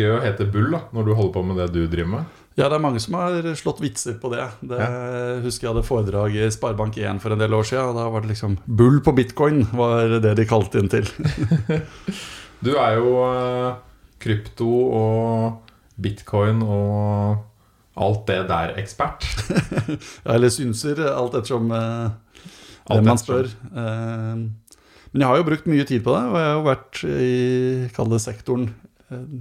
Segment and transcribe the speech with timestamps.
[0.00, 2.36] er gøy å hete Bull da når du holder på med det du driver med.
[2.58, 4.42] Ja, det er mange som har slått vitser på det.
[4.66, 4.80] det
[5.44, 7.92] husker jeg hadde foredrag i Sparebank1 for en del år siden.
[7.92, 11.06] Og da var det liksom Bull på bitcoin var det de kalte inn til.
[12.66, 13.78] du er jo uh,
[14.20, 17.46] krypto og bitcoin og
[18.00, 19.24] alt det der-ekspert.
[20.24, 22.44] ja, eller synser, alt ettersom eh,
[22.88, 23.50] hvem man spør.
[23.50, 24.44] Eh,
[25.10, 27.34] men jeg har jo brukt mye tid på det, og jeg har jo vært i
[27.96, 28.89] kall det sektoren Eh,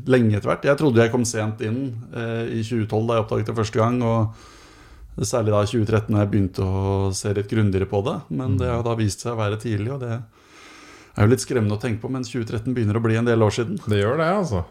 [0.10, 0.66] lenge etter hvert.
[0.66, 4.02] Jeg trodde jeg kom sent inn eh, i 2012 da jeg oppdaget det første gang.
[4.06, 8.18] Og særlig da i 2013 da jeg begynte å se litt grundigere på det.
[8.34, 11.78] Men det har da vist seg å være tidlig, og det er jo litt skremmende
[11.78, 13.82] å tenke på Men 2013 begynner å bli en del år siden.
[13.86, 14.64] Det gjør det, altså.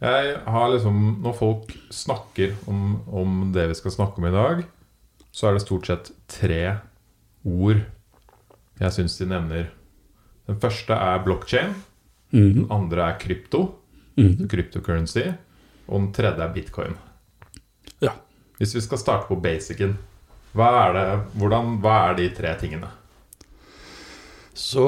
[0.00, 4.62] Jeg har liksom, Når folk snakker om, om det vi skal snakke om i dag,
[5.30, 6.78] så er det stort sett tre
[7.46, 7.82] ord
[8.80, 9.68] jeg syns de nevner.
[10.48, 11.74] Den første er blockchain.
[12.32, 12.48] Mm.
[12.56, 13.66] Den andre er krypto
[14.18, 14.48] mm.
[14.50, 15.26] cryptocurrency.
[15.90, 16.94] Og den tredje er bitcoin.
[18.02, 18.14] Ja.
[18.58, 19.96] Hvis vi skal starte på basicen,
[20.56, 21.06] hva er, det,
[21.38, 22.88] hvordan, hva er de tre tingene?
[24.60, 24.86] Så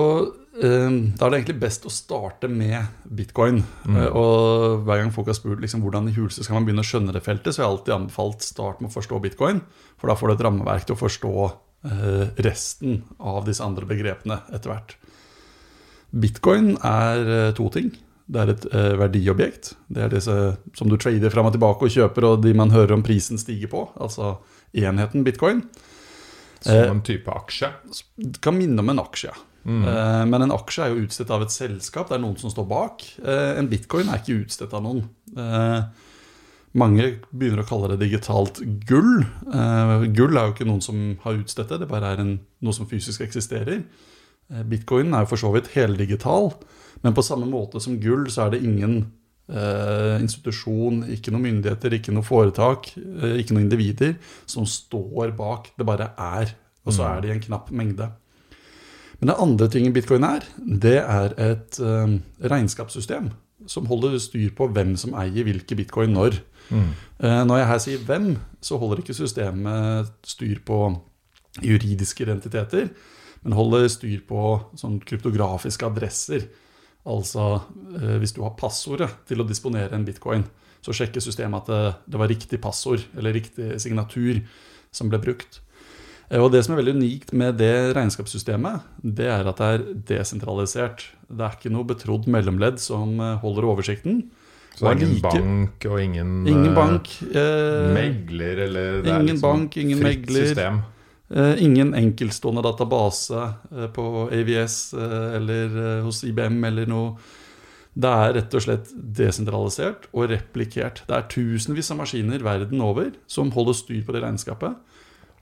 [0.58, 3.62] eh, da er det egentlig best å starte med bitcoin.
[3.86, 3.98] Mm.
[3.98, 6.88] Eh, og hver gang folk har spurt liksom, hvordan i huleste skal man begynne å
[6.88, 9.62] skjønne det feltet, så har jeg alltid anbefalt start med å forstå bitcoin.
[10.00, 14.42] For da får du et rammeverk til å forstå eh, resten av disse andre begrepene
[14.52, 14.96] etter hvert.
[16.12, 17.94] Bitcoin er eh, to ting.
[18.32, 19.74] Det er et eh, verdiobjekt.
[19.92, 20.34] Det er disse
[20.78, 23.68] som du trader fram og tilbake og kjøper, og de man hører om prisen stiger
[23.72, 23.86] på.
[24.00, 24.38] Altså
[24.72, 25.66] enheten bitcoin.
[26.62, 27.72] Som eh, en type aksje?
[28.16, 29.34] Det kan minne om en aksje.
[29.64, 29.82] Mm.
[29.84, 32.08] Eh, men en aksje er jo utstedt av et selskap.
[32.08, 33.04] Det er noen som står bak.
[33.20, 35.04] Eh, en bitcoin er ikke utstedt av noen.
[36.72, 39.26] Mange begynner å kalle det digitalt gull.
[40.16, 42.88] Gull er jo ikke noen som har utstedt det, det bare er en, noe som
[42.88, 43.82] fysisk eksisterer.
[44.70, 46.48] Bitcoin er jo for så vidt heldigital.
[47.02, 48.96] Men på samme måte som gull, så er det ingen
[49.50, 55.72] eh, institusjon, ikke noen myndigheter, ikke noe foretak, eh, ikke noen individer som står bak.
[55.78, 56.54] Det bare er.
[56.86, 57.08] Og så mm.
[57.08, 58.10] er det i en knapp mengde.
[59.20, 62.18] Men det andre tingen bitcoin er, det er et eh,
[62.50, 63.30] regnskapssystem
[63.70, 66.40] som holder styr på hvem som eier hvilke bitcoin når.
[66.72, 66.88] Mm.
[67.22, 68.28] Eh, når jeg her sier hvem,
[68.62, 70.80] så holder ikke systemet styr på
[71.62, 72.90] juridiske identiteter,
[73.42, 76.48] men holder styr på sånn kryptografiske adresser.
[77.08, 77.46] Altså
[77.98, 80.44] eh, hvis du har passordet til å disponere en bitcoin,
[80.82, 84.42] så sjekker systemet at det, det, var riktig passord eller riktig signatur
[84.94, 85.60] som ble brukt.
[86.28, 89.88] Eh, og Det som er veldig unikt med det regnskapssystemet, det er at det er
[90.14, 91.08] desentralisert.
[91.28, 94.24] Det er ikke noe betrodd mellomledd som eh, holder oversikten.
[94.72, 99.26] Så det er ingen like, bank og ingen, ingen bank, eh, megler eller det Ingen
[99.34, 100.46] liksom bank, ingen megler.
[100.48, 100.80] System.
[101.32, 107.14] Eh, ingen enkeltstående database eh, på AVS eh, eller hos IBM eller noe.
[107.92, 111.02] Det er rett og slett desentralisert og replikert.
[111.08, 114.76] Det er tusenvis av maskiner verden over som holder styr på det regnskapet.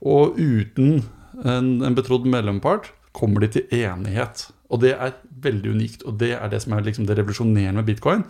[0.03, 1.03] Og uten
[1.43, 4.47] en, en betrodd mellompart kommer de til enighet.
[4.71, 7.87] Og det er veldig unikt, og det er det som er liksom det revolusjonerende med
[7.87, 8.23] bitcoin.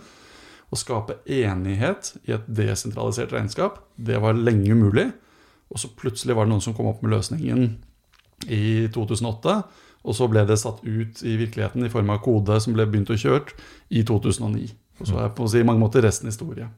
[0.72, 5.10] Å skape enighet i et desentralisert regnskap, det var lenge umulig.
[5.72, 7.66] Og så plutselig var det noen som kom opp med løsningen
[8.52, 9.56] i 2008.
[10.02, 13.12] Og så ble det satt ut i virkeligheten i form av kode som ble begynt
[13.14, 13.54] å kjørt
[13.94, 14.72] i 2009.
[15.00, 16.68] Og så er på å si mange måter resten historie.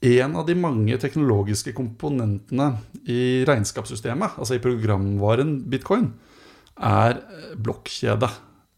[0.00, 2.70] En av de mange teknologiske komponentene
[3.04, 6.08] i regnskapssystemet, altså i programvaren bitcoin,
[6.80, 7.18] er
[7.60, 8.30] blokkjede.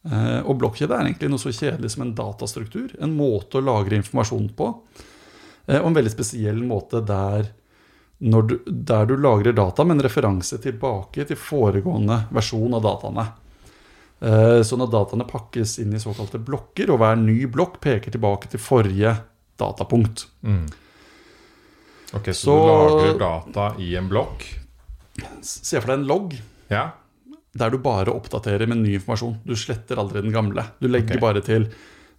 [0.03, 2.91] Eh, og blokkjede er egentlig noe så kjedelig som en datastruktur.
[2.99, 4.73] En måte å lagre informasjon på.
[5.69, 7.53] Eh, og en veldig spesiell måte der
[8.23, 13.25] du, der du lagrer data med en referanse tilbake til foregående versjon av dataene.
[14.23, 18.53] Eh, sånn at dataene pakkes inn i såkalte blokker, og hver ny blokk peker tilbake
[18.53, 19.17] til forrige
[19.59, 20.29] datapunkt.
[20.47, 20.69] Mm.
[22.13, 24.47] Ok, Så, så du lagrer data i en blokk?
[25.43, 26.37] Se for deg en logg.
[26.71, 26.91] Ja.
[27.59, 29.41] Der du bare oppdaterer med ny informasjon.
[29.45, 30.69] Du sletter aldri den gamle.
[30.79, 31.25] Du legger okay.
[31.25, 31.67] bare, til,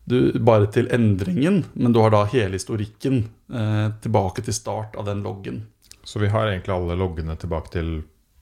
[0.03, 5.07] du, bare til endringen, men du har da hele historikken eh, tilbake til start av
[5.07, 5.63] den loggen.
[6.03, 7.93] Så vi har egentlig alle loggene tilbake til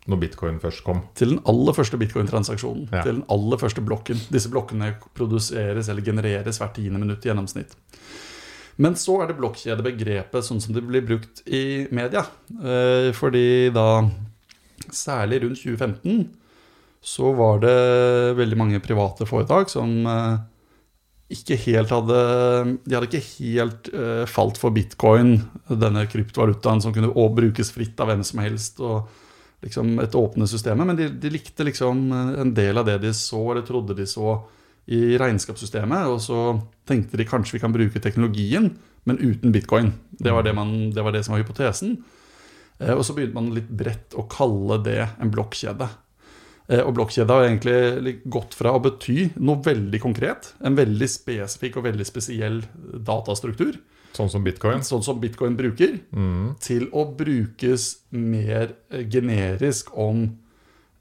[0.10, 1.04] når bitcoin først kom?
[1.18, 2.88] Til den aller første bitcoin-transaksjonen.
[2.90, 3.04] Ja.
[3.06, 4.22] Til den aller første blokken.
[4.34, 7.76] Disse blokkene produseres eller genereres hvert tiende minutt i gjennomsnitt.
[8.82, 12.24] Men så er det blokkjedebegrepet sånn som det blir brukt i media.
[12.50, 14.08] Eh, fordi da,
[14.90, 16.24] særlig rundt 2015,
[17.02, 17.78] så var det
[18.38, 20.42] veldig mange private foretak som eh,
[21.32, 22.20] ikke helt hadde
[22.84, 25.38] De hadde ikke helt uh, falt for bitcoin,
[25.70, 28.80] denne kryptovalutaen som kunne brukes fritt av hvem som helst.
[28.80, 29.10] og
[29.62, 33.14] liksom et åpne systemet, Men de, de, likte liksom eh, en del av det de
[33.14, 34.40] så, eller trodde de så,
[34.90, 36.08] i regnskapssystemet.
[36.10, 36.40] Og så
[36.90, 38.72] tenkte de kanskje vi kan bruke teknologien
[39.04, 39.94] men uten bitcoin.
[40.10, 41.96] Det var det, man, det, var det som var hypotesen.
[42.80, 45.88] Eh, og så begynte man litt bredt å kalle det en blokkjede.
[46.72, 51.82] Eh, og blokkjede har egentlig gått fra å bety noe veldig konkret, en veldig spesifikk
[51.82, 52.62] og veldig spesiell
[53.04, 53.76] datastruktur,
[54.12, 54.82] Sånn som bitcoin?
[54.84, 56.58] Sånn som bitcoin bruker, mm.
[56.64, 58.74] til å brukes mer
[59.08, 60.26] generisk om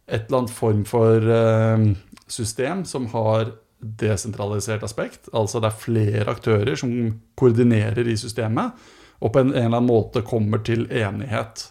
[0.07, 1.91] et eller annet form for uh,
[2.31, 5.31] system som har desentralisert aspekt.
[5.35, 6.93] Altså det er flere aktører som
[7.39, 8.79] koordinerer i systemet,
[9.21, 11.67] og på en eller annen måte kommer til enighet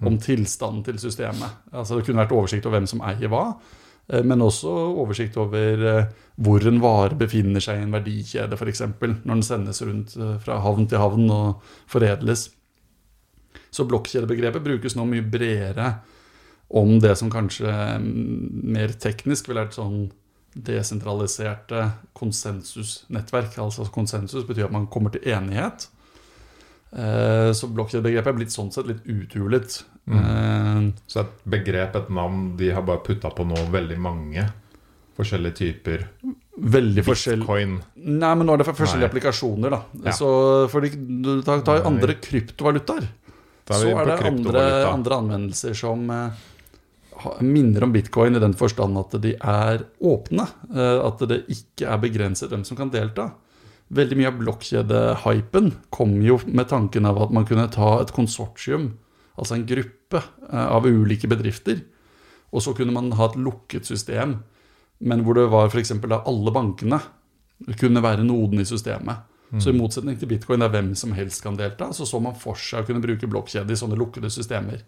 [0.00, 0.20] om mm.
[0.24, 1.60] tilstanden til systemet.
[1.72, 3.44] Altså Det kunne vært oversikt over hvem som eier hva,
[4.12, 4.70] eh, men også
[5.02, 8.86] oversikt over eh, hvor en vare befinner seg i en verdikjede, f.eks.
[9.00, 12.48] Når den sendes rundt eh, fra havn til havn og foredles.
[13.70, 15.92] Så blokkjedebegrepet brukes nå mye bredere
[16.70, 20.08] om det som kanskje mm, mer teknisk ville vært sånn
[20.54, 21.84] desentraliserte
[22.16, 23.58] konsensusnettverk.
[23.62, 25.88] Altså konsensus betyr at man kommer til enighet.
[26.90, 29.78] Eh, så blokkjedebegrepet er blitt sånn sett litt uthulet.
[30.10, 30.18] Mm.
[30.18, 34.48] Eh, så et begrep, et navn, de har bare putta på nå veldig mange
[35.20, 36.06] forskjellige typer
[36.60, 37.78] Veldig Bitcoin?
[37.94, 39.10] Nei, men nå er det for forskjellige Nei.
[39.14, 39.78] applikasjoner, da.
[40.10, 40.12] Ja.
[40.12, 40.28] Så
[40.68, 43.06] for du tar, tar andre kryptovalutaer,
[43.70, 46.42] så er det andre, andre anvendelser som eh,
[47.46, 50.48] minner om bitcoin i den forstand at de er åpne.
[50.74, 53.30] At det ikke er begrenset hvem som kan delta.
[53.90, 58.92] Veldig mye av blokkjedehypen kom jo med tanken av at man kunne ta et konsortium,
[59.34, 61.80] altså en gruppe eh, av ulike bedrifter,
[62.50, 64.38] og så kunne man ha et lukket system,
[65.00, 65.94] men hvor det var f.eks.
[65.96, 67.00] alle bankene
[67.80, 69.26] kunne være noden i systemet.
[69.50, 69.60] Mm.
[69.60, 72.58] Så i motsetning til bitcoin, der hvem som helst kan delta, så så man for
[72.58, 74.84] seg å kunne bruke blokkjede i sånne lukkede systemer.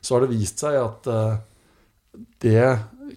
[0.00, 1.40] Så har det vist seg at uh,
[2.42, 2.62] det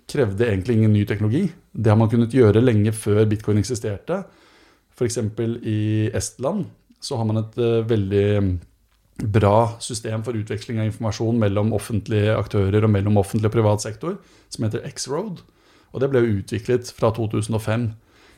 [0.10, 1.46] krevde egentlig ingen ny teknologi.
[1.72, 4.24] Det har man kunnet gjøre lenge før bitcoin eksisterte.
[5.00, 5.19] F.eks.
[5.63, 6.68] i Estland
[7.00, 8.60] så har man et uh, veldig
[9.19, 14.19] bra system for utveksling av informasjon mellom offentlige aktører og mellom offentlig og privat sektor,
[14.51, 15.42] som heter X-Road.
[15.92, 17.90] Og det ble utviklet fra 2005.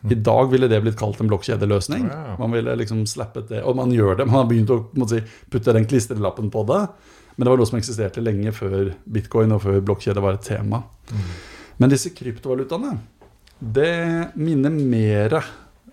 [0.10, 2.08] I dag ville det blitt kalt en blokkjedeløsning.
[2.40, 4.26] Man ville liksom slappet det, Og man gjør det.
[4.26, 5.22] Man har begynt å si,
[5.52, 6.82] putte den klistrelappen på det.
[7.36, 10.82] Men det var noe som eksisterte lenge før bitcoin og før blokkjede var et tema.
[11.12, 11.28] Mm.
[11.78, 12.96] Men disse kryptovalutaene,
[13.62, 15.38] det minner mer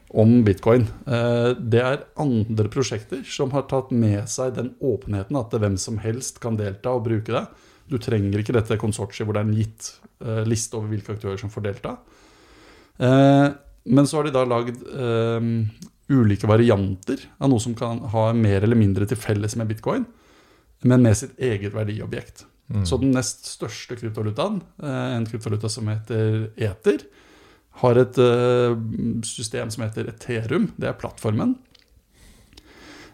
[0.09, 0.87] om bitcoin.
[1.07, 6.01] Eh, det er andre prosjekter som har tatt med seg den åpenheten at hvem som
[6.03, 7.45] helst kan delta og bruke det.
[7.89, 9.91] Du trenger ikke dette konsortiet hvor det er en gitt
[10.25, 11.97] eh, liste over hvilke aktører som får delta.
[12.99, 13.49] Eh,
[13.89, 14.83] men så har de da lagd
[16.09, 20.05] ulike varianter av noe som kan ha mer eller mindre til felles med bitcoin
[20.87, 22.45] men med sitt eget verdiobjekt.
[22.69, 22.85] Mm.
[22.87, 27.03] Så den nest største kryptovalutaen, en kryptovaluta som heter Eter,
[27.83, 28.75] har et eh,
[29.27, 30.71] system som heter Ethereum.
[30.77, 31.57] Det er plattformen.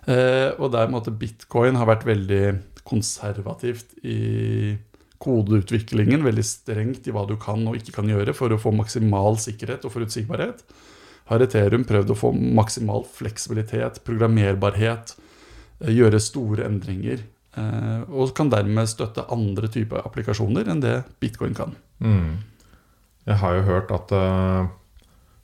[0.09, 2.43] Eh, og der måtte bitcoin har vært veldig
[2.85, 4.77] konservativt i
[5.25, 6.25] kodeutviklingen.
[6.27, 9.87] Veldig strengt i hva du kan og ikke kan gjøre for å få maksimal sikkerhet
[9.89, 10.65] og forutsigbarhet.
[11.31, 15.15] Har Ethereum prøvd å få maksimal fleksibilitet, programmerbarhet,
[15.89, 17.25] gjøre store endringer
[17.55, 21.75] Eh, og kan dermed støtte andre typer applikasjoner enn det bitcoin kan.
[22.03, 22.43] Mm.
[23.25, 24.67] Jeg har jo hørt at uh,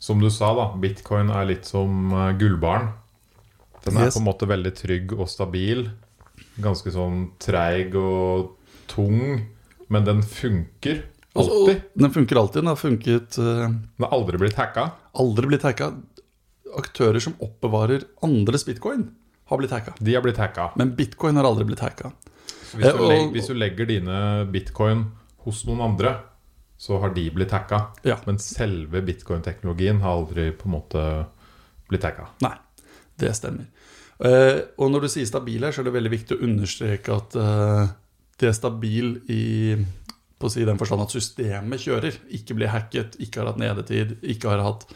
[0.00, 2.92] Som du sa, da, bitcoin er litt som uh, gullbarn.
[3.84, 4.16] Den er yes.
[4.16, 5.87] på en måte veldig trygg og stabil.
[6.60, 8.56] Ganske sånn treig og
[8.90, 9.46] tung.
[9.90, 11.87] Men den funker alltid.
[11.96, 12.60] Den funker alltid.
[12.62, 14.90] Den har funket uh, Den har aldri blitt hacka?
[15.20, 15.94] Aldri blitt hacka.
[16.78, 19.08] Aktører som oppbevarer andres bitcoin,
[19.50, 19.96] har blitt hacka.
[19.99, 20.68] De har blitt hacka.
[20.78, 22.12] Men bitcoin har aldri blitt hacka.
[22.70, 24.18] Hvis, du legger, hvis du legger dine
[24.52, 25.08] bitcoin
[25.42, 26.12] hos noen andre,
[26.80, 27.82] så har de blitt hacka.
[28.08, 28.16] Ja.
[28.25, 31.02] Men selve bitcoin-teknologien har aldri på en måte
[31.90, 32.30] blitt hacka.
[32.40, 32.54] Nei,
[33.20, 33.68] det stemmer.
[34.20, 37.37] Uh, og når du sier stabil her, så er det veldig viktig å understreke at
[37.40, 37.84] uh,
[38.40, 39.44] det er stabil i
[40.40, 44.14] på å si den forstand at systemet kjører, ikke blir hacket, ikke har hatt nedetid,
[44.25, 44.87] ikke har hatt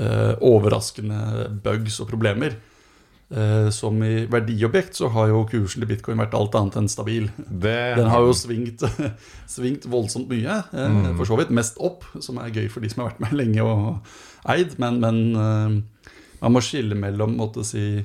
[0.00, 2.58] uh, overraskende bugs og problemer.
[3.30, 7.28] Eh, som i verdiobjekt så har jo kursen til bitcoin vært alt annet enn stabil.
[7.38, 7.76] Det...
[8.00, 8.82] Den har jo svingt,
[9.54, 11.12] svingt voldsomt mye, eh, mm.
[11.20, 11.52] for så vidt.
[11.54, 14.74] Mest opp, som er gøy for de som har vært med lenge og eid.
[14.82, 16.08] Men, men eh,
[16.40, 18.02] man må skille mellom måtte si,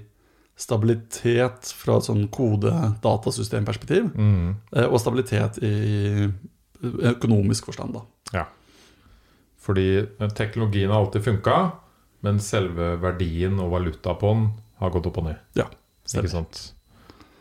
[0.55, 4.51] stabilitet fra et sånn kode-datasystemperspektiv mm.
[4.85, 6.29] og stabilitet i
[7.09, 7.97] økonomisk forstand.
[7.97, 8.05] da.
[8.37, 8.45] Ja.
[9.65, 10.05] Fordi
[10.37, 11.57] teknologien har alltid funka,
[12.23, 14.45] men selve verdien og valuta på den
[14.81, 15.41] har gått opp og ned.
[15.57, 15.67] Ja,
[16.05, 16.27] stemmer.
[16.27, 16.61] Ikke sant?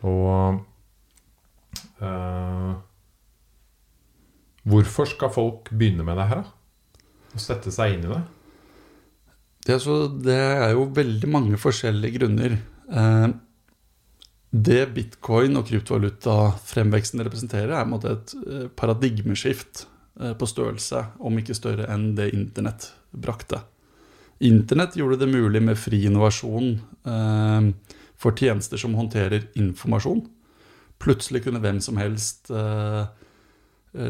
[0.05, 0.61] Og
[2.03, 2.75] uh,
[4.65, 6.47] Hvorfor skal folk begynne med det her?
[7.35, 8.21] Å sette seg inn i det?
[9.65, 12.57] Det er, så, det er, jo veldig mange forskjellige grunner.
[12.89, 13.27] Eh,
[14.55, 22.13] det bitcoin og kryptovaluta-fremveksten representerer, er et eh, paradigmeskift på størrelse, om ikke større enn
[22.15, 23.65] det internett brakte.
[24.39, 26.71] Internett gjorde det mulig med fri innovasjon
[27.07, 27.69] eh,
[28.19, 30.25] for tjenester som håndterer informasjon.
[31.03, 33.05] Plutselig kunne hvem som helst eh,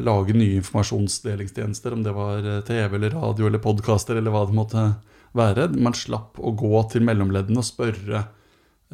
[0.05, 4.87] lage nye informasjonsdelingstjenester, om det var TV eller radio eller podkaster eller hva det måtte
[5.37, 5.69] være.
[5.77, 8.23] Man slapp å gå til mellomleddene og spørre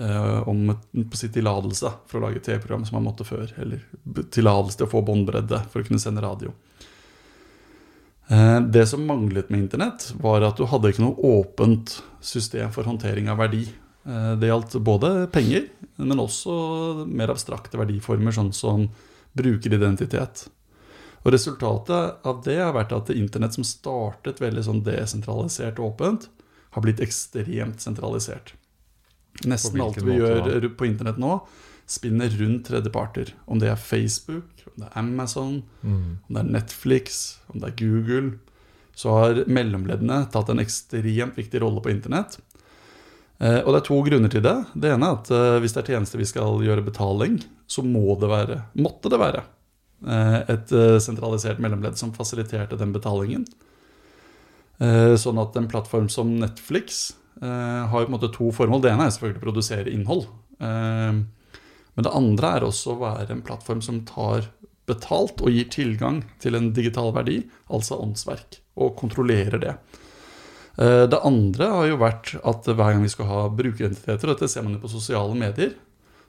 [0.00, 0.72] eh, om
[1.14, 3.52] sitt tillatelse for å lage TV-program som man måtte før.
[3.60, 3.84] Eller
[4.32, 6.54] tillatelse til å få båndbredde for å kunne sende radio.
[8.30, 12.86] Eh, det som manglet med internett, var at du hadde ikke noe åpent system for
[12.86, 13.64] håndtering av verdi.
[14.06, 15.66] Eh, det gjaldt både penger,
[15.98, 18.86] men også mer abstrakte verdiformer, sånn som
[19.34, 20.46] brukeridentitet.
[21.20, 26.30] Og Resultatet av det har vært at internett, som startet veldig sånn desentralisert og åpent,
[26.70, 28.54] har blitt ekstremt sentralisert.
[29.42, 31.40] Nesten alt vi gjør på internett nå,
[31.90, 33.34] spinner rundt tredjeparter.
[33.50, 36.04] Om det er Facebook, om det er Amazon, mm.
[36.26, 37.20] om det er Netflix,
[37.52, 38.38] om det er Google.
[38.96, 42.38] Så har mellomleddene tatt en ekstremt viktig rolle på internett.
[43.40, 44.56] Eh, og det er to grunner til det.
[44.74, 47.38] Det ene er at eh, hvis det er tjenester vi skal gjøre betaling,
[47.70, 49.44] så må det være, måtte det være
[50.04, 53.46] eh, et eh, sentralisert mellomledd som fasiliterte den betalingen.
[54.80, 57.10] Eh, sånn at en plattform som Netflix
[57.40, 58.82] Uh, har på en måte to formål.
[58.84, 60.26] Det ene er selvfølgelig å produsere innhold.
[60.60, 64.46] Men det andre er også å være en plattform som tar
[64.90, 67.40] betalt og gir tilgang til en digital verdi,
[67.72, 69.76] altså åndsverk, og kontrollerer det.
[70.80, 74.50] Uh, det andre har jo vært at hver gang vi skal ha brukeridentiteter, og dette
[74.50, 75.76] ser man jo på sosiale medier,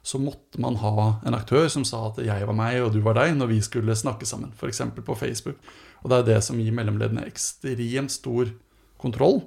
[0.02, 3.14] så måtte man ha en aktør som sa at jeg var meg og du var
[3.20, 4.50] deg, når vi skulle snakke sammen.
[4.58, 4.82] F.eks.
[4.98, 5.60] på Facebook.
[6.02, 8.50] Og det er det som gir mellomleddene ekstremt stor
[8.98, 9.44] kontroll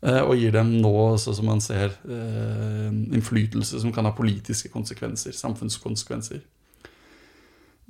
[0.00, 4.70] Eh, og gir dem nå, sånn som man ser, eh, innflytelse som kan ha politiske
[4.72, 6.40] konsekvenser, samfunnskonsekvenser.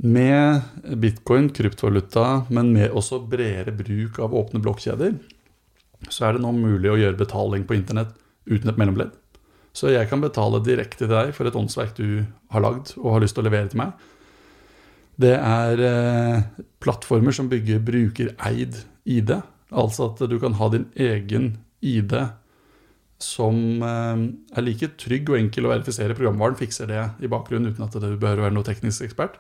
[0.01, 0.61] Med
[0.97, 5.19] bitcoin, kryptovaluta, men med også bredere bruk av åpne blokkjeder,
[6.09, 8.15] så er det nå mulig å gjøre betaling på internett
[8.49, 9.13] uten et mellomledd.
[9.77, 13.23] Så jeg kan betale direkte til deg for et åndsverk du har lagd og har
[13.23, 13.93] lyst til å levere til meg.
[15.21, 16.49] Det er eh,
[16.81, 19.37] plattformer som bygger brukereid ID,
[19.69, 21.53] altså at du kan ha din egen
[21.85, 22.17] ID
[23.21, 24.25] som eh,
[24.57, 26.17] er like trygg og enkel å verifisere.
[26.17, 29.37] Programvaren fikser det i bakgrunnen uten at det behøver å være noe teknisk ekspert.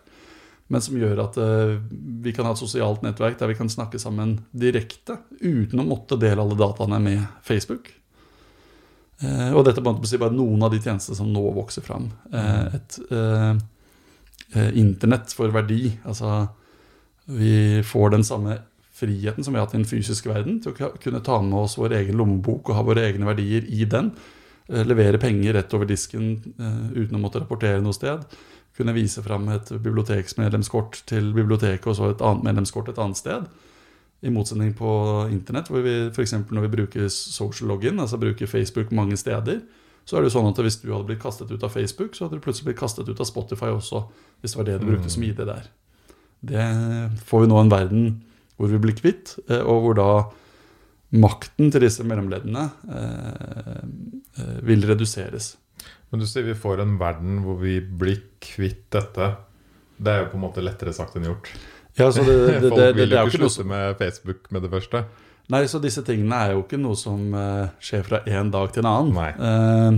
[0.71, 1.73] Men som gjør at eh,
[2.23, 6.19] vi kan ha et sosialt nettverk der vi kan snakke sammen direkte uten å måtte
[6.21, 7.91] dele alle dataene med Facebook.
[9.21, 12.07] Eh, og dette er bare noen av de tjenestene som nå vokser fram.
[12.31, 13.01] Et
[14.79, 15.91] internett for verdi.
[16.07, 16.45] Altså
[17.31, 18.61] vi får den samme
[19.01, 21.77] friheten som vi har hatt i den fysiske verden, til å kunne ta med oss
[21.79, 24.13] vår egen lommebok og ha våre egne verdier i den.
[24.71, 26.33] Eh, levere penger rett over disken
[26.95, 28.23] uten å måtte rapportere noe sted.
[28.77, 33.49] Kunne vise fram et biblioteksmedlemskort til biblioteket og så et annet medlemskort et annet sted.
[34.21, 34.91] I motsetning på
[35.33, 36.37] internett, hvor vi f.eks.
[36.51, 39.63] når vi bruker social login, altså bruker Facebook mange steder,
[40.05, 42.27] så er det jo sånn at hvis du hadde blitt kastet ut av Facebook, så
[42.27, 44.03] hadde du plutselig blitt kastet ut av Spotify også,
[44.41, 45.29] hvis det var det du brukte som mm.
[45.31, 45.71] ID der.
[46.41, 46.67] Det
[47.29, 48.05] får vi nå en verden
[48.61, 50.11] hvor vi blir kvitt, eh, og hvor da
[51.21, 53.81] makten til disse mellomleddene eh,
[54.41, 55.55] eh, vil reduseres.
[56.11, 59.27] Men du sier vi får en verden hvor vi blir kvitt dette.
[60.01, 61.47] Det er jo på en måte lettere sagt enn gjort.
[61.99, 64.99] Ja, det, det, Folk vil jo ikke slutte med Facebook med det første.
[65.51, 68.83] Nei, så disse tingene er jo ikke noe som uh, skjer fra én dag til
[68.85, 69.17] en annen.
[69.35, 69.93] Eh,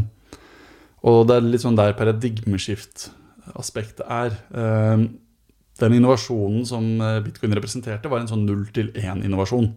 [1.08, 4.30] og det er litt sånn der paradigmeskiftaspektet er.
[4.54, 4.98] Eh,
[5.82, 9.68] den innovasjonen som eh, bitcoin representerte, var en sånn null til én-innovasjon.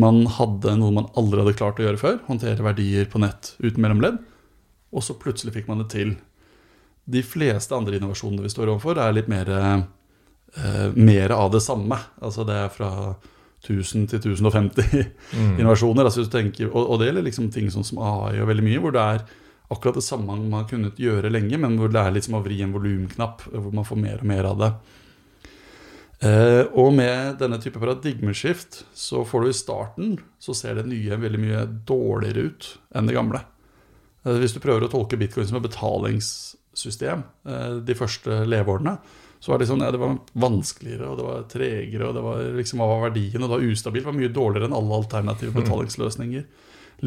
[0.00, 3.82] Man hadde noe man aldri hadde klart å gjøre før, håndtere verdier på nett uten
[3.82, 4.16] mellomledd.
[4.90, 6.14] Og så plutselig fikk man det til.
[7.10, 11.98] De fleste andre innovasjonene vi står overfor, er litt mer, eh, mer av det samme.
[12.20, 12.90] Altså det er fra
[13.66, 15.58] 1000 til 1050 mm.
[15.60, 16.04] innovasjoner.
[16.08, 18.94] Altså tenker, og, og, det gjelder liksom ting sånn som AI og veldig mye, hvor
[18.96, 19.26] det er
[19.70, 22.42] akkurat det samme man har kunnet gjøre lenge, men hvor det er litt som å
[22.42, 24.72] vri en volumknapp, hvor man får mer og mer av det.
[26.20, 31.16] Eh, og med denne type paradigmeskift så får du i starten så ser det nye
[31.16, 33.40] veldig mye dårligere ut enn det gamle.
[34.26, 38.96] Eh, hvis du prøver å tolke bitcoin som et betalingssystem eh, de første leveårene,
[39.40, 42.40] så var det sånn, ja, det var vanskeligere, og det var tregere, og det var
[42.58, 44.04] liksom hva var verdien, og det var ustabilt.
[44.04, 46.48] Det var mye dårligere enn alle alternative betalingsløsninger.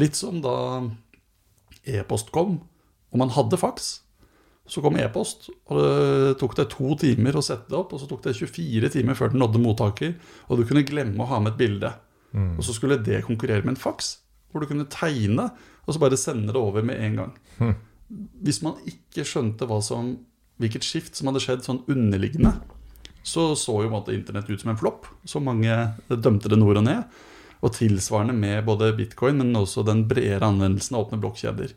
[0.02, 0.56] Litt som da
[1.94, 2.58] e-post kom,
[3.14, 3.92] og man hadde faks.
[4.66, 7.92] Så kom e-post, og det tok deg to timer å sette det opp.
[7.94, 10.14] Og så tok det 24 timer før den nådde mottaker,
[10.48, 11.92] og du kunne glemme å ha med et bilde.
[12.32, 12.56] Mm.
[12.56, 14.08] Og så skulle det konkurrere med en faks,
[14.50, 15.50] hvor du kunne tegne,
[15.84, 17.34] og så bare sende det over med en gang.
[17.58, 17.74] Mm.
[18.44, 20.16] hvis man ikke skjønte som,
[20.60, 22.52] hvilket skift som hadde skjedd sånn underliggende,
[23.24, 25.08] så så jo måtte internett ut som en flopp.
[25.24, 25.72] Så mange
[26.08, 27.08] dømte det nord og ned.
[27.64, 31.72] Og tilsvarende med både bitcoin, men også den bredere anvendelsen av åpne blokkjeder.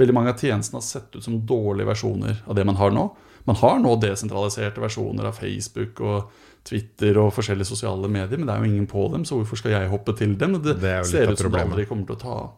[0.00, 3.04] Veldig mange av tjenestene har sett ut som dårlige versjoner av det man har nå.
[3.46, 6.32] Man har nå desentraliserte versjoner av Facebook og
[6.66, 9.76] Twitter og forskjellige sosiale medier, men det er jo ingen på dem, så hvorfor skal
[9.76, 10.56] jeg hoppe til dem?
[10.64, 12.48] Det, det ser ut som det aldri kommer til å ta av.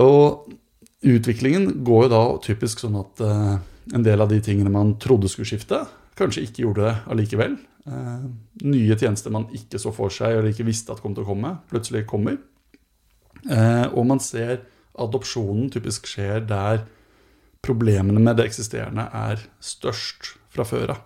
[0.00, 0.48] Og
[1.04, 3.54] utviklingen går jo da typisk sånn at eh,
[3.94, 5.84] en del av de tingene man trodde skulle skifte,
[6.18, 7.56] kanskje ikke gjorde det allikevel.
[7.84, 8.26] Eh,
[8.64, 11.56] nye tjenester man ikke så for seg eller ikke visste at kom til å komme,
[11.70, 12.38] plutselig kommer.
[13.44, 14.62] Eh, og man ser
[14.94, 16.84] adopsjonen typisk skjer der
[17.64, 21.02] problemene med det eksisterende er størst fra før av.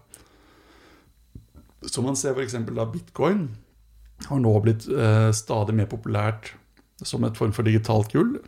[1.87, 2.57] Så man ser f.eks.
[2.75, 3.49] da bitcoin
[4.27, 6.53] har nå blitt eh, stadig mer populært
[7.07, 8.39] som et form for digitalt gull.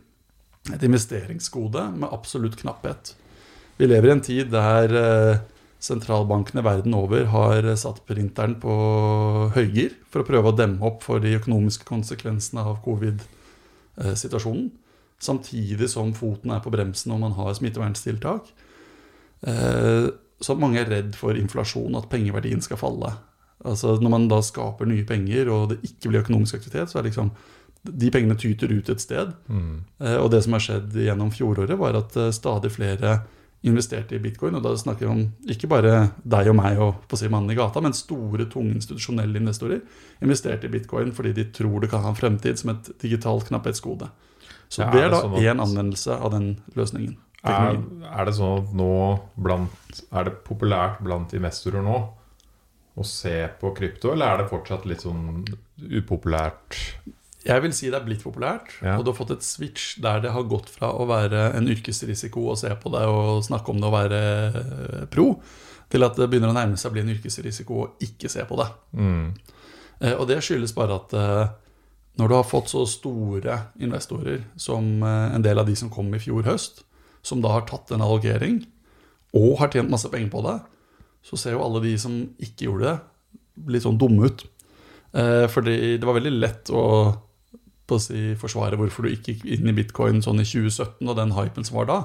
[0.69, 3.15] Et investeringsgode med absolutt knapphet.
[3.79, 5.39] Vi lever i en tid der eh,
[5.81, 8.75] sentralbankene verden over har satt printeren på
[9.55, 14.69] høygir for å prøve å demme opp for de økonomiske konsekvensene av covid-situasjonen.
[15.21, 18.53] Samtidig som foten er på bremsen og man har smitteverntiltak.
[19.49, 23.13] Eh, så mange er redd for inflasjon, at pengeverdien skal falle.
[23.65, 27.09] Altså Når man da skaper nye penger, og det ikke blir økonomisk aktivitet, så er
[27.09, 27.29] liksom
[27.81, 29.33] de pengene tyter ut et sted.
[29.49, 29.83] Mm.
[30.03, 33.21] Eh, og det som har skjedd gjennom fjoråret, var at eh, stadig flere
[33.61, 34.57] investerte i bitcoin.
[34.57, 35.23] Og da snakker vi om
[35.53, 39.41] ikke bare deg og meg og på si mannen i gata, men store, tunge institusjonelle
[39.41, 39.81] investorer
[40.21, 44.09] investerte i bitcoin fordi de tror det kan ha en fremtid som et digitalt knapphetsgode.
[44.71, 47.17] Så ja, det er da én sånn anvendelse av den løsningen.
[47.41, 48.91] Er, er, det sånn at nå
[49.41, 51.95] blant, Er det populært blant investorer nå
[52.91, 55.41] å se på krypto, eller er det fortsatt litt sånn
[55.81, 56.77] upopulært?
[57.41, 58.99] Jeg vil si det er blitt populært, ja.
[58.99, 62.43] og du har fått et switch der det har gått fra å være en yrkesrisiko
[62.51, 64.19] å se på det og snakke om det og være
[64.59, 65.25] eh, pro,
[65.91, 68.59] til at det begynner å nærme seg å bli en yrkesrisiko å ikke se på
[68.59, 68.67] det.
[68.93, 69.25] Mm.
[70.05, 71.55] Eh, og det skyldes bare at eh,
[72.21, 76.21] når du har fått så store investorer som en del av de som kom i
[76.21, 76.83] fjor høst,
[77.25, 78.59] som da har tatt en allokering
[79.39, 80.57] og har tjent masse penger på det,
[81.25, 82.95] så ser jo alle de som ikke gjorde det,
[83.73, 84.43] litt sånn dumme ut.
[85.53, 86.83] Fordi det var veldig lett å,
[87.89, 91.33] å si, forsvare hvorfor du ikke gikk inn i bitcoin sånn i 2017 og den
[91.35, 92.01] hypen som var da.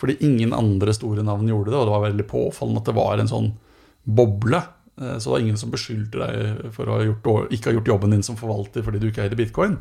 [0.00, 3.20] Fordi ingen andre store navn gjorde det, og det var veldig påfallende at det var
[3.20, 3.52] en sånn
[4.04, 4.62] boble.
[5.00, 7.92] Eh, så det var ingen som beskyldte deg for å ha gjort, ikke ha gjort
[7.94, 9.78] jobben din som forvalter fordi du ikke eide bitcoin.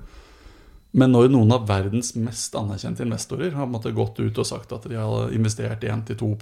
[0.94, 4.86] Men når noen av verdens mest anerkjente investorer har måttet gått ut og sagt at
[4.86, 6.36] de har investert 1-2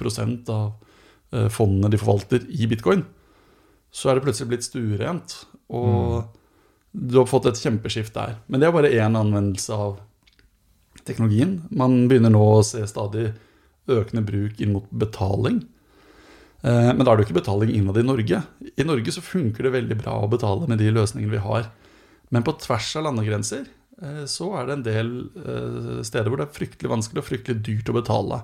[0.51, 0.73] av
[1.31, 3.05] Eh, fondene de forvalter, i bitcoin,
[3.91, 5.35] så er det plutselig blitt stuerent.
[5.71, 6.40] Og mm.
[6.91, 8.37] Du har fått et kjempeskift der.
[8.47, 9.99] Men det er bare én anvendelse av
[11.07, 11.61] teknologien.
[11.71, 13.31] Man begynner nå å se stadig
[13.91, 15.61] økende bruk inn mot betaling.
[16.61, 18.41] Eh, men da er det jo ikke betaling innad i Norge.
[18.75, 21.69] I Norge så funker det veldig bra å betale med de løsningene vi har.
[22.31, 25.13] Men på tvers av landegrenser eh, så er det en del
[26.05, 28.43] steder hvor det er fryktelig vanskelig og fryktelig dyrt å betale.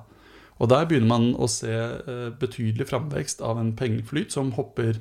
[0.57, 4.97] Og der begynner man å se eh, betydelig framvekst av en pengeflyt som hopper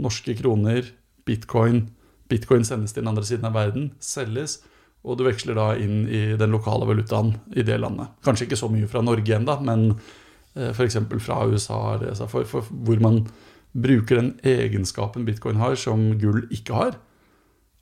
[0.00, 0.86] norske kroner,
[1.26, 1.88] bitcoin.
[2.30, 4.60] Bitcoin sendes til den andre siden av verden, selges,
[5.04, 8.12] og du veksler da inn i den lokale valutaen i det landet.
[8.24, 9.86] Kanskje ikke så mye fra Norge ennå, men
[10.56, 10.98] eh, f.eks.
[11.24, 11.80] fra USA,
[12.26, 13.22] for, for, hvor man
[13.72, 16.98] bruker den egenskapen bitcoin har, som gull ikke har.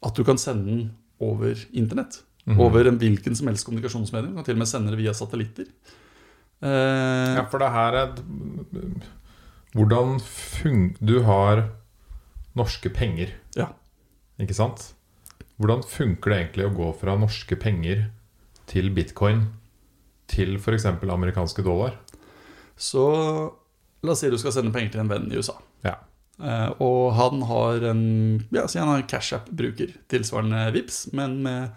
[0.05, 0.83] At du kan sende den
[1.19, 2.23] over internett.
[2.45, 2.61] Mm -hmm.
[2.61, 4.31] Over en hvilken som helst kommunikasjonsmedium.
[4.31, 5.65] Du kan til og med sende det via satellitter.
[6.63, 8.15] Eh, ja, for det her er
[9.75, 10.97] Hvordan fung...
[11.01, 11.69] Du har
[12.57, 13.67] norske penger, ja.
[14.43, 14.93] Ikke sant?
[15.59, 18.07] Hvordan funker det egentlig å gå fra norske penger
[18.71, 19.49] til bitcoin
[20.31, 20.87] til f.eks.
[20.87, 21.97] amerikanske dollar?
[22.79, 23.05] Så
[24.07, 25.57] la oss si du skal sende penger til en venn i USA.
[25.87, 25.97] Ja.
[26.39, 28.05] Uh, og han har en
[28.55, 31.75] ja, si han har en CashApp-bruker, tilsvarende VIPS, men med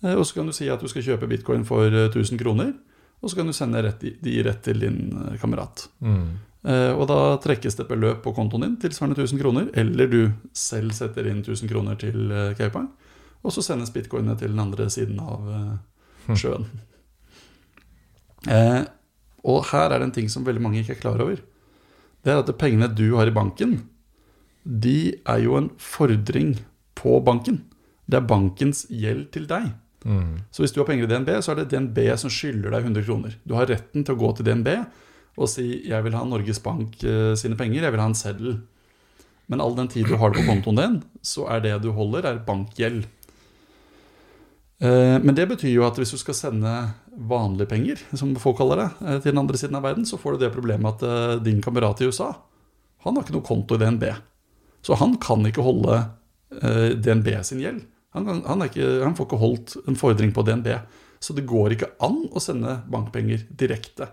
[0.01, 2.73] Eh, og så kan du si at du skal kjøpe bitcoin for 1000 eh, kroner.
[3.19, 5.89] Og så kan du sende rett, de rett til din eh, kamerat.
[5.99, 6.45] Mm.
[6.99, 9.69] Og da trekkes det et beløp på kontoen din tilsvarende 1000 kroner.
[9.79, 12.89] Eller du selv setter inn 1000 kroner til Kaupang.
[13.47, 15.47] Og så sendes bitcoinene til den andre siden av
[16.35, 16.67] sjøen.
[18.47, 18.83] Eh,
[19.47, 21.39] og her er det en ting som veldig mange ikke er klar over.
[22.23, 23.79] Det er at pengene du har i banken,
[24.63, 26.57] de er jo en fordring
[26.99, 27.63] på banken.
[28.09, 29.71] Det er bankens gjeld til deg.
[30.05, 30.39] Mm.
[30.51, 33.05] Så hvis du har penger i DNB, så er det DNB som skylder deg 100
[33.07, 33.35] kroner.
[33.43, 34.69] Du har retten til å gå til DNB
[35.39, 38.61] og si 'jeg vil ha Norges Bank eh, sine penger', 'jeg vil ha en seddel'.
[39.47, 42.25] Men all den tid du har det på kontoen din, så er det du holder,
[42.25, 43.05] er bankgjeld.
[44.81, 48.75] Eh, men det betyr jo at hvis du skal sende vanlige penger, som folk kaller
[48.75, 51.61] det, eh, til den andre siden av verden, så får du det problemet at din
[51.61, 52.35] kamerat i USA,
[53.03, 54.15] han har ikke noe konto i DNB.
[54.83, 56.11] Så han kan ikke holde
[56.51, 57.85] DNB sin gjeld.
[58.17, 60.71] Han, han, ikke, han, får ikke holdt en fordring på DNB.
[61.21, 64.09] Så det går ikke an å sende bankpenger direkte.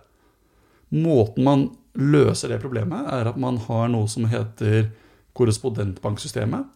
[0.93, 4.91] Måten man løser det problemet, er at man har noe som heter
[5.37, 6.67] korrespondentbanksystemet.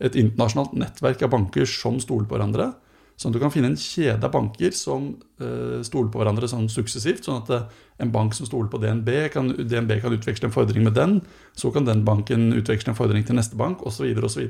[0.00, 2.72] Et internasjonalt nettverk av banker som stoler på hverandre.
[3.16, 5.08] Sånn at du kan finne en kjede av banker som
[5.40, 7.24] uh, stoler på hverandre sånn suksessivt.
[7.24, 10.84] Sånn at uh, en bank som stoler på DNB, kan, DNB kan utveksle en fordring
[10.84, 11.22] med den.
[11.56, 14.10] Så kan den banken utveksle en fordring til neste bank, osv.
[14.20, 14.44] osv.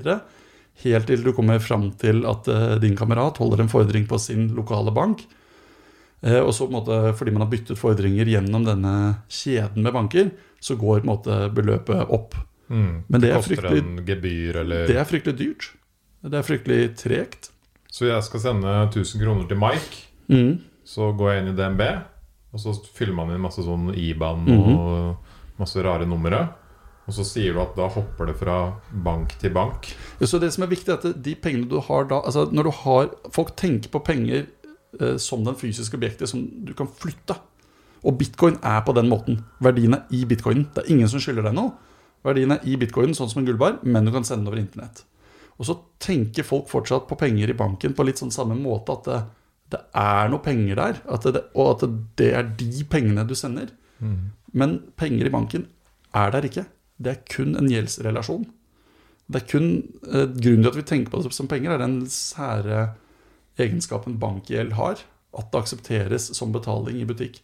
[0.82, 4.50] Helt til du kommer fram til at uh, din kamerat holder en fordring på sin
[4.56, 5.24] lokale bank.
[6.24, 8.92] Uh, og så måte, fordi man har byttet fordringer gjennom denne
[9.32, 12.36] kjeden med banker, så går måte beløpet opp.
[12.68, 13.04] Mm.
[13.06, 15.70] Men det, en gebyr, eller Det er fryktelig dyrt.
[16.26, 17.50] Det er fryktelig tregt.
[17.92, 20.04] Så jeg skal sende 1000 kroner til Mike.
[20.28, 20.58] Mm.
[20.86, 21.82] Så går jeg inn i DNB,
[22.52, 26.42] og så fyller man inn masse sånn IBAN og masse rare numre.
[27.06, 28.56] Og så sier du at da hopper det fra
[29.06, 29.92] bank til bank.
[30.18, 32.66] Ja, så det som er viktig, er at de pengene du har da altså når
[32.66, 34.46] du har, Folk tenker på penger
[35.00, 37.38] eh, som den fysiske objektet som du kan flytte.
[38.06, 39.44] Og bitcoin er på den måten.
[39.62, 40.68] Verdien er i bitcoinen.
[40.74, 41.74] Det er ingen som skylder deg noe.
[42.26, 45.04] Verdien er i bitcoinen, sånn som en gullbar, men du kan sende den over internett.
[45.56, 49.08] Og så tenker folk fortsatt på penger i banken på litt sånn samme måte at
[49.08, 49.20] det,
[49.72, 51.86] det er noe penger der, at det, og at
[52.18, 53.70] det er de pengene du sender.
[54.02, 54.32] Mm.
[54.58, 55.68] Men penger i banken
[56.16, 56.66] er der ikke.
[56.96, 58.46] Det er kun en gjeldsrelasjon.
[59.26, 59.68] Det er kun
[60.06, 62.86] eh, Grunnen til at vi tenker på det som penger, er den sære
[63.60, 65.02] egenskapen bankgjeld har.
[65.36, 67.42] At det aksepteres som betaling i butikk.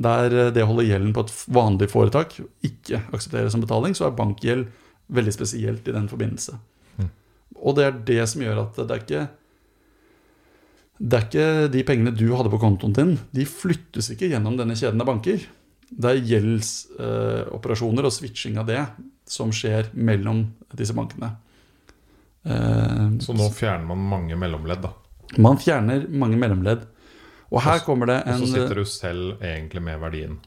[0.00, 4.08] Der eh, det å holde gjelden på et vanlig foretak ikke aksepteres som betaling, så
[4.08, 4.68] er bankgjeld
[5.10, 6.58] veldig spesielt i den forbindelse.
[6.98, 7.12] Mm.
[7.58, 9.28] Og det er det som gjør at det er ikke
[11.00, 14.76] det er ikke de pengene du hadde på kontoen din, de flyttes ikke gjennom denne
[14.76, 15.46] kjeden av banker.
[15.90, 18.82] Det er gjeldsoperasjoner og switching av det
[19.30, 20.44] som skjer mellom
[20.78, 21.32] disse bankene.
[22.42, 24.94] Eh, så nå fjerner man mange mellomledd, da?
[25.38, 26.86] Man fjerner mange mellomledd.
[27.50, 30.38] Og her kommer det en Og så sitter du selv egentlig med verdien.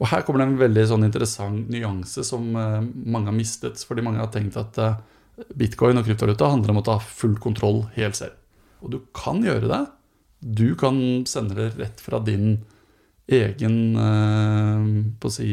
[0.00, 3.80] Og her kommer det en veldig sånn interessant nyanse som eh, mange har mistet.
[3.88, 5.00] Fordi mange har tenkt at eh,
[5.56, 8.36] bitcoin og kryptovaluta handler om å ta full kontroll helt selv.
[8.84, 9.82] Og du kan gjøre det.
[10.42, 10.98] Du kan
[11.30, 12.64] sende det rett fra din
[13.30, 14.86] egen eh,
[15.20, 15.48] på å si,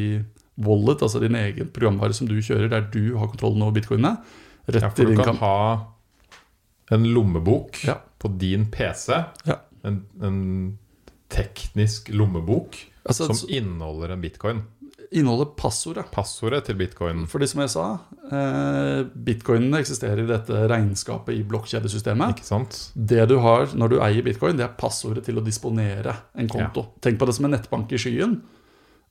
[0.59, 4.17] wallet, altså din egen programvare som du kjører, der du har kontrollen over bitcoinene.
[4.67, 5.57] ja, for du kan, kan ha
[6.89, 7.99] en lommebok ja.
[8.17, 9.21] på din PC.
[9.49, 9.61] Ja.
[9.83, 10.43] En, en,
[11.29, 12.73] teknisk lommebok
[13.05, 14.63] altså, som inneholder en bitcoin
[15.11, 16.05] inneholder passordet.
[16.13, 17.23] Passordet til bitcoin.
[17.29, 17.85] Fordi som jeg sa,
[18.29, 22.37] eh, bitcoinene eksisterer i dette regnskapet i blokkjedesystemet.
[22.37, 22.91] Ikke sant?
[22.93, 26.85] Det du har når du eier bitcoin, det er passordet til å disponere en konto.
[26.85, 27.01] Ja.
[27.01, 28.41] Tenk på det som en nettbank i skyen.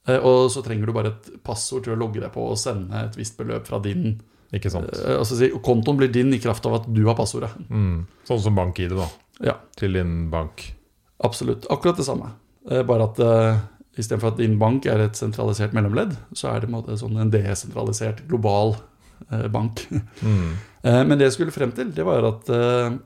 [0.07, 3.05] Eh, og så trenger du bare et passord til å logge deg på og sende
[3.05, 4.21] et visst beløp fra din
[4.55, 4.89] Ikke sant?
[4.97, 7.51] Eh, altså, kontoen blir din i kraft av at du har passordet.
[7.69, 8.07] Mm.
[8.25, 9.09] Sånn som bank-ID, da.
[9.45, 9.59] Ja.
[9.77, 10.75] Til din bank.
[11.21, 11.67] Absolutt.
[11.69, 12.31] Akkurat det samme.
[12.71, 13.59] Eh, bare at eh,
[13.99, 18.23] Istedenfor at din bank er et sentralisert mellomledd, så er det en, sånn en desentralisert
[18.31, 18.77] global
[19.31, 19.87] eh, bank.
[20.23, 20.55] Mm.
[20.83, 22.97] eh, men det jeg skulle frem til, det var at eh,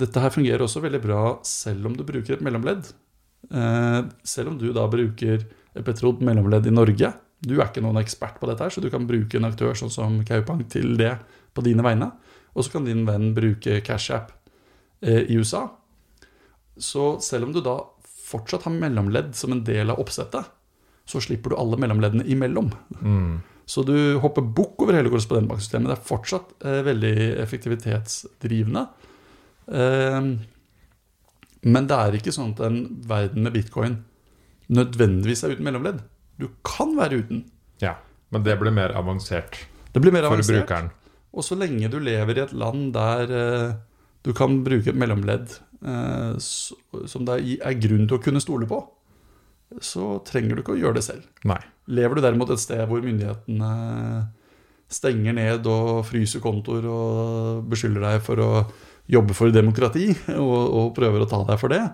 [0.00, 2.88] dette her fungerer også veldig bra selv om du bruker et mellomledd.
[3.50, 7.12] Eh, selv om du da bruker et betrodd mellomledd i Norge.
[7.44, 9.92] Du er ikke noen ekspert på dette, her, så du kan bruke en aktør sånn
[9.92, 11.18] som Kaupang til det
[11.52, 12.14] på dine vegne.
[12.54, 14.32] Og så kan din venn bruke CashApp
[15.04, 15.66] i USA.
[16.80, 17.76] Så selv om du da
[18.34, 20.52] fortsatt ha mellomledd som en del av oppsettet,
[21.08, 22.70] så slipper du alle mellomleddene imellom.
[23.00, 23.42] Mm.
[23.68, 25.88] Så du hopper bukk over hele korrespondentbanksystemet.
[25.88, 28.86] Det er fortsatt eh, veldig effektivitetsdrivende.
[29.72, 30.18] Eh,
[31.64, 34.02] men det er ikke sånn at en verden med bitcoin
[34.74, 36.02] nødvendigvis er uten mellomledd.
[36.40, 37.46] Du kan være uten.
[37.80, 37.96] Ja,
[38.34, 40.90] men det blir mer avansert det blir mer for brukeren.
[41.34, 43.76] Og så lenge du lever i et land der eh,
[44.26, 48.78] du kan bruke et mellomledd som det er grunn til å kunne stole på,
[49.82, 51.26] så trenger du ikke å gjøre det selv.
[51.48, 51.60] Nei.
[51.92, 53.70] Lever du derimot et sted hvor myndighetene
[54.92, 58.50] stenger ned og fryser kontoer og beskylder deg for å
[59.10, 60.08] jobbe for demokrati,
[60.40, 61.84] og, og prøver å ta deg for det,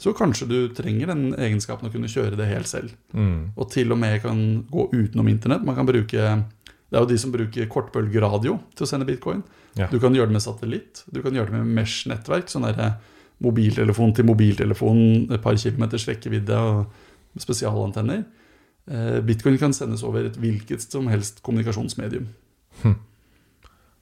[0.00, 2.94] Så kanskje du trenger den egenskapen å kunne kjøre det helt selv.
[3.12, 3.52] Mm.
[3.52, 4.38] Og til og med kan
[4.70, 5.66] gå utenom internett.
[5.66, 6.44] Man kan bruke
[6.90, 9.42] Det er jo de som bruker kortbølgeradio til å sende bitcoin.
[9.76, 9.90] Ja.
[9.92, 11.02] Du kan gjøre det med satellitt.
[11.06, 12.48] Du kan gjøre det med Mesh-nettverk.
[12.48, 12.94] Sånn derre
[13.40, 15.00] mobiltelefon til mobiltelefon,
[15.32, 18.24] et par kilometers rekkevidde og spesialantenner.
[18.90, 22.28] Eh, Bitcoin kan sendes over et hvilket som helst kommunikasjonsmedium.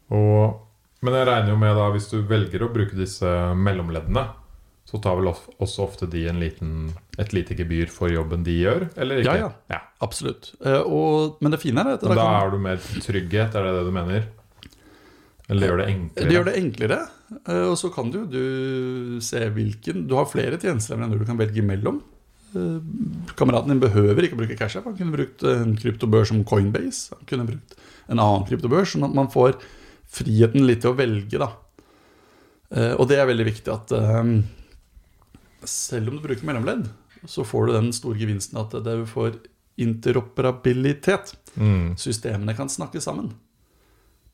[0.09, 0.59] Og,
[1.05, 4.25] men jeg regner jo med da hvis du velger å bruke disse mellomleddene,
[4.89, 6.71] så tar vel også ofte de en liten,
[7.21, 9.35] et lite gebyr for jobben de gjør, eller ikke?
[9.37, 9.83] Ja, ja.
[10.01, 10.55] Absolutt.
[10.65, 13.75] Eh, Og, men det fine er at da kan, er du mer trygghet, er det
[13.77, 14.29] det du mener?
[15.49, 16.27] Eller gjør det enklere?
[16.29, 16.99] det gjør det enklere.
[17.49, 21.63] eh, Og så kan du, du se hvilken Du har flere tjenesteleverandører du kan velge
[21.65, 22.03] mellom.
[22.55, 22.81] Eh,
[23.39, 24.85] Kameraten din behøver ikke å bruke CashApp.
[24.91, 27.15] Han kunne brukt en kryptobørs som Coinbase.
[27.17, 27.75] Han kunne brukt
[28.09, 28.93] en annen kryptobørs.
[28.95, 29.57] Sånn at man får
[30.09, 31.51] friheten litt til å velge, da.
[32.73, 33.93] Eh, Og det er veldig viktig at
[35.69, 36.87] selv om du bruker mellomledd,
[37.27, 39.41] så får du den store gevinsten at du får
[39.79, 41.35] interoperabilitet.
[41.59, 41.97] Mm.
[41.99, 43.33] Systemene kan snakke sammen.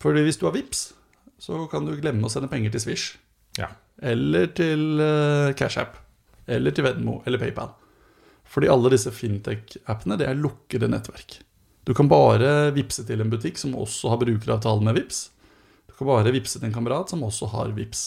[0.03, 0.93] Fordi hvis du har VIPS,
[1.39, 3.15] så kan du glemme å sende penger til Swish.
[3.59, 3.71] Ja.
[4.03, 5.99] Eller til uh, CashApp.
[6.47, 7.73] Eller til Venmo eller PayPal.
[8.55, 11.39] Fordi alle disse fintech-appene det er lukkede nettverk.
[11.85, 15.19] Du kan bare vippse til en butikk som også har brukeravtale med VIPS.
[15.89, 18.07] Du kan bare vippse til en kamerat som også har VIPS.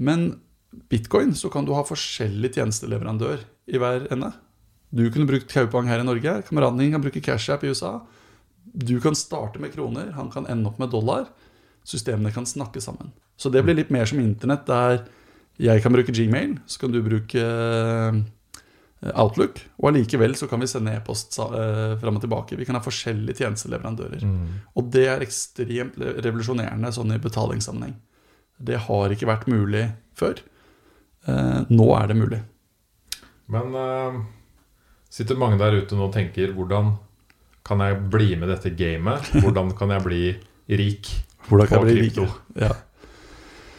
[0.00, 0.40] Men
[0.88, 4.32] bitcoin så kan du ha forskjellig tjenesteleverandør i hver ende.
[4.92, 7.98] Du kunne brukt Kaupang her i Norge, kameraten din kan bruke CashApp i USA.
[8.64, 11.28] Du kan starte med kroner, han kan ende opp med dollar.
[11.84, 13.10] Systemene kan snakke sammen.
[13.36, 15.02] Så det blir litt mer som internett, der
[15.62, 18.20] jeg kan bruke Gmail, så kan du bruke eh,
[19.18, 22.56] Outlook, og allikevel så kan vi sende e-post uh, fram og tilbake.
[22.58, 24.22] Vi kan ha forskjellige tjenesteleverandører.
[24.22, 24.60] Mm.
[24.78, 27.96] Og det er ekstremt revolusjonerende sånn i betalingssammenheng.
[28.62, 30.38] Det har ikke vært mulig før.
[31.26, 32.38] Eh, nå er det mulig.
[33.50, 34.22] Men uh,
[35.10, 36.94] sitter mange der ute nå og tenker Hvordan
[37.66, 39.28] kan jeg bli med dette gamet?
[39.42, 40.22] Hvordan kan jeg bli
[40.78, 41.10] rik?
[41.48, 42.18] Hvordan kan jeg bli rik?
[42.60, 42.72] Ja.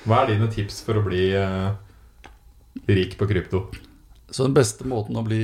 [0.04, 1.72] Hva er dine tips for å bli eh,
[2.92, 3.66] rik på krypto?
[4.34, 5.40] Så den beste måten å bli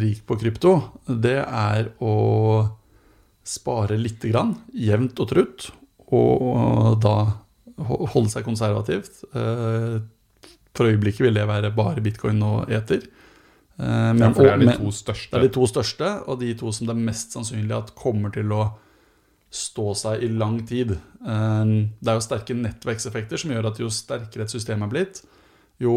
[0.00, 0.72] rik på krypto,
[1.06, 2.14] det er å
[3.44, 5.66] spare lite grann, jevnt og trutt,
[6.16, 7.16] og da
[7.84, 9.24] holde seg konservativt.
[9.36, 9.98] Eh,
[10.74, 13.04] For øyeblikket vil det være bare bitcoin og eter.
[13.78, 15.30] Eh, Men, Ja, for det er de to største?
[15.30, 18.32] det er de to største, og de to som det er mest sannsynlig at kommer
[18.32, 18.72] til å
[19.54, 20.90] stå seg i lang tid.
[21.24, 21.64] Eh,
[22.00, 25.22] Det er jo sterke nettverkseffekter som gjør at jo sterkere et system er blitt,
[25.80, 25.94] jo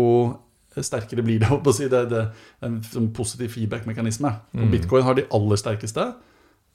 [0.77, 1.49] sterkere blir det.
[1.65, 1.87] å si.
[1.89, 4.29] Det er en sånn positiv feedback-mekanisme.
[4.53, 4.69] Mm.
[4.71, 6.03] Bitcoin har de aller sterkeste.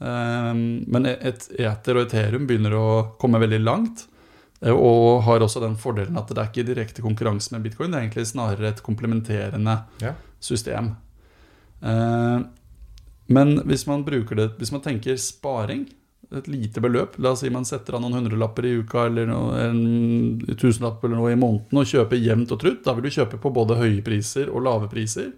[0.02, 0.54] Eh,
[0.86, 2.88] Men et eter og Ethereum begynner å
[3.22, 4.08] komme veldig langt.
[4.60, 7.90] eh, Og har også den fordelen at det er ikke direkte konkurranse med bitcoin.
[7.92, 10.14] Det er egentlig snarere et komplementerende Ja.
[10.40, 10.96] system.
[13.28, 15.88] Men hvis man det Hvis man tenker sparing,
[16.38, 19.58] et lite beløp La oss si man setter av noen hundrelapper i uka eller noe,
[19.68, 22.82] en tusenlapp eller noe i måneden og kjøper jevnt og trutt.
[22.86, 25.32] Da vil du kjøpe på både høye priser og lave priser.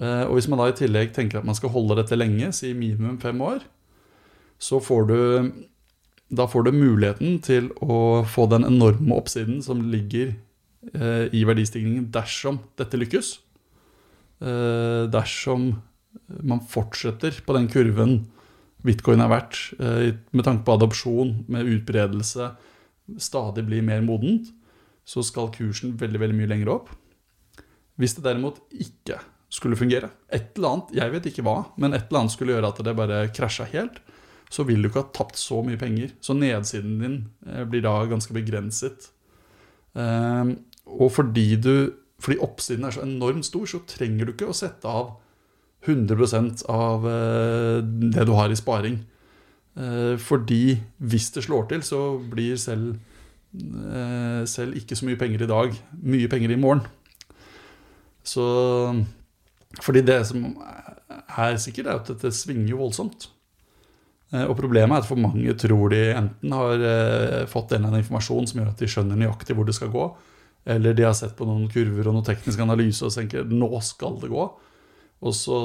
[0.00, 2.72] Eh, Og hvis man da i tillegg tenker at man skal holde dette lenge, si
[2.74, 3.66] minimum fem år,
[4.60, 5.18] så får du
[6.30, 10.36] da får du muligheten til å få den enorme oppsiden som ligger
[10.94, 13.32] eh, i verdistigningen dersom dette lykkes.
[14.40, 15.72] Eh, dersom
[16.42, 18.14] man fortsetter på den kurven
[18.86, 22.52] bitcoin er verdt, eh, med tanke på adopsjon, med utbredelse,
[23.18, 24.50] stadig blir mer modent,
[25.04, 26.90] så skal kursen veldig, veldig mye lenger opp.
[28.00, 29.18] Hvis det derimot ikke
[29.50, 32.70] skulle fungere, et eller annet, jeg vet ikke hva, men et eller annet skulle gjøre
[32.70, 33.98] at det bare krasja helt,
[34.50, 36.14] så vil du ikke ha tapt så mye penger.
[36.22, 39.10] Så nedsiden din eh, blir da ganske begrenset.
[39.94, 40.54] Eh,
[40.90, 41.74] og fordi, du,
[42.22, 45.18] fordi oppsiden er så enormt stor, så trenger du ikke å sette av
[45.86, 47.78] 100 av eh,
[48.12, 49.00] det du har i sparing.
[49.76, 52.98] Eh, fordi hvis det slår til, så blir selv,
[53.54, 56.84] eh, selv ikke så mye penger i dag mye penger i morgen.
[58.24, 58.44] Så
[59.80, 60.56] Fordi det som
[61.38, 63.28] er sikkert, er at dette svinger jo voldsomt.
[64.32, 68.48] Og problemet er at for mange tror de enten har fått en eller annen informasjon
[68.48, 70.08] som gjør at de skjønner nøyaktig hvor det skal gå,
[70.66, 74.18] eller de har sett på noen kurver og noen teknisk analyse og tenker nå skal
[74.18, 74.48] det gå.
[75.20, 75.56] Og så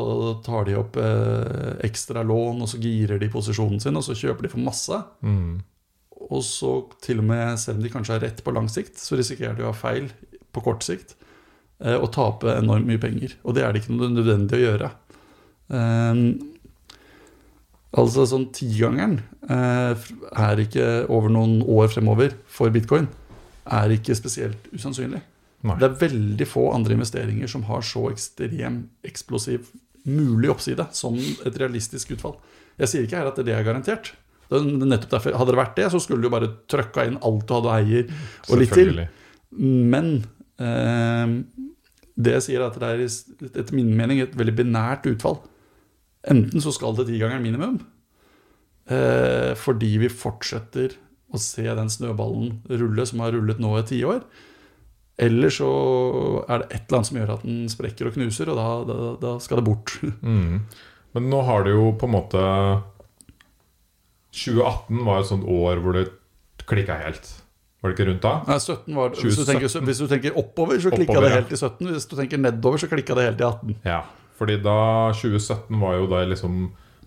[0.43, 4.47] tar de opp eh, ekstra lån, og så girer de posisjonen sin, og så kjøper
[4.47, 4.97] de for masse.
[5.23, 5.61] Mm.
[6.25, 6.71] Og så
[7.05, 9.63] til og med, selv om de kanskje har rett på lang sikt, så risikerer de
[9.63, 10.09] å ha feil
[10.51, 11.15] på kort sikt.
[11.79, 13.37] eh, Og tape enormt mye penger.
[13.43, 14.91] Og det er det ikke noe nødvendig å gjøre.
[15.71, 16.19] Eh,
[17.95, 19.95] altså sånn tigangeren eh,
[20.35, 23.07] er ikke over noen år fremover for bitcoin.
[23.65, 25.23] Er ikke spesielt usannsynlig.
[25.65, 25.77] Nei.
[25.81, 29.71] Det er veldig få andre investeringer som har så ekstrem eksplosiv
[30.05, 32.37] mulig oppside som et realistisk utfall.
[32.77, 34.11] Jeg sier ikke her at det er garantert.
[34.45, 37.47] Det er nettopp derfor, Hadde det vært det, så skulle du bare trøkka inn alt
[37.49, 38.11] du hadde eier,
[38.49, 39.01] og litt til.
[39.55, 40.11] Men
[40.61, 41.33] eh,
[42.15, 45.39] det jeg sier, er at det er etter min mening et veldig binært utfall.
[46.29, 47.79] Enten så skal det tigangeren minimum,
[48.89, 50.93] eh, fordi vi fortsetter
[51.33, 54.21] å se den snøballen rulle som har rullet nå i tiår.
[55.15, 55.69] Eller så
[56.43, 59.13] er det et eller annet som gjør at den sprekker og knuser, og da, da,
[59.21, 59.95] da skal det bort.
[60.25, 60.65] Mm.
[61.15, 62.39] Men nå har det jo på en måte
[64.35, 66.09] 2018 var et sånt år hvor det
[66.67, 67.29] klikka helt.
[67.79, 68.33] Var det ikke rundt da?
[68.49, 71.59] Nei, 17 var, hvis, du tenker, hvis du tenker oppover, så klikka det helt i
[71.59, 71.91] 17.
[71.93, 73.75] Hvis du tenker nedover, så klikka det helt i 18.
[73.85, 74.01] Ja,
[74.39, 74.79] fordi da
[75.15, 76.65] 2017 var jo da liksom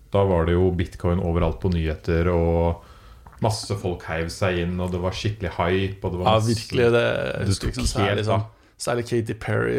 [0.09, 2.87] Da var det jo bitcoin overalt på nyheter, og
[3.45, 6.01] masse folk heiv seg inn, og det var skikkelig hype.
[6.03, 6.89] Og det var masse, ja, virkelig.
[6.95, 7.05] Det,
[7.49, 8.43] det liksom, særlig, sånn,
[8.79, 9.77] særlig Katy Perry.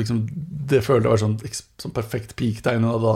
[0.00, 0.24] Liksom,
[0.72, 1.38] det følte jeg var sånn,
[1.84, 2.88] sånn perfekt peak-tegn.
[2.90, 3.14] Og da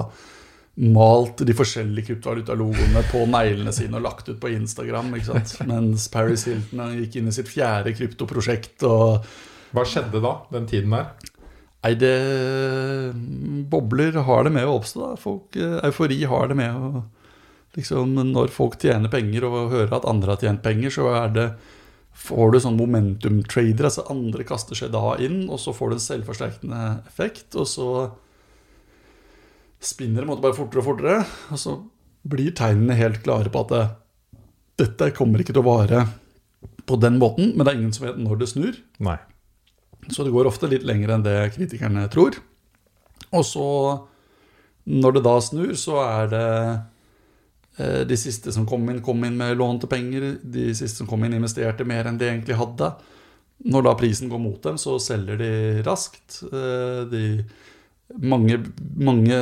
[0.75, 5.13] malt de forskjellige kryptovalutalogoene på neglene sine og lagt ut på Instagram.
[5.19, 5.55] Ikke sant?
[5.71, 8.83] Mens Paris Hilton gikk inn i sitt fjerde kryptoprosjekt.
[8.89, 9.23] Og...
[9.75, 11.13] Hva skjedde da, den tiden der?
[11.85, 12.15] Nei, det
[13.69, 15.03] Bobler har det med å oppstå.
[15.05, 15.21] Da.
[15.21, 17.05] Folk, eh, eufori har det med å
[17.77, 21.49] liksom, Når folk tjener penger og hører at andre har tjent penger, så er det
[22.15, 23.89] får du sånn momentum-trader.
[23.89, 27.51] Altså andre kaster seg da inn, og så får du en selvforsterkende effekt.
[27.59, 27.89] Og så
[29.85, 31.19] spinner det bare fortere og fortere.
[31.53, 31.77] Og så
[32.25, 33.85] blir tegnene helt klare på at det,
[34.85, 36.07] dette kommer ikke til å vare
[36.89, 37.53] på den måten.
[37.53, 38.81] Men det er ingen som vet når det snur.
[39.05, 39.19] Nei.
[40.13, 42.37] Så det går ofte litt lenger enn det kritikerne tror.
[43.35, 43.69] Og så,
[44.87, 46.49] når det da snur, så er det
[47.75, 50.37] de siste som kom inn, kom inn med lånte penger.
[50.43, 52.93] De siste som kom inn, investerte mer enn de egentlig hadde.
[53.65, 55.53] Når da prisen går mot dem, så selger de
[55.87, 56.43] raskt.
[56.51, 57.23] Eh, de
[58.21, 58.59] mange,
[59.01, 59.39] mange,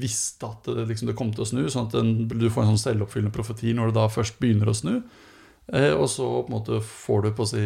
[0.00, 2.74] visste at det, liksom, det, kom til å snu, sånn at den, du får en
[2.74, 4.98] sånn selvoppfyllende profeti når det da først begynner å snu.
[5.72, 7.64] Eh, og så på en måte får du på å si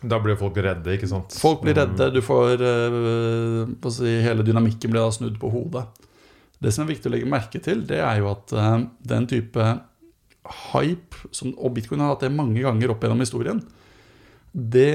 [0.00, 1.34] Da blir folk redde, ikke sant?
[1.36, 2.08] Folk blir redde.
[2.14, 5.84] Du får eh, på å si, Hele dynamikken blir da snudd på hodet.
[6.62, 8.76] Det som er viktig å legge merke til, det er jo at eh,
[9.10, 9.64] den type
[10.72, 13.60] hype, som, og bitcoin har hatt det mange ganger opp gjennom historien,
[14.52, 14.92] det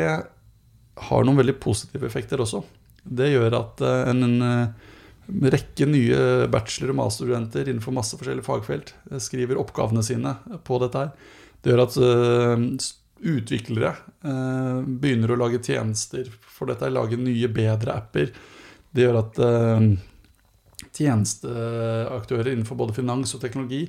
[1.01, 2.63] har noen veldig positive effekter også.
[3.03, 8.47] Det gjør at eh, en, en eh, rekke nye bachelor- og masterstudenter innenfor masse forskjellige
[8.47, 10.33] fagfelt skriver oppgavene sine
[10.65, 11.13] på dette her.
[11.61, 11.97] Det gjør at
[13.21, 13.91] utviklere
[14.81, 18.33] begynner å lage tjenester for dette, lage nye, bedre apper.
[18.91, 19.39] Det gjør at
[21.01, 23.87] tjenesteaktører innenfor både finans og teknologi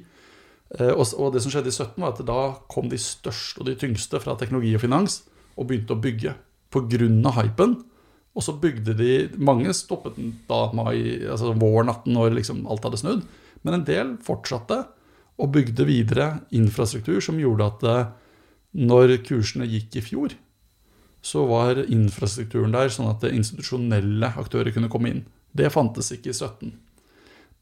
[0.73, 2.39] og, det som skjedde i 17, var at da
[2.73, 5.19] kom de største og de tyngste fra teknologi og finans
[5.53, 6.33] og begynte å bygge.
[6.73, 7.33] Pga.
[7.37, 7.75] hypen
[8.33, 10.17] og så bygde de Mange stoppet
[10.49, 13.27] da mai, altså våren 18 når liksom alt hadde snudd.
[13.63, 14.79] Men en del fortsatte
[15.37, 18.09] og bygde videre infrastruktur som gjorde at eh,
[18.73, 20.35] når kursene gikk i fjor,
[21.23, 25.23] så var infrastrukturen der sånn at institusjonelle aktører kunne komme inn.
[25.53, 26.73] Det fantes ikke i 17.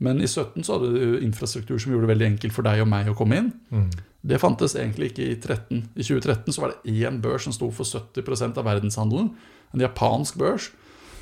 [0.00, 2.88] Men i 17 så hadde du infrastruktur som gjorde det veldig enkelt for deg og
[2.88, 3.50] meg å komme inn.
[3.68, 3.88] Mm.
[4.32, 5.80] Det fantes egentlig ikke i 13.
[5.94, 9.32] I 2013 så var det én børs som sto for 70% av verdenshandelen
[9.74, 10.70] en japansk børs.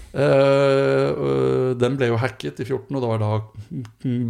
[0.08, 3.32] Uh, den ble jo hacket i 14, og det var da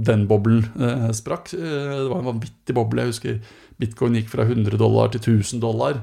[0.08, 1.52] den boblen uh, sprakk.
[1.54, 3.04] Uh, det var en vanvittig boble.
[3.04, 6.02] Jeg husker bitcoin gikk fra 100 dollar til 1000 dollar,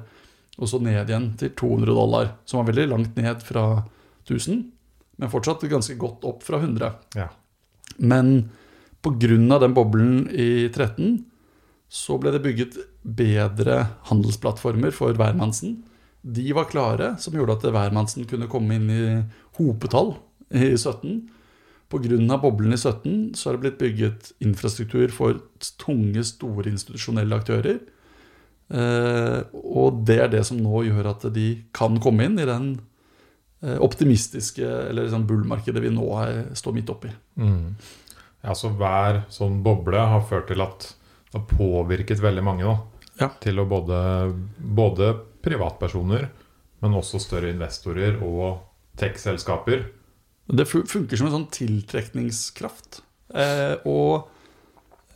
[0.56, 2.32] og så ned igjen til 200 dollar.
[2.48, 3.68] Som var veldig langt ned fra
[4.30, 4.64] 1000,
[5.20, 6.94] men fortsatt ganske godt opp fra 100.
[7.20, 7.30] Ja.
[7.98, 8.50] Men
[9.06, 9.60] pga.
[9.62, 11.24] den boblen i 13
[11.90, 15.84] så ble det bygget bedre handelsplattformer for hvermannsen
[16.26, 19.02] de var klare, som gjorde at hvermannsen kunne komme inn i
[19.60, 20.16] hopetall
[20.50, 21.20] i 17.
[21.92, 22.38] Pga.
[22.42, 25.38] boblen i 17 så har det blitt bygget infrastruktur for
[25.82, 27.78] tunge, store institusjonelle aktører.
[28.74, 32.72] Eh, og det er det som nå gjør at de kan komme inn i den
[33.62, 36.10] optimistiske eller sånn bull-markedet vi nå
[36.58, 37.10] står midt oppi.
[37.40, 37.76] Mm.
[38.46, 40.92] Ja, så hver sånn boble har ført til at
[41.32, 42.68] det har påvirket veldig mange.
[42.68, 43.06] da.
[43.20, 43.30] Ja.
[43.42, 43.98] Til å både,
[44.60, 45.14] både
[45.46, 46.28] privatpersoner,
[46.84, 48.62] men også større investorer og
[49.00, 49.88] tech-selskaper.
[50.46, 53.02] Det funker som en sånn tiltrekningskraft.
[53.34, 54.30] Eh, og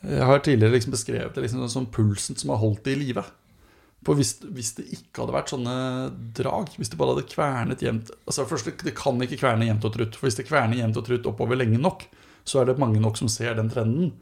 [0.02, 3.26] jeg har tidligere liksom beskrevet det liksom som pulsen som har holdt det i live.
[4.10, 5.74] For hvis, hvis, det ikke hadde vært sånne
[6.34, 9.94] drag, hvis det bare hadde kvernet jevnt altså først, Det kan ikke kverne jevnt og
[9.94, 10.18] trutt.
[10.18, 12.08] For hvis det kverner jevnt og trutt oppover lenge nok,
[12.42, 14.16] så er det mange nok som ser den trenden.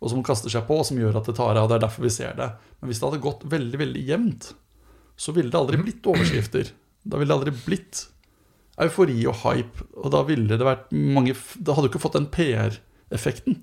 [0.00, 1.68] Og som kaster seg på, og som gjør at det tar av.
[1.68, 2.48] Det er derfor vi ser det.
[2.80, 4.48] Men hvis det hadde gått veldig veldig jevnt,
[5.20, 6.72] så ville det aldri blitt overskrifter.
[7.04, 8.06] Da ville det aldri blitt
[8.80, 9.88] eufori og hype.
[10.00, 13.60] Og da ville det vært mange Da hadde du ikke fått den PR-effekten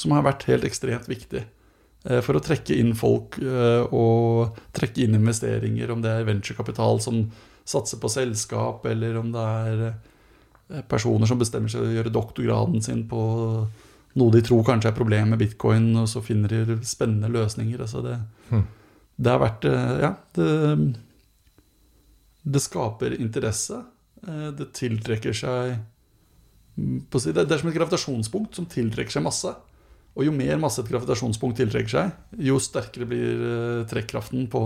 [0.00, 1.44] som har vært helt ekstremt viktig
[2.24, 7.26] for å trekke inn folk eh, og trekke inn investeringer, om det er venturekapital som
[7.68, 12.80] satser på selskap, eller om det er eh, personer som bestemmer seg å gjøre doktorgraden
[12.84, 13.20] sin på
[14.18, 17.84] noe de tror kanskje er problemet med bitcoin, og så finner de spennende løsninger.
[17.84, 18.16] Altså det,
[18.48, 18.64] hmm.
[19.20, 20.48] det har vært Ja, det,
[22.42, 23.84] det skaper interesse.
[24.58, 25.76] Det tiltrekker seg
[26.74, 29.54] mm, Det er som et gravitasjonspunkt som tiltrekker seg masse.
[30.18, 34.62] Og jo mer masse et gravitasjonspunkt tiltrekker seg, jo sterkere blir uh, trekkraften på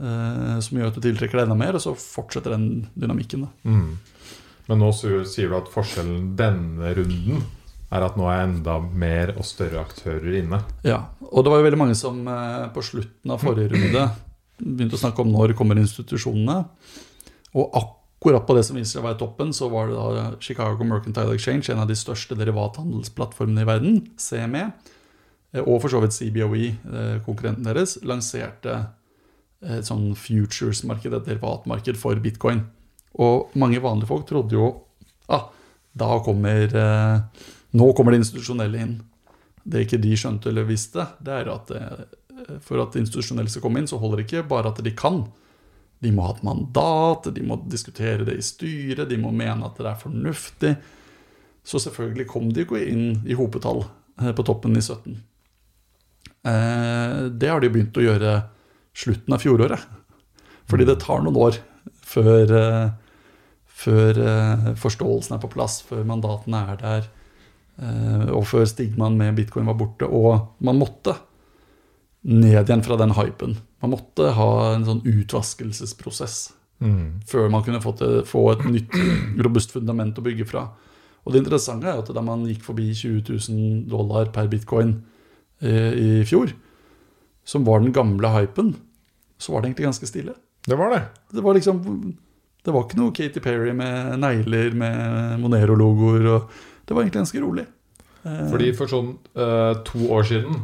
[0.00, 3.44] eh, Som gjør at du tiltrekker deg enda mer, og så fortsetter den dynamikken.
[3.68, 3.98] Mm.
[4.68, 7.44] Men nå sier du at forskjellen denne runden
[7.88, 10.60] er at nå er enda mer og større aktører inne.
[10.84, 14.08] Ja, og det var jo veldig mange som eh, på slutten av forrige runde
[14.58, 16.62] begynte å snakke om når kommer institusjonene.
[17.56, 20.30] Og akkurat akkurat på det som viser seg å være toppen, så var det da
[20.42, 24.72] Chicago Mercantile Exchange, en av de største derivathandelsplattformene i verden, CME,
[25.54, 28.88] eh, og for så vidt CBOE, eh, konkurrenten deres, lanserte
[29.62, 32.64] et sånn futures-marked, et derivatmarked for bitcoin.
[33.18, 34.84] Og mange vanlige folk trodde jo
[35.28, 35.48] ah,
[35.98, 37.46] da kommer eh,
[37.78, 38.94] Nå kommer det institusjonelle inn.
[39.60, 41.68] Det ikke de skjønte eller visste, det er at
[42.64, 45.26] for at institusjonelle skal komme inn, så holder det ikke bare at de kan.
[45.98, 49.78] De må ha et mandat, de må diskutere det i styret, de må mene at
[49.80, 50.76] det er fornuftig.
[51.66, 53.82] Så selvfølgelig kom de ikke inn i hopetall
[54.22, 55.18] eh, på toppen i 17.
[56.48, 58.36] Eh, det har de begynt å gjøre
[58.96, 59.84] slutten av fjoråret.
[60.68, 61.58] Fordi det tar noen år
[62.06, 62.88] før, eh,
[63.84, 64.22] før
[64.78, 67.14] forståelsen er på plass, før mandatene er der,
[68.34, 70.08] og før stigmaen med bitcoin var borte.
[70.10, 71.12] Og man måtte
[72.26, 73.54] ned igjen fra den hypen.
[73.82, 76.38] Man måtte ha en sånn utvaskelsesprosess
[76.82, 77.20] mm.
[77.30, 78.96] før man kunne få, til, få, et nytt,
[79.44, 80.66] robust fundament å bygge fra.
[81.24, 84.96] Og det interessante er at da man gikk forbi 20 000 dollar per bitcoin
[85.62, 86.54] eh, i fjor,
[87.48, 88.74] som var den gamle hypen,
[89.38, 90.34] så var det egentlig ganske stille.
[90.68, 91.04] Det var det.
[91.32, 91.84] Det var liksom
[92.64, 96.26] Det var ikke noe Katy Perry med negler med Monero-logoer.
[96.84, 97.64] Det var egentlig ganske rolig.
[98.26, 100.58] Eh, Fordi for sånn uh, to år siden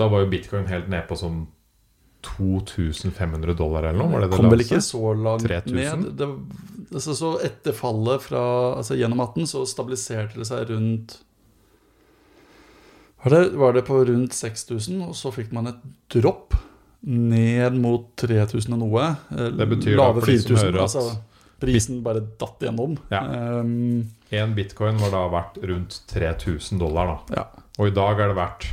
[0.00, 1.44] da var jo bitcoin helt ned på sånn
[2.26, 4.12] 2500 dollar eller noe?
[4.14, 5.76] Var det det Kom vel ikke så langt 3000?
[5.76, 6.08] ned.
[6.20, 6.28] Det,
[6.92, 8.44] altså, så etter fallet fra,
[8.78, 11.18] altså, gjennom 18 så stabiliserte det seg rundt
[13.22, 16.56] var det, var det på rundt 6000, og så fikk man et dropp
[17.06, 19.04] ned mot 3000 og noe.
[19.30, 21.04] Eh, det betyr da for de som hører at altså,
[21.62, 23.22] Prisen bare datt igjennom Ja.
[23.60, 27.12] Um, en bitcoin var da verdt rundt 3000 dollar.
[27.28, 27.44] da ja.
[27.78, 28.66] Og i dag er det verdt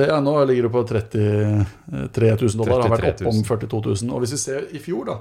[0.00, 2.84] ja, nå ligger det på 33 000 dollar.
[2.86, 4.12] Har vært opp om 42 000.
[4.14, 5.18] Og hvis vi ser i fjor, da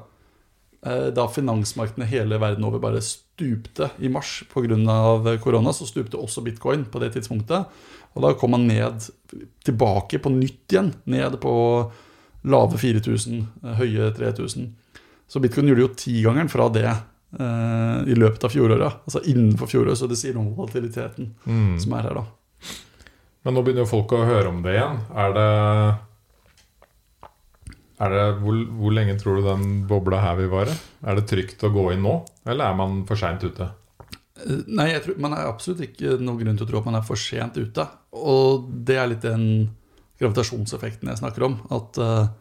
[0.89, 5.37] eh, da finansmarkedene hele verden over bare stupte i mars pga.
[5.43, 7.69] korona, så stupte også bitcoin på det tidspunktet.
[8.13, 9.09] Og da kom man ned
[9.65, 11.53] tilbake på nytt igjen, ned på
[12.43, 14.69] lave 4000, eh, høye 3000.
[15.27, 19.03] Så bitcoin gjorde jo tigangeren fra det eh, i løpet av fjoråret.
[19.07, 21.77] Altså innenfor fjoråret, så det sier noe om volatiliteten mm.
[21.81, 22.25] som er her, da.
[23.43, 24.99] Men nå begynner jo folk å høre om det igjen.
[25.19, 25.47] Er det,
[28.05, 30.75] er det hvor, hvor, lenge tror du den bobla her vil vare?
[31.03, 33.67] Er det trygt å gå inn nå, eller er man for seint ute?
[34.43, 36.99] Eh, nei, jeg tror, man er absolutt ikke noen grunn til å tro at man
[36.99, 37.85] er for sent ute.
[38.15, 39.45] Og det er litt den
[40.21, 41.59] gravitasjonseffekten jeg snakker om.
[41.73, 42.31] At uh,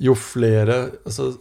[0.00, 1.32] jo flere altså,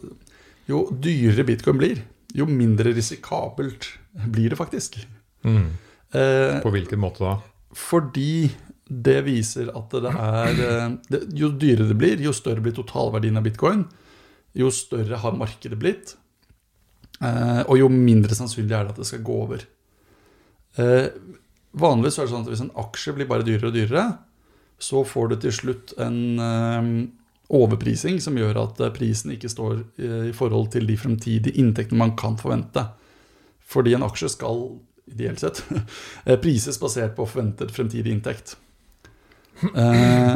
[0.70, 2.02] Jo dyrere bitcoin blir,
[2.38, 3.88] jo mindre risikabelt
[4.30, 5.00] blir det faktisk.
[5.42, 5.72] Mm.
[6.14, 7.38] Uh, På hvilken måte da?
[7.74, 8.50] Fordi
[8.90, 10.56] det viser at det er
[11.10, 13.84] det, Jo dyrere det blir, jo større blir totalverdien av bitcoin.
[14.58, 16.16] Jo større har markedet blitt.
[17.22, 19.62] Eh, og jo mindre sannsynlig er det at det skal gå over.
[20.82, 21.06] Eh,
[21.78, 24.06] vanligvis er det sånn at hvis en aksje blir bare dyrere og dyrere,
[24.82, 26.18] så får du til slutt en
[27.52, 32.38] overprising som gjør at prisen ikke står i forhold til de fremtidige inntektene man kan
[32.40, 32.86] forvente.
[33.60, 34.64] Fordi en aksje skal
[35.12, 35.66] ideelt sett
[36.46, 38.56] prises basert på forventet fremtidig inntekt.
[39.64, 40.36] Eh,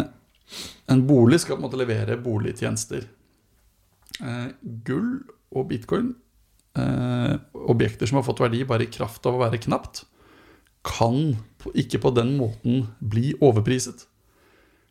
[0.86, 3.06] en bolig skal på en måte levere boligtjenester.
[4.20, 4.50] Eh,
[4.86, 6.14] gull og bitcoin,
[6.78, 10.04] eh, objekter som har fått verdi bare i kraft av å være knapt,
[10.84, 11.38] kan
[11.72, 14.06] ikke på den måten bli overpriset.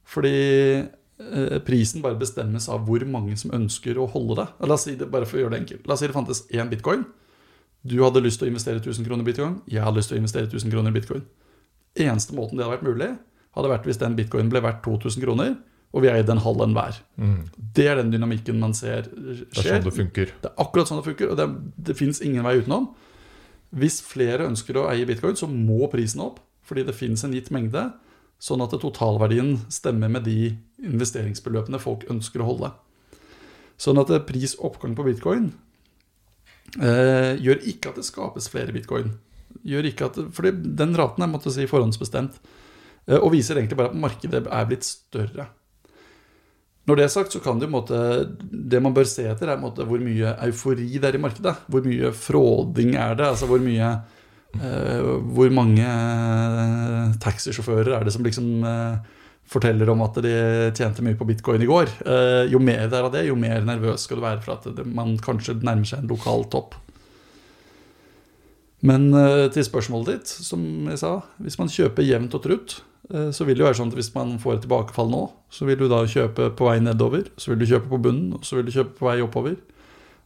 [0.08, 0.88] Fordi
[1.62, 4.46] prisen bare bestemmes av hvor mange som ønsker å holde det.
[4.66, 5.86] La oss si det bare for å gjøre det enkelt.
[5.86, 7.04] La oss si det fantes én bitcoin.
[7.84, 9.60] Du hadde lyst til å investere 1000 kroner i bitcoin.
[9.70, 11.22] Jeg hadde lyst til å investere 1000 kroner i bitcoin.
[11.98, 13.10] Eneste måten det hadde vært mulig,
[13.56, 15.56] hadde vært hvis den bitcoinen ble verdt 2000 kroner,
[15.92, 16.98] og vi eide eid en halv en hver.
[17.20, 17.40] Mm.
[17.76, 19.42] Det er den dynamikken man ser skjer.
[19.52, 20.30] Det er sånn det funker.
[20.40, 21.48] Det er akkurat sånn det funker, og det,
[21.90, 22.88] det fins ingen vei utenom.
[23.76, 27.50] Hvis flere ønsker å eie bitcoin, så må prisen opp, fordi det fins en gitt
[27.52, 27.90] mengde,
[28.42, 32.72] sånn at totalverdien stemmer med de investeringsbeløpene folk ønsker å holde.
[33.80, 35.50] Sånn at prisoppgang på bitcoin
[36.80, 39.12] eh, gjør ikke at det skapes flere bitcoin.
[39.68, 42.40] Gjør ikke at, fordi den raten er måtte si, forhåndsbestemt.
[43.08, 45.48] Eh, og viser egentlig bare at markedet er blitt større.
[46.82, 47.94] Når det er sagt, så kan det måte,
[48.50, 51.54] Det man bør se etter, er måte, hvor mye eufori det er i markedet.
[51.68, 53.26] Hvor mye fråding er det?
[53.26, 53.90] Altså hvor mye
[54.58, 55.00] eh,
[55.36, 58.96] Hvor mange eh, taxisjåfører er det som liksom eh,
[59.52, 60.34] forteller om at de
[60.74, 61.90] tjente mye på bitcoin i går.
[62.06, 64.86] Eh, jo mer det er av det, jo mer nervøs skal du være for at
[64.86, 66.78] man kanskje nærmer seg en lokal topp.
[68.86, 71.12] Men eh, til spørsmålet ditt, som jeg sa,
[71.42, 72.76] hvis man kjøper jevnt og trutt,
[73.12, 75.22] eh, så vil det jo være sånn at hvis man får et tilbakefall nå,
[75.54, 78.46] så vil du da kjøpe på vei nedover, så vil du kjøpe på bunnen, og
[78.48, 79.58] så vil du kjøpe på vei oppover.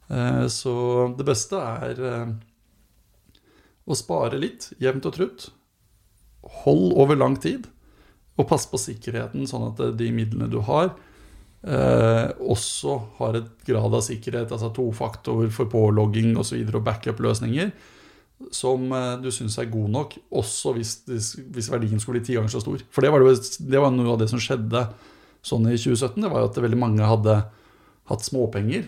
[0.08, 0.76] Eh, så
[1.18, 2.02] det beste er
[3.86, 5.50] å spare litt, jevnt og trutt.
[6.64, 7.68] Hold over lang tid.
[8.36, 10.90] Og pass på sikkerheten, sånn at de midlene du har,
[11.64, 16.60] eh, også har et grad av sikkerhet, altså tofaktor for pålogging osv.
[16.60, 17.70] Og, så og backup-løsninger
[18.52, 22.52] som eh, du syns er god nok, også hvis, hvis, verdien skulle bli ti ganger
[22.52, 22.82] så stor.
[22.92, 24.86] For det var, det, det var, noe av det som skjedde
[25.46, 26.20] sånn i 2017.
[26.22, 27.38] Det var jo at veldig mange hadde
[28.10, 28.86] hatt småpenger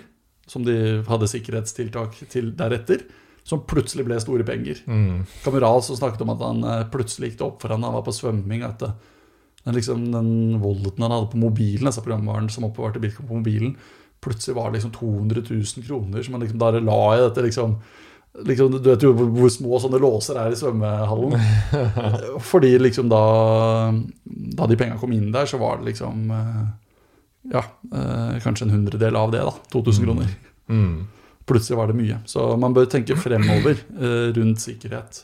[0.48, 3.04] som de hadde sikkerhetstiltak til deretter
[3.48, 4.82] som plutselig ble store penger.
[4.88, 5.22] Mm.
[5.44, 8.04] Kameral som snakket om at han eh, plutselig gikk det opp for han, han var
[8.04, 8.64] på svømming.
[8.66, 8.92] at det,
[9.64, 13.72] den, liksom, den volden han hadde på mobilen, altså programvaren som oppbevarte bitcoin på mobilen,
[14.24, 17.78] plutselig var det liksom 200 000 kroner som han liksom da la i dette liksom,
[18.46, 21.36] liksom Du vet jo hvor, små sånne låser er i svømmehallen.
[22.50, 23.22] Fordi liksom da
[24.58, 26.64] Da de penga kom inn der, så var det liksom eh,
[27.54, 29.54] Ja, eh, kanskje en hundredel av det, da.
[29.72, 30.06] 2000 mm.
[30.06, 30.34] kroner.
[30.68, 31.06] Mm.
[31.48, 32.18] Plutselig var det mye.
[32.28, 35.22] Så man bør tenke fremover eh, rundt sikkerhet,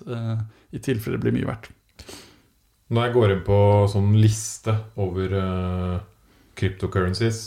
[0.73, 1.69] i tilfelle det blir mye verdt.
[2.95, 3.59] Når jeg går inn på
[3.93, 5.37] sånn liste over
[6.57, 7.43] cryptocurrencies,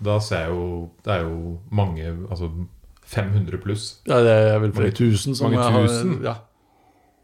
[0.00, 0.68] da ser jeg jo
[1.04, 2.48] Det er jo mange Altså
[3.10, 3.88] 500 pluss.
[4.08, 6.16] Ja, det er vel flere tusen som mange tusen.
[6.20, 6.36] Har, ja.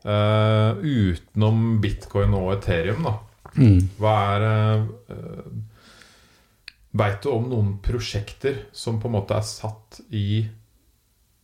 [0.07, 3.16] Uh, utenom bitcoin og Ethereum, da.
[3.57, 3.80] Mm.
[3.99, 4.45] Hva er
[5.11, 5.49] uh,
[6.97, 10.47] Veit du om noen prosjekter som på en måte er satt i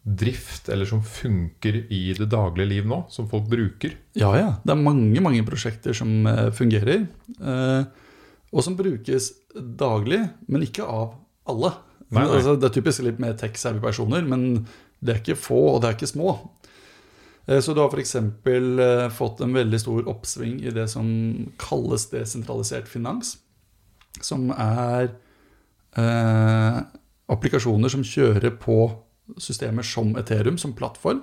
[0.03, 3.03] drift, eller som funker i det daglige liv nå?
[3.13, 3.99] Som folk bruker?
[4.17, 4.55] Ja, ja.
[4.65, 7.05] Det er mange mange prosjekter som uh, fungerer.
[8.53, 11.19] Og som brukes daglig, men ikke av
[11.49, 11.75] alle.
[12.13, 12.39] Nei, nei.
[12.39, 14.67] Altså, det er typisk litt mer tech-savvy personer, men
[15.01, 16.35] det er ikke få, og det er ikke små.
[17.49, 18.17] Uh, så du har f.eks.
[18.21, 21.09] Uh, fått en veldig stor oppsving i det som
[21.63, 23.37] kalles desentralisert finans.
[24.21, 25.13] Som er
[27.33, 28.77] applikasjoner som kjører på
[29.41, 31.21] systemer som Ethereum, som plattform,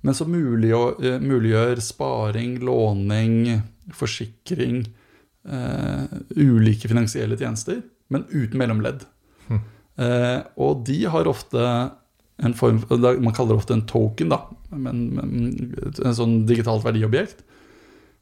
[0.00, 4.86] men som muliggjør, eh, muliggjør sparing, låning, forsikring,
[5.48, 9.06] eh, ulike finansielle tjenester, men uten mellomledd.
[9.96, 11.60] Uh, og de har ofte
[12.36, 14.42] en form Man kaller det ofte en token, da.
[14.68, 15.30] Men, men,
[16.04, 17.40] en sånn digitalt verdiobjekt.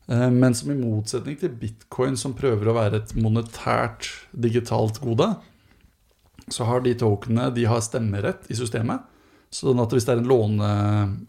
[0.07, 5.33] Uh, men som i motsetning til bitcoin, som prøver å være et monetært digitalt gode,
[6.53, 9.03] så har de tokenene de har stemmerett i systemet.
[9.55, 10.71] Sånn at hvis det er en låne,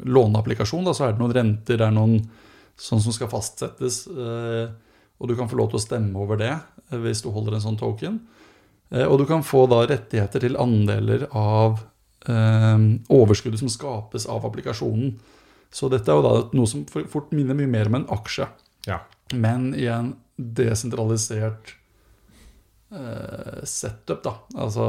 [0.01, 2.17] låneapplikasjon, da, så er det noen renter, det er noen
[2.75, 4.05] sånn som skal fastsettes.
[4.09, 4.65] Eh,
[5.15, 7.65] og du kan få lov til å stemme over det eh, hvis du holder en
[7.67, 8.19] sånn token.
[8.89, 11.79] Eh, og du kan få da rettigheter til andeler av
[12.27, 15.15] eh, overskuddet som skapes av applikasjonen.
[15.75, 18.47] Så dette er jo da noe som fort minner mye mer om en aksje.
[18.87, 19.01] Ja.
[19.33, 21.75] Men i en desentralisert
[22.91, 24.35] eh, setup, da.
[24.55, 24.85] Altså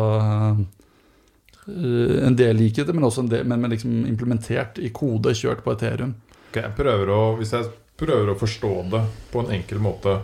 [1.67, 5.35] eh, En del liker det, men også en del, men, men liksom implementert i kode,
[5.35, 6.15] kjørt på Ethereum.
[6.51, 7.67] Okay, jeg prøver å, hvis jeg
[7.99, 10.21] prøver å forstå det på en enkel måte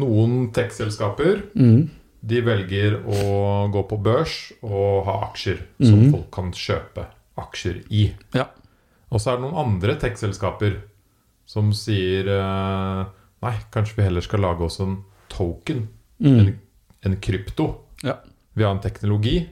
[0.00, 1.82] Noen tech-selskaper mm.
[2.22, 5.86] De velger å gå på børs og ha aksjer mm.
[5.86, 7.06] som folk kan kjøpe
[7.42, 8.04] aksjer i.
[8.36, 8.46] Ja.
[9.10, 10.78] Og så er det noen andre tech-selskaper
[11.48, 13.08] som sier uh,
[13.42, 15.00] Nei, kanskje vi heller skal lage oss en
[15.32, 15.88] token.
[16.22, 16.36] Mm.
[16.38, 16.52] En
[17.02, 17.74] en krypto.
[18.02, 18.20] Ja.
[18.52, 19.48] Vi har en teknologi,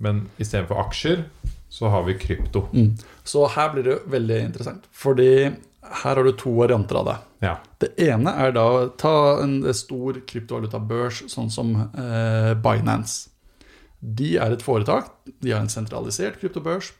[0.00, 1.24] men istedenfor aksjer
[1.72, 2.66] så har vi krypto.
[2.72, 2.94] Mm.
[3.24, 5.50] Så her blir det veldig interessant, fordi
[5.82, 7.16] her har du to varianter av det.
[7.46, 7.56] Ja.
[7.82, 13.30] Det ene er da å ta en stor kryptovalutabørs, sånn som eh, Binance.
[14.02, 15.10] De er et foretak.
[15.42, 16.92] De har en sentralisert kryptobørs.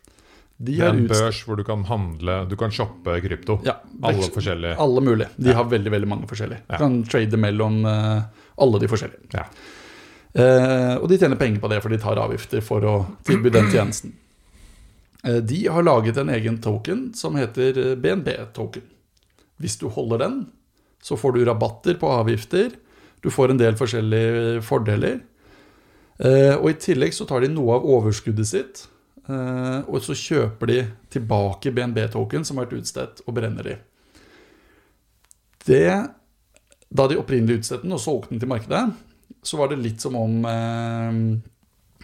[0.62, 3.56] De det er en børs hvor du kan handle Du kan shoppe krypto.
[3.66, 4.76] Ja, alle forskjellige.
[4.82, 5.26] Alle mulig.
[5.36, 5.56] De ja.
[5.58, 6.66] har veldig veldig mange forskjellige.
[6.68, 9.30] Du kan trade mellom eh, alle de forskjellige.
[9.34, 9.46] Ja.
[10.32, 12.94] Eh, og de tjener penger på det, for de tar avgifter for å
[13.26, 14.14] tilby den tjenesten.
[15.26, 18.86] Eh, de har laget en egen token som heter BNB-token.
[19.62, 20.38] Hvis du holder den,
[21.02, 22.70] så får du rabatter på avgifter.
[23.22, 25.20] Du får en del forskjellige fordeler.
[26.22, 28.84] Eh, og i tillegg så tar de noe av overskuddet sitt,
[29.26, 33.78] eh, og så kjøper de tilbake BNB-token som har vært utstedt, og brenner de.
[35.66, 35.86] Det
[36.92, 38.82] Da de opprinnelig utstedte den og solgte den til markedet,
[39.42, 41.20] så var det litt som om eh,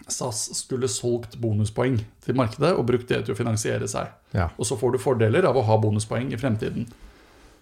[0.06, 4.12] SAS skulle solgt bonuspoeng til markedet og brukt det til å finansiere seg.
[4.36, 4.48] Ja.
[4.56, 6.88] Og så får du fordeler av å ha bonuspoeng i fremtiden.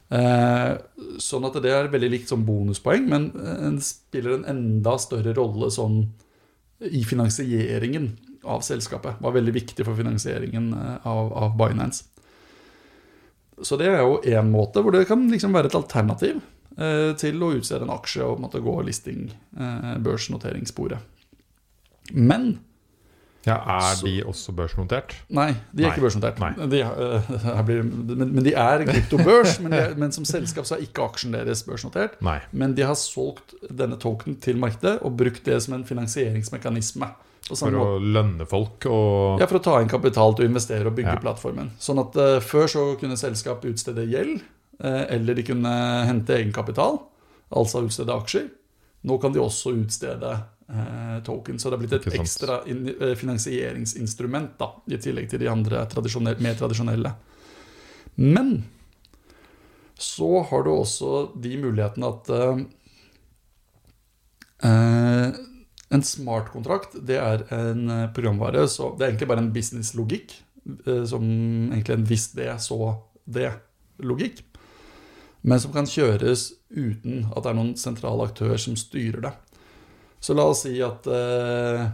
[0.07, 0.73] Eh,
[1.23, 5.73] sånn at det er veldig likt som bonuspoeng, men en spiller en enda større rolle
[5.75, 6.05] sånn
[6.87, 8.13] i finansieringen
[8.47, 9.19] av selskapet.
[9.23, 12.05] Var veldig viktig for finansieringen av, av Binance.
[13.63, 16.43] Så det er jo én måte hvor det kan liksom være et alternativ
[16.77, 21.15] eh, til å utstede en aksje og måtte gå listing, eh, børsnoteringssporet.
[22.13, 22.59] Men
[23.47, 25.13] ja, Er de også børsnotert?
[25.31, 25.91] Nei, de er Nei.
[25.95, 26.41] ikke børsnotert.
[26.73, 29.61] De, uh, blir, men, men de er kryptobørs.
[29.63, 32.17] men, men som selskap så er ikke aksjen deres børsnotert.
[32.27, 32.41] Nei.
[32.51, 37.13] Men de har solgt denne tokenen til markedet og brukt det som en finansieringsmekanisme.
[37.47, 40.97] For å lønne folk og ja, for å ta inn kapital til å investere og
[40.99, 41.23] bygge Ja.
[41.23, 41.71] plattformen.
[41.79, 44.41] Sånn at uh, Før så kunne selskap utstede gjeld,
[44.83, 45.77] uh, eller de kunne
[46.09, 46.99] hente egenkapital,
[47.55, 48.51] altså utstede aksjer.
[49.07, 50.35] Nå kan de også utstede
[51.23, 55.85] token, så det har blitt et ekstra eh, finansieringsinstrument, da, i tillegg til de andre
[55.91, 57.13] tradisjonelle, mer tradisjonelle.
[58.19, 58.57] Men
[59.97, 62.65] så har du også de mulighetene at eh,
[64.69, 65.39] eh,
[65.95, 70.35] en smartkontrakt det er en eh, programvare, så det er egentlig bare en businesslogikk.
[70.83, 71.25] eh, Som
[71.71, 74.43] egentlig en hvis det, så det-logikk.
[75.47, 79.33] Men som kan kjøres uten at det er noen sentral aktør som styrer det.
[80.27, 81.85] Så la oss si at uh,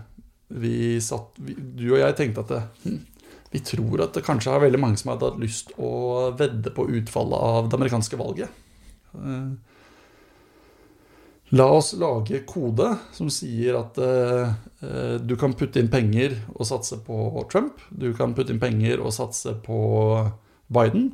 [0.56, 3.00] vi satt vi, Du og jeg tenkte at det, hm,
[3.52, 6.86] vi tror at det kanskje er veldig mange som hadde hatt lyst å vedde på
[6.96, 8.62] utfallet av det amerikanske valget.
[9.12, 9.52] Uh,
[11.52, 16.96] La oss lage kode som sier at eh, du kan putte inn penger og satse
[17.04, 17.82] på Trump.
[17.92, 19.82] Du kan putte inn penger og satse på
[20.72, 21.10] Biden.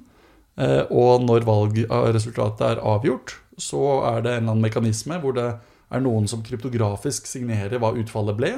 [0.94, 5.48] Og når valgresultatet er avgjort, så er det en eller annen mekanisme hvor det
[5.90, 8.52] er noen som kryptografisk signerer hva utfallet ble.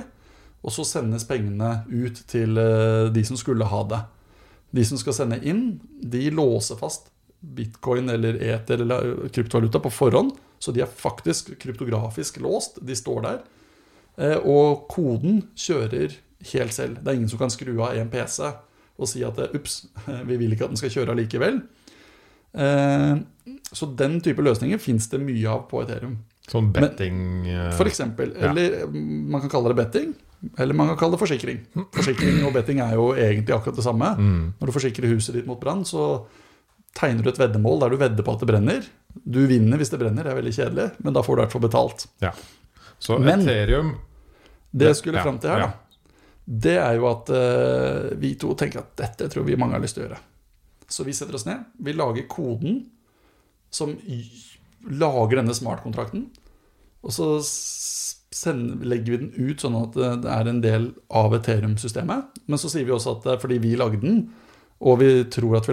[0.61, 4.01] Og så sendes pengene ut til eh, de som skulle ha det.
[4.77, 7.09] De som skal sende inn, de låser fast
[7.41, 10.35] bitcoin eller eter eller kryptovaluta på forhånd.
[10.61, 12.77] Så de er faktisk kryptografisk låst.
[12.85, 13.39] De står der.
[14.21, 16.19] Eh, Og koden kjører
[16.53, 17.01] helt selv.
[17.01, 18.51] Det er ingen som kan skru av en PC
[19.01, 19.87] og si at eh, ups,
[20.29, 21.63] vi vil ikke at den skal kjøre allikevel.
[22.53, 23.15] Eh,
[23.73, 26.19] Så den type løsninger fins det mye av på Ethereum.
[26.51, 28.33] Sånn betting Men, For eksempel.
[28.35, 28.51] Ja.
[28.51, 30.13] Eller mm, man kan kalle det betting.
[30.59, 31.59] Eller man kan kalle det forsikring.
[31.95, 34.15] Forsikring og betting er jo egentlig akkurat det samme.
[34.19, 36.25] mm, Når du forsikrer huset ditt mot brann, så
[36.97, 38.87] tegner du et veddemål der du vedder på at det brenner.
[39.23, 41.53] Du vinner hvis det brenner, det er veldig kjedelig, men da får du i hvert
[41.55, 42.07] fall betalt.
[43.01, 43.95] Så Men- Ethereum
[44.73, 45.67] Det jeg skulle ja, fram til her, ja.
[45.67, 45.73] da,
[46.47, 49.97] det er jo at uh, vi to tenker at dette tror vi mange har lyst
[49.99, 50.19] til å gjøre.
[50.91, 52.85] Så vi setter oss ned, vi lager koden
[53.71, 53.93] som
[54.89, 56.29] lager denne smartkontrakten,
[57.05, 61.33] og så s- send, legger vi den ut sånn at det er en del av
[61.35, 62.29] Ethereum-systemet.
[62.47, 64.21] Men så sier vi også at fordi vi lagde den,
[64.81, 65.67] og vi tror at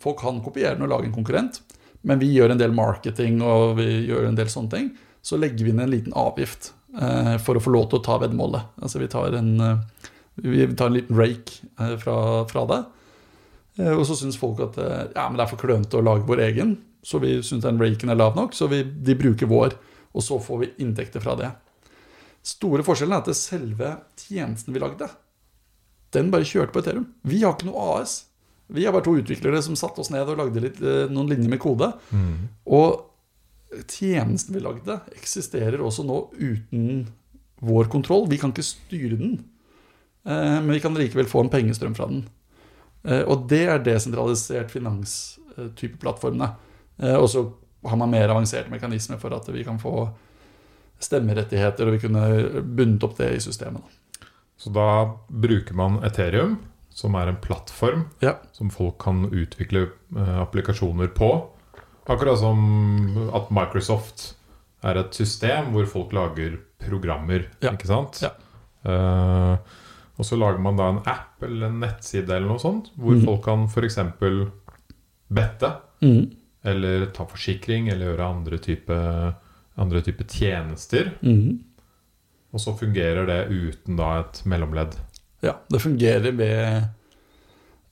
[0.00, 1.60] Folk kan kopiere den og lage en konkurrent,
[2.02, 4.88] men vi gjør en del marketing og vi gjør en del sånne ting.
[5.22, 8.18] Så legger vi inn en liten avgift eh, for å få lov til å ta
[8.22, 8.62] veddemålet.
[8.80, 9.78] Altså vi tar en, eh,
[10.42, 12.80] vi tar en liten rake eh, fra, fra det.
[13.82, 16.24] Eh, og så syns folk at eh, ja, men det er for klønete å lage
[16.26, 16.78] vår egen.
[17.02, 19.76] Så vi syns den raken er lav nok, så vi, de bruker vår.
[20.14, 21.50] Og så får vi inntekter fra det.
[22.42, 25.08] Store forskjellen er at selve tjenesten vi lagde,
[26.16, 27.06] den bare kjørte på Ethereum.
[27.28, 28.24] Vi har ikke noe AS.
[28.72, 31.50] Vi er bare to utviklere som satte oss ned og lagde litt, eh, noen linjer
[31.52, 31.92] med kode.
[32.12, 33.04] mm, Og
[33.88, 37.06] tjenesten vi lagde, eksisterer også nå uten
[37.60, 38.26] vår kontroll.
[38.30, 39.44] Vi kan ikke styre den,
[40.24, 42.24] eh, men vi kan likevel få en pengestrøm fra den.
[43.04, 46.54] Eh, Og det er desentralisert finanstype plattformene.
[47.02, 47.44] Eh, Og så
[47.86, 50.08] har man mer avanserte mekanismer for at vi kan få
[51.00, 53.82] stemmerettigheter, og vi kunne bundet opp det i systemet.
[54.58, 56.56] Så da bruker man Ethereum,
[56.90, 58.34] som er en plattform Ja.
[58.52, 61.30] som folk kan utvikle eh, applikasjoner på.
[62.08, 64.34] Akkurat som at Microsoft
[64.82, 67.72] er et system hvor folk lager programmer, Ja.
[67.72, 68.22] ikke sant?
[68.22, 68.30] Ja.
[68.86, 69.58] Uh,
[70.18, 73.24] og så lager man da en app eller en nettside eller noe sånt, hvor mm.
[73.26, 73.98] folk kan f.eks.
[75.28, 76.30] bette, Mm.
[76.70, 78.98] Eller ta forsikring, eller gjøre andre type,
[79.78, 81.12] andre type tjenester.
[81.22, 81.58] Mm.
[82.52, 84.96] Og så fungerer det uten da et mellomledd.
[85.44, 86.88] Ja, det fungerer ved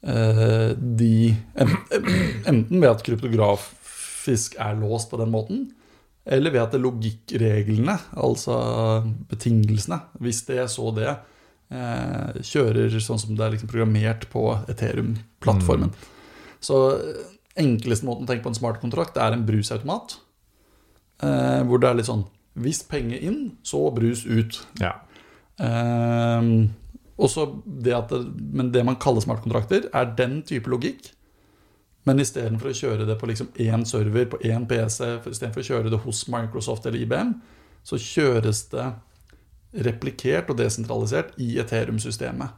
[0.02, 1.36] eh, de
[2.50, 5.68] Enten ved at kryptografisk er låst på den måten,
[6.26, 8.56] eller ved at det logikkreglene, altså
[9.30, 11.12] betingelsene, hvis det er så det,
[11.70, 15.92] eh, kjører sånn som det er liksom programmert på Ethereum-plattformen.
[15.92, 16.12] Mm.
[16.66, 20.18] Så eh, enkleste måten å tenke på en smartkontrakt er en brusautomat.
[21.24, 22.26] Eh, hvor det er litt sånn
[22.56, 24.62] Hvis penger inn, så brus ut.
[24.80, 24.94] Ja.
[25.60, 26.48] Eh,
[27.16, 28.20] det det,
[28.52, 31.12] men det man kaller smartkontrakter, er den type logikk
[32.06, 35.90] men istedenfor å kjøre det på liksom én server på én PC, istedenfor å kjøre
[35.90, 37.32] det hos Microsoft eller IBM,
[37.86, 38.86] så kjøres det
[39.86, 42.54] replikert og desentralisert i Ethereum-systemet.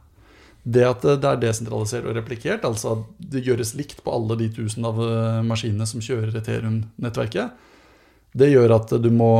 [0.69, 4.49] Det at det er desentralisert og replikert, altså at det gjøres likt på alle de
[4.53, 7.67] tusen av eh, maskinene som kjører Ethereum-nettverket,
[8.37, 9.31] det gjør at du må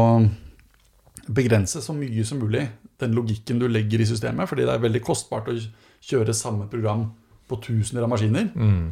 [1.30, 2.64] begrense så mye som mulig
[3.00, 5.58] den logikken du legger i systemet, fordi det er veldig kostbart å
[6.04, 7.10] kjøre samme program
[7.50, 8.50] på tusener av maskiner.
[8.56, 8.88] Mm.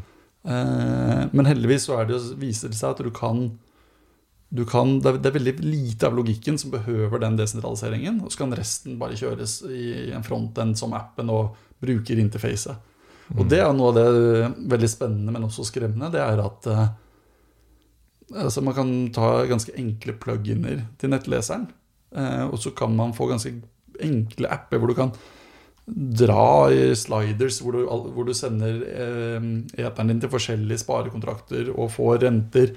[0.48, 3.50] Eh, men heldigvis så det, viser det seg at du kan,
[4.50, 8.22] du kan det, er, det, er, veldig lite av logikken som behøver den desentraliseringen.
[8.24, 12.76] Og så kan resten bare kjøres i en frontend som appen og bruker interfacet.
[13.36, 13.50] Og mm.
[13.52, 16.12] det er noe av det veldig spennende, men også skremmende.
[16.14, 16.86] Det er at uh,
[18.46, 21.68] altså man kan ta ganske enkle plug-iner til nettleseren.
[22.16, 23.52] Uh, og så kan man få ganske
[24.04, 25.12] enkle apper hvor du kan
[25.88, 29.46] dra i sliders hvor du, hvor du sender eh,
[29.80, 32.74] eteren din til forskjellige sparekontrakter og får renter.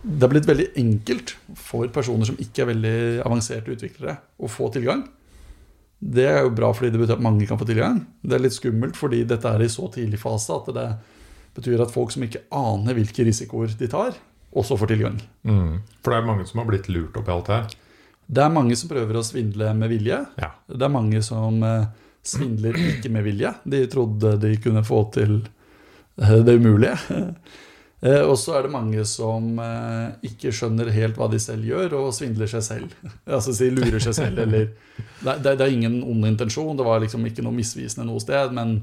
[0.00, 4.70] Det er blitt veldig enkelt for personer som ikke er veldig avanserte utviklere, å få
[4.72, 5.04] tilgang.
[5.98, 8.02] Det er jo bra fordi det betyr at mange kan få tilgang.
[8.20, 10.88] Det er litt skummelt fordi dette er i så tidlig fase at det
[11.56, 14.16] betyr at folk som ikke aner hvilke risikoer de tar,
[14.56, 15.16] også får tilgang.
[15.48, 15.80] Mm.
[16.04, 17.68] For det er mange som har blitt lurt opp i alt her?
[18.26, 20.18] Det er mange som prøver å svindle med vilje.
[20.40, 20.50] Ja.
[20.66, 21.88] Det er mange som eh,
[22.26, 23.52] svindler ikke med vilje.
[23.64, 25.38] De trodde de kunne få til
[26.20, 26.96] eh, det umulige.
[28.04, 31.96] Eh, og så er det mange som eh, ikke skjønner helt hva de selv gjør,
[32.00, 32.96] og svindler seg selv.
[33.36, 34.68] Altså si lurer seg selv, eller
[35.24, 38.78] det, det, er ingen ond intensjon, det var liksom ikke noe misvisende noe sted, men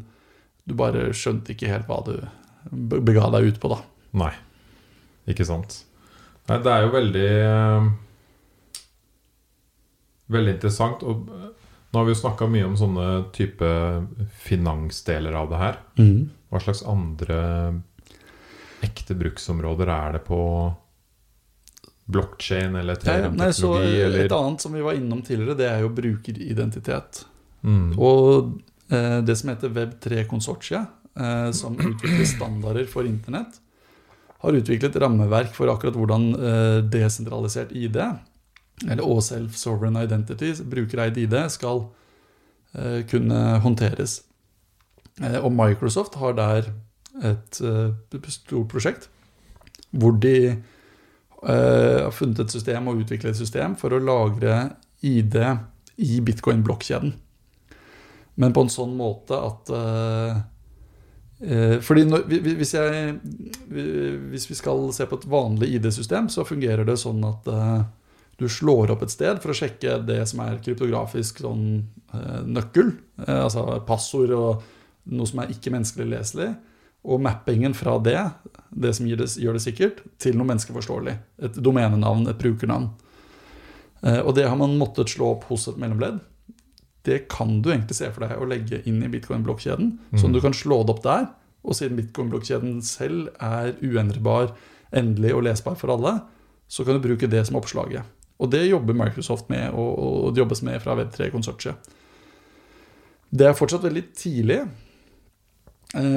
[0.66, 2.16] du bare skjønte ikke helt hva du
[3.04, 3.82] bega deg ut på, da.
[4.24, 4.32] Nei,
[5.30, 5.82] ikke sant.
[6.50, 7.30] Nei, det er jo veldig
[10.34, 11.02] Veldig interessant.
[11.04, 13.68] Og nå har vi jo snakka mye om sånne type
[14.42, 15.76] finansdeler av det her.
[16.00, 16.32] Mm.
[16.50, 17.38] Hva slags andre
[18.84, 20.40] ekte bruksområder er det på
[22.14, 23.94] blokkjede eller teknologi?
[23.98, 24.26] Ja, ja.
[24.26, 27.24] Et annet som vi var innom tidligere, det er jo brukeridentitet.
[27.64, 27.94] Mm.
[27.96, 28.60] Og
[28.92, 33.62] eh, det som heter Web3-konsortiet, eh, som utvikler standarder for internett,
[34.44, 38.02] har utviklet rammeverk for akkurat hvordan eh, desentralisert ID
[38.84, 41.86] eller og self-sovereign identity, brukereid ID, skal
[42.76, 44.22] uh, kunne håndteres.
[45.22, 46.72] Uh, og Microsoft har der
[47.22, 49.10] et uh, stort prosjekt
[49.94, 50.56] hvor de
[51.44, 54.54] har funnet et system og utviklet et system for å lagre
[55.04, 55.36] ID
[56.00, 57.12] i bitcoin-blokkjeden.
[58.40, 59.74] Men på en sånn måte at
[61.84, 63.12] fordi når, hvis, jeg,
[64.32, 67.52] hvis vi skal se på et vanlig ID-system, så fungerer det sånn at
[68.40, 71.66] du slår opp et sted for å sjekke det som er kryptografisk sånn,
[72.14, 72.94] eh, nøkkel,
[73.28, 74.64] eh, altså passord og
[75.14, 76.50] noe som er ikke menneskelig leselig,
[77.04, 78.18] og mappingen fra det,
[78.72, 81.16] det som det, gjør det sikkert, til noe menneskeforståelig.
[81.48, 82.90] Et domenenavn, et brukernavn.
[84.04, 86.22] Eh, og det har man måttet slå opp hos et mellomledd.
[87.04, 90.20] Det kan du egentlig se for deg å legge inn i bitcoin-blokkjeden, mm.
[90.22, 91.28] sånn du kan slå det opp der.
[91.64, 94.54] Og siden bitcoin-blokkjeden selv er uendrbar,
[94.96, 96.22] endelig og lesbar for alle,
[96.72, 98.08] så kan du bruke det som oppslaget.
[98.44, 101.92] Og det jobber Microsoft med, og, og det jobbes med fra Web3-konsortiet.
[103.34, 104.60] Det er fortsatt veldig tidlig,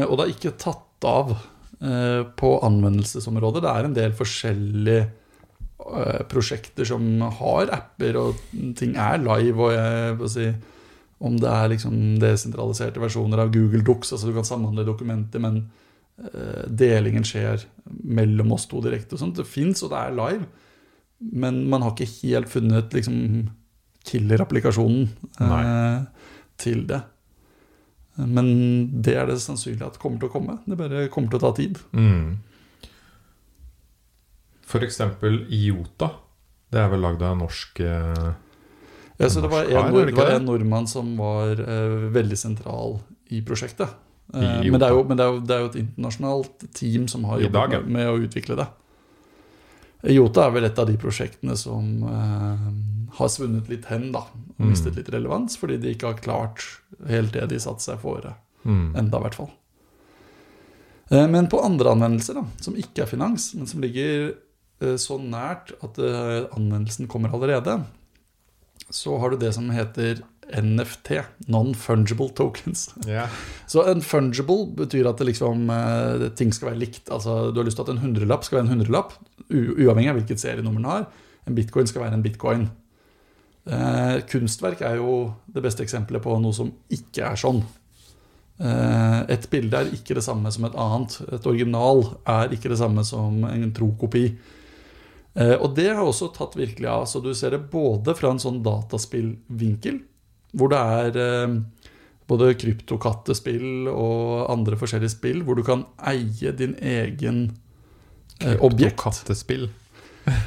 [0.06, 3.62] og det er ikke tatt av eh, på anvendelsesområdet.
[3.64, 7.06] Det er en del forskjellige eh, prosjekter som
[7.40, 8.40] har apper, og
[8.78, 9.56] ting er live.
[9.56, 10.48] og jeg si
[11.26, 15.62] om det er liksom desentraliserte versjoner av Google Docs, altså du kan samhandle dokumenter, men
[16.72, 17.60] delingen skjer
[18.08, 19.16] mellom oss to direkte.
[19.16, 19.36] og sånt.
[19.36, 20.46] Det fins, og det er live.
[21.20, 23.16] Men man har ikke helt funnet liksom,
[24.06, 25.08] killer-applikasjonen
[25.40, 26.00] eh,
[26.60, 27.00] til det.
[28.16, 28.46] Men
[29.04, 30.58] det er det sannsynlig at kommer til å komme.
[30.64, 31.80] Det bare kommer til å ta tid.
[31.96, 32.38] Mm.
[34.76, 36.10] Eksempel IOTA.
[36.72, 38.24] Det er vel lagd av norsk eh,
[39.16, 42.98] Ja, så det var, en, det var en nordmann som var eh, veldig sentral
[43.32, 43.94] i prosjektet.
[44.34, 47.06] Eh, I men, det jo, men det, er jo, det er jo, et internasjonalt team
[47.08, 48.66] som har jobbet med, med å utvikle det.
[50.12, 52.66] Iota er vel et av de prosjektene som uh,
[53.16, 54.26] har svunnet litt hen, da.
[54.58, 54.70] Og Mm.
[54.72, 56.62] mistet litt relevans fordi de ikke har klart
[57.08, 58.34] helt det de satte seg fore.
[58.64, 58.94] Mm.
[58.96, 59.50] Enda, i hvert fall.
[61.10, 64.34] Eh, Men på andre anvendelser, da, som ikke er finans, men som ligger
[64.80, 67.84] eh, så nært at eh, anvendelsen kommer allerede,
[68.90, 72.84] så har du det som heter NFT, non-fungible tokens.
[73.06, 73.28] Yeah.
[73.66, 77.08] Så en fungible betyr at det liksom, eh, ting skal være likt.
[77.10, 79.16] Altså, du har lyst til at en hundrelapp skal være en hundrelapp,
[79.50, 81.06] uavhengig av hvilket serienummer den har.
[81.50, 82.68] En bitcoin skal være en bitcoin.
[83.66, 87.64] Eh, kunstverk er jo det beste eksempelet på noe som ikke er sånn.
[88.56, 91.18] Eh, et bilde er ikke det samme som et annet.
[91.34, 94.28] Et original er ikke det samme som en tro kopi.
[95.36, 97.04] Eh, og det har også tatt virkelig av.
[97.10, 100.00] Så du ser det både fra en sånn dataspillvinkel,
[100.56, 101.56] hvor det er eh,
[102.30, 107.42] både kryptokattespill og andre forskjellige spill, hvor du kan eie din egen
[108.40, 109.02] eh, objekt.
[109.02, 109.68] Kattespill.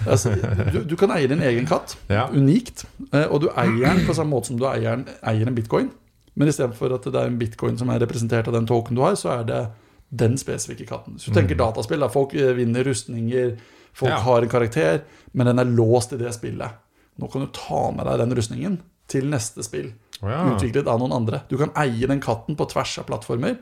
[0.08, 0.34] Altså,
[0.74, 2.28] du, du kan eie din egen katt, Ja.
[2.34, 5.56] unikt, eh, og du eier den på samme måte som du eier en, eier en
[5.56, 5.90] bitcoin.
[6.36, 9.16] Men istedenfor at det er en bitcoin som er representert av den token du har,
[9.20, 9.62] så er det
[10.12, 11.18] den spesifikke katten.
[11.20, 11.64] Så du tenker Mm.
[11.64, 12.08] dataspill, da.
[12.10, 13.58] Folk eh, vinner rustninger,
[13.94, 14.20] folk Ja.
[14.20, 15.02] har en karakter,
[15.34, 16.72] men den er låst i det spillet.
[17.20, 20.44] Nå kan du ta med deg den rustningen til neste spill Oh, ja.
[20.56, 21.42] utviklet av noen andre.
[21.50, 23.58] Du kan eie den katten på tvers av plattformer.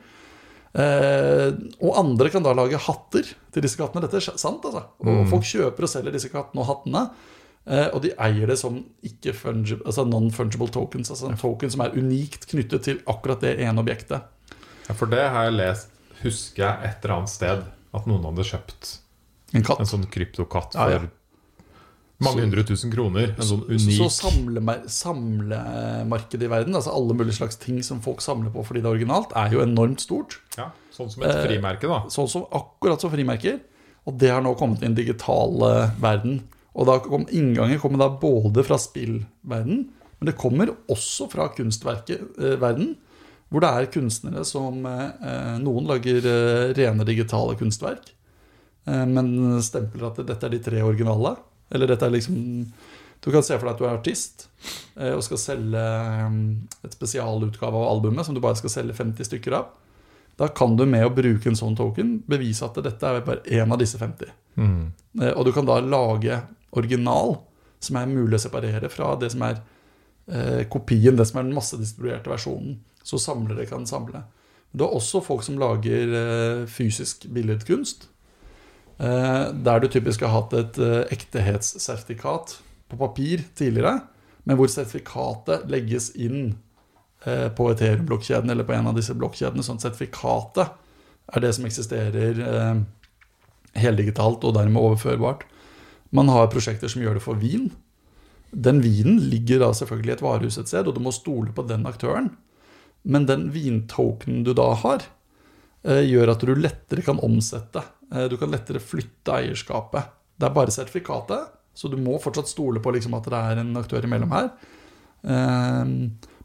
[0.75, 1.51] Eh,
[1.81, 4.01] og andre kan da lage hatter til disse kattene.
[4.05, 4.83] Dette er sant, altså.
[4.99, 5.29] Og Mm.
[5.31, 7.09] folk kjøper og selger disse kattene og hattene.
[7.67, 11.09] Eh, og de eier det som altså non-fungible tokens.
[11.11, 14.21] Altså en token som er unikt knyttet til akkurat det ene objektet.
[14.87, 14.93] ja.
[14.93, 15.89] For det har jeg lest,
[16.23, 17.63] husker jeg et eller annet sted,
[17.93, 18.97] at noen hadde kjøpt
[19.53, 19.79] En katt.
[19.79, 20.99] en sånn kryptokatt Ja, ja.
[22.25, 23.35] Mange hundre tusen kroner.
[23.37, 24.07] En sånn unik Så
[24.89, 28.97] samlemarkedet i verden, altså alle mulige slags ting som folk samler på fordi det er
[28.97, 30.39] originalt, er jo enormt stort.
[30.57, 31.99] ja, Sånn som et Eh, frimerke, da.
[32.09, 33.59] Sånn som, akkurat som frimerker.
[34.07, 36.47] Og det har nå kommet i den digitale verden.
[36.73, 39.89] Og da kom, inngangen kommer da både fra spillverden,
[40.19, 42.95] men det kommer også fra kunstverket-verden.
[43.49, 48.09] hvor det er kunstnere som eh, Noen lager eh, rene digitale kunstverk,
[48.87, 51.37] eh, men stempler at dette er de tre originale.
[51.69, 52.37] Eller dette er liksom
[53.21, 54.47] Du kan se for deg at du er artist
[54.95, 56.37] eh, og skal selge eh,
[56.85, 59.71] et spesialutgave av albumet som du bare skal selge 50 stykker av.
[60.37, 63.73] Da kan du med å bruke en sånn token bevise at dette er bare én
[63.73, 64.29] av disse 50.
[64.61, 64.91] Mm.
[65.21, 66.37] Eh, Og du kan da lage
[66.77, 67.39] original,
[67.79, 69.57] som er mulig å separere fra det som er
[70.29, 72.77] eh, kopien, det som er den massedistribuerte versjonen.
[73.03, 74.21] Så samlere kan samle.
[74.73, 78.09] Du har også folk som lager eh, fysisk billedkunst.
[78.97, 82.55] Eh, der du typisk har hatt et eh, ektehetssertifikat
[82.89, 83.99] på papir tidligere,
[84.47, 86.55] men hvor sertifikatet legges inn
[87.25, 89.65] eh, på Ethereum-blokkjeden eller på en av disse blokkjedene.
[89.65, 90.73] Sånn at sertifikatet
[91.27, 92.37] er det som eksisterer
[93.77, 95.43] heldigitalt og dermed overførbart.
[96.15, 97.67] Man har prosjekter som gjør det for vin.
[98.55, 101.67] Den vinen ligger da selvfølgelig i et varehus et sted, og du må stole på
[101.67, 102.31] den aktøren.
[103.03, 105.03] Men den vintokenen du da har,
[105.87, 107.83] gjør at du lettere kan omsette.
[108.13, 110.13] Eh, Du kan lettere flytte eierskapet.
[110.37, 113.77] Det er bare sertifikatet, så du må fortsatt stole på liksom at det er en
[113.77, 114.51] aktør imellom her.
[115.23, 115.85] Eh,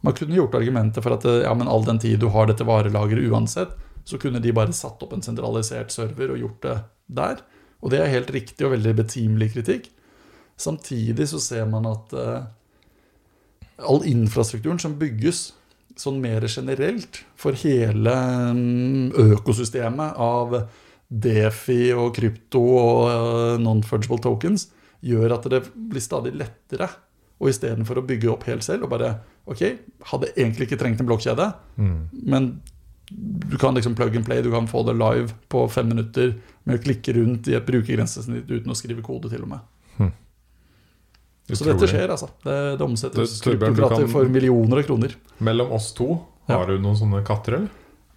[0.03, 3.30] Man kunne gjort argumentet for at eh, ja, all den tid du har dette varelageret
[3.30, 3.70] uansett,
[4.05, 7.43] så kunne de bare satt opp en sentralisert server og gjort det der.
[7.82, 9.90] Og det er helt riktig og veldig betimelig kritikk.
[10.59, 12.43] Samtidig så ser man at eh,
[13.78, 15.53] all infrastrukturen som bygges
[16.03, 18.15] sånn mer generelt for hele
[18.57, 20.57] mm, økosystemet av
[21.13, 24.71] Defi og krypto og eh, non-fungible tokens,
[25.05, 26.89] gjør at det blir stadig lettere.
[27.43, 29.15] Og istedenfor å bygge opp helt selv og bare
[29.51, 29.59] Ok,
[30.07, 31.97] hadde egentlig ikke trengt en blokkjede, Mm.
[32.31, 32.45] men
[33.11, 36.79] du kan liksom plug and play, du kan få det live på fem minutter med
[36.79, 39.59] å klikke rundt i et brukergrensesnitt uten å skrive kode, til og med.
[41.59, 42.29] Så dette skjer, altså.
[42.45, 45.15] Det, det omsettes kan- for millioner av kroner.
[45.41, 46.09] Mellom oss to,
[46.49, 46.59] Ja.
[46.59, 47.69] har du noen sånne katter, eller?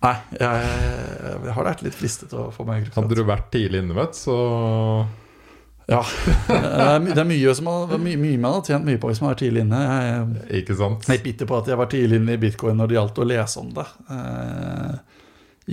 [0.05, 0.65] Nei, jeg,
[1.45, 3.01] jeg har vært litt fristet til å få meg kryptoprater.
[3.01, 4.35] Hadde du vært tidlig inne, vet så
[5.87, 6.01] Ja.
[6.47, 9.39] Det er, mye, som har, mye, mye man har tjent mye på hvis man er
[9.39, 9.79] tidlig inne.
[9.85, 11.05] Jeg, Ikke sant?
[11.09, 13.27] Jeg er bitter på at jeg var tidlig inne i bitcoin når det gjaldt å
[13.29, 13.85] lese om det.
[14.09, 14.95] Eh,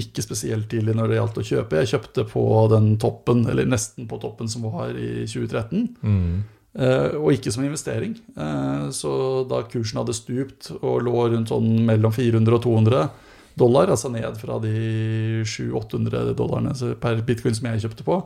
[0.03, 1.81] ikke spesielt tidlig når det gjaldt å kjøpe.
[1.83, 5.89] Jeg kjøpte på den toppen, eller nesten på toppen som var i 2013.
[6.05, 6.45] Mm.
[6.73, 8.15] Eh, og ikke som investering.
[8.33, 9.13] Eh, så
[9.49, 13.05] da kursen hadde stupt og lå rundt sånn mellom 400 og 200
[13.61, 14.73] dollar, altså ned fra de
[15.45, 18.17] 700-800 dollarene per bitcoin som jeg kjøpte på,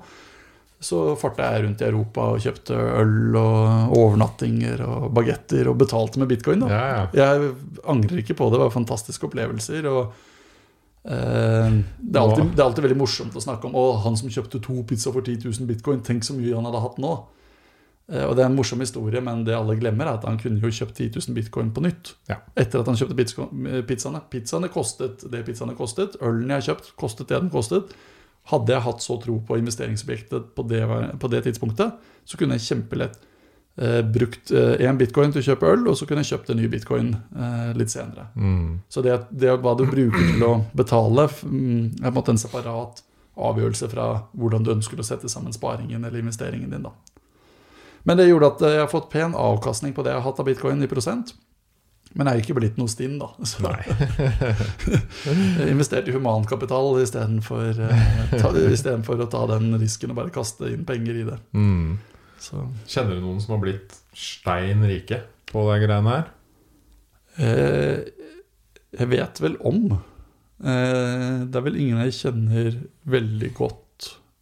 [0.86, 6.20] så farta jeg rundt i Europa og kjøpte øl og overnattinger og bagetter og betalte
[6.22, 6.62] med bitcoin.
[6.62, 6.70] da.
[6.70, 7.04] Ja, ja.
[7.16, 7.52] Jeg
[7.88, 8.58] angrer ikke på det.
[8.58, 9.88] Det var fantastiske opplevelser.
[9.90, 10.12] og
[11.08, 14.30] eh, det, er alltid, det er alltid veldig morsomt å snakke om Å, han som
[14.30, 17.16] kjøpte to pizza for 10 000 bitcoin, tenk så mye han hadde hatt nå.
[18.12, 20.62] Eh, og det er en morsom historie, men det alle glemmer, er at han kunne
[20.62, 22.14] jo kjøpt 10 000 bitcoin på nytt.
[22.30, 22.40] Ja.
[22.54, 24.22] Etter at han kjøpte eh, pizzaene.
[24.30, 26.18] Pizzaene kostet det pizzaene kostet.
[26.22, 27.94] Ølen jeg har kjøpt, kostet det den kostet.
[28.52, 30.84] Hadde jeg hatt så tro på investeringsobjektet på det,
[31.18, 33.16] på det tidspunktet, så kunne jeg kjempelett
[33.82, 36.60] eh, brukt én eh, bitcoin til å kjøpe øl, og så kunne jeg kjøpt en
[36.62, 38.28] ny bitcoin eh, litt senere.
[38.38, 38.84] Mm.
[38.86, 42.40] Så det, det hva du bruker til å betale, mm, er på en måte en
[42.44, 43.02] separat
[43.36, 44.06] avgjørelse fra
[44.38, 46.86] hvordan du ønsker å sette sammen sparingen eller investeringen din.
[46.86, 46.94] da.
[48.06, 50.46] Men det gjorde at jeg har fått pen avkastning på det jeg har hatt av
[50.48, 51.34] bitcoin i prosent.
[52.16, 53.28] Men jeg er ikke blitt noe stinn, da.
[53.50, 53.60] Så
[55.60, 60.86] jeg investerte i humankapital istedenfor uh, for å ta den risken og bare kaste inn
[60.88, 61.40] penger i det.
[61.56, 61.98] Mm.
[62.86, 66.28] Kjenner du noen som har blitt stein rike på de greiene her?
[67.36, 68.06] Eh,
[68.96, 69.90] jeg vet vel om.
[70.62, 72.78] Eh, det er vel ingen jeg kjenner
[73.08, 73.82] veldig godt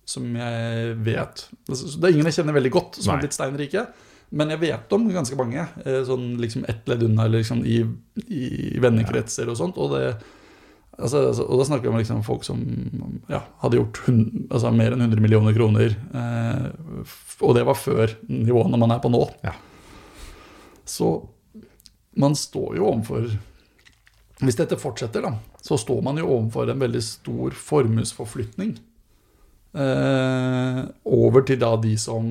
[0.05, 3.17] som jeg vet altså, Det er ingen jeg kjenner veldig godt som Nei.
[3.17, 3.87] har blitt steinrike.
[4.35, 7.83] Men jeg vet om ganske mange, eh, sånn liksom ett ledd unna liksom i,
[8.27, 8.47] i
[8.83, 9.79] vennekretser og sånt.
[9.79, 10.15] Og, det,
[10.97, 12.65] altså, altså, og da snakker vi om liksom folk som
[13.31, 15.95] ja, hadde gjort 100, altså mer enn 100 millioner kroner.
[15.95, 17.05] Eh,
[17.45, 19.23] og det var før nivåene man er på nå.
[19.47, 19.55] Ja.
[20.89, 21.15] Så
[22.21, 23.31] man står jo overfor
[24.45, 25.31] Hvis dette fortsetter, da,
[25.63, 28.75] så står man jo overfor en veldig stor formuesforflytning
[29.75, 32.29] over til da de som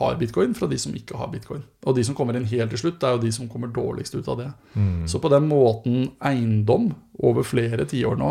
[0.00, 1.62] har bitcoin, fra de som ikke har bitcoin.
[1.84, 4.14] Og de som kommer inn helt til slutt, det er jo de som kommer dårligst
[4.16, 4.48] ut av det.
[4.74, 5.08] Mm.
[5.10, 8.30] Så på den måten eiendom over flere tiår nå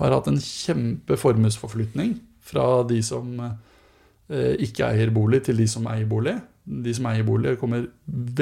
[0.00, 5.88] har hatt en kjempe formuesforflytning fra de som eh, ikke eier bolig, til de som
[5.90, 6.36] eier bolig.
[6.62, 7.88] De som eier bolig, kommer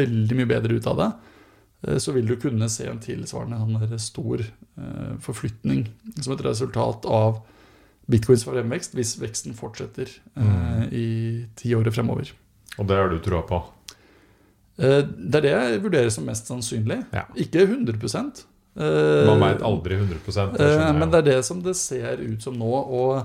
[0.00, 1.10] veldig mye bedre ut av det.
[1.86, 5.86] Eh, så vil du kunne se en tilsvarende sånn stor eh, forflytning
[6.18, 7.42] som et resultat av
[8.10, 10.86] bitcoins fremvekst hvis veksten fortsetter eh, mm.
[10.90, 11.08] i
[11.58, 12.32] ti året fremover.
[12.78, 13.60] Og det har du trua på?
[14.80, 17.02] Eh, det er det jeg vurderer som mest sannsynlig.
[17.14, 17.26] Ja.
[17.38, 22.22] Ikke 100 eh, Man veit aldri 100 det Men det er det som det ser
[22.22, 22.70] ut som nå.
[22.70, 23.20] Og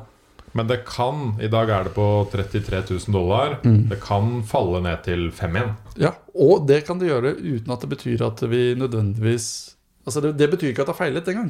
[0.55, 3.57] men det kan I dag er det på 33 000 dollar.
[3.63, 3.89] Mm.
[3.91, 5.73] Det kan falle ned til 5 igjen.
[5.99, 9.74] Ja, og det kan det gjøre uten at det betyr at vi nødvendigvis
[10.05, 11.49] Altså det, det, betyr ikke at det er feilet engang.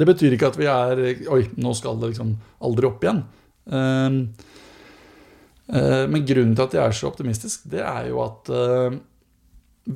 [0.00, 1.02] Det betyr ikke at vi er
[1.34, 2.32] Oi, nå skal det liksom
[2.64, 3.20] aldri opp igjen.
[3.70, 4.16] Um,
[5.68, 8.96] uh, men grunnen til at jeg er så optimistisk, det er jo at uh,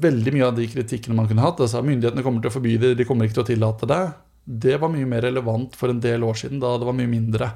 [0.04, 2.92] veldig mye av de kritikkene man kunne hatt, altså myndighetene kommer til å forby det,
[2.98, 4.02] de kommer ikke til å tillate det,
[4.44, 7.48] det var mye mer relevant for en del år siden, da det var mye mindre.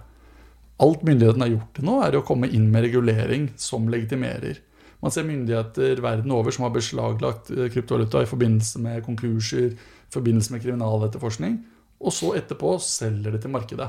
[0.80, 4.62] Alt myndighetene har gjort til nå, er å komme inn med regulering som legitimerer.
[5.02, 9.76] Man ser myndigheter verden over som har beslaglagt eh, kryptovaluta i forbindelse med konkurser,
[10.14, 11.58] forbindelse med kriminaletterforskning,
[11.98, 13.88] og så etterpå selger det til markedet.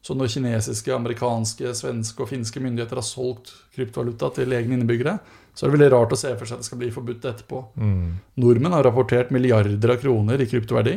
[0.00, 5.18] Så når kinesiske, amerikanske, svenske og finske myndigheter har solgt kryptovaluta til egne innbyggere,
[5.52, 7.60] så er det veldig rart å se for seg at det skal bli forbudt etterpå.
[7.76, 8.06] Mm.
[8.40, 10.96] Nordmenn har rapportert milliarder av kroner i kryptoverdi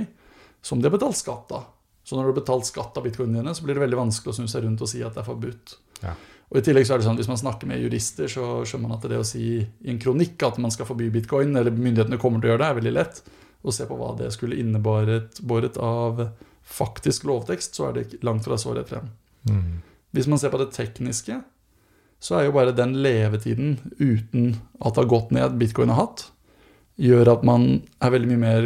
[0.63, 1.65] som de har betalt skatt av.
[2.07, 4.37] Så når du har betalt skatt av bitcoinene dine, så blir det veldig vanskelig å
[4.39, 5.75] snu seg rundt og si at det er forbudt.
[6.03, 6.15] Ja.
[6.51, 8.97] Og i tillegg så er det sånn, Hvis man snakker med jurister, så skjønner man
[8.99, 12.39] at det å si i en kronikk at man skal forby bitcoin, eller myndighetene kommer
[12.39, 13.23] til å gjøre det, er veldig lett
[13.63, 16.27] og se på hva det skulle innebåret av
[16.63, 19.09] faktisk lovtekst, så er det langt fra så rett frem.
[19.49, 19.81] Mm.
[20.15, 21.39] Hvis man ser på det tekniske,
[22.23, 26.25] så er jo bare den levetiden uten at det har gått ned bitcoin har hatt,
[26.95, 28.65] gjør at man er veldig mye mer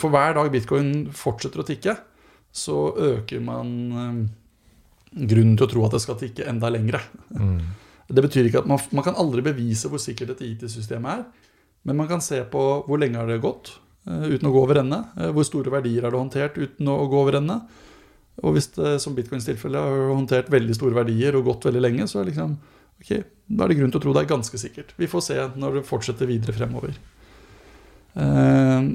[0.00, 1.92] For hver dag bitcoin fortsetter å tikke,
[2.50, 4.20] så øker man um,
[5.12, 7.02] grunnen til å tro at det skal tikke enda lengre.
[7.34, 7.58] Mm.
[8.06, 11.24] Det betyr ikke at man, man kan aldri bevise hvor sikkert et IT-system er,
[11.82, 14.80] men man kan se på hvor lenge har det gått, Eh, uten å gå over
[14.82, 15.00] ende.
[15.18, 17.58] Eh, hvor store verdier er det håndtert uten å gå over ende?
[18.44, 22.08] Og hvis det, som bitcoins tilfelle, har håndtert veldig store verdier og gått veldig lenge,
[22.10, 22.56] så er, liksom,
[23.00, 24.92] okay, da er det grunn til å tro det er ganske sikkert.
[25.00, 26.98] Vi får se når det fortsetter videre fremover.
[28.16, 28.90] Eh,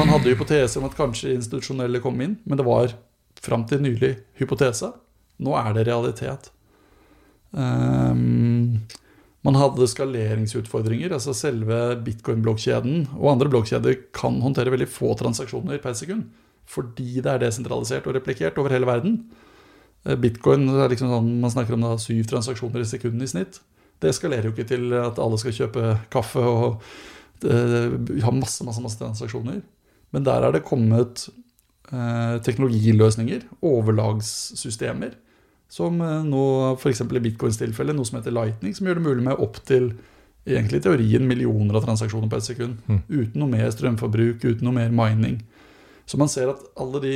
[0.00, 2.92] man hadde hypotese om at kanskje institusjonelle kom inn, men det var
[3.40, 4.92] fram til nylig hypotese.
[5.40, 6.50] Nå er det realitet.
[7.50, 8.82] Um,
[9.46, 11.14] man hadde skaleringsutfordringer.
[11.16, 16.28] altså Selve bitcoin-blokkjeden og andre blokkjeder kan håndtere veldig få transaksjoner per sekund.
[16.68, 19.22] Fordi det er desentralisert og replikert over hele verden.
[20.04, 23.60] Eh, bitcoin er liksom sånn, Man snakker om da syv transaksjoner i sekundet i snitt.
[24.00, 26.80] Det eskalerer jo ikke til at alle skal kjøpe kaffe og
[27.44, 29.58] uh, ha masse, masse, masse transaksjoner.
[30.14, 31.26] Men der er det kommet
[31.92, 35.18] uh, teknologiløsninger, overlagssystemer,
[35.70, 36.44] som eh, nå
[36.74, 37.04] f.eks.
[37.06, 39.92] i bitcoins tilfelle, noe som heter Lightning, som gjør det mulig med opptil
[40.48, 42.80] egentlig teorien millioner av transaksjoner på per sekund.
[42.90, 43.00] Mm.
[43.06, 45.38] Uten noe mer strømforbruk, uten noe mer mining.
[46.10, 47.14] Så man ser at alle de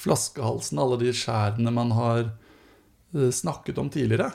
[0.00, 4.32] flaskehalsene, alle de skjærene man har eh, snakket om tidligere,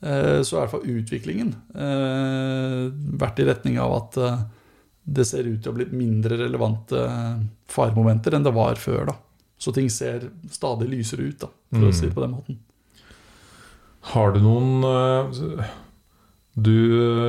[0.00, 1.50] så er i hvert fall utviklingen
[3.20, 4.14] vært i retning av at
[5.04, 7.02] det ser ut til å bli mindre relevante
[7.68, 9.10] faremomenter enn det var før.
[9.10, 9.16] da.
[9.60, 11.88] Så ting ser stadig lysere ut, da, for mm.
[11.90, 12.60] å si det på den måten.
[14.14, 14.80] Har du noen
[16.56, 16.76] Du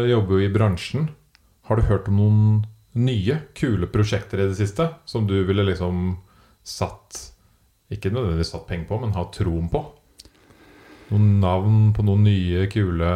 [0.07, 1.09] jobber jo i bransjen.
[1.67, 2.45] Har du hørt om noen
[2.95, 6.17] nye, kule prosjekter i det siste som du ville liksom
[6.67, 7.19] satt
[7.91, 9.83] Ikke nødvendigvis satt penger på, men ha troen på?
[11.11, 13.11] Noen navn på noen nye, kule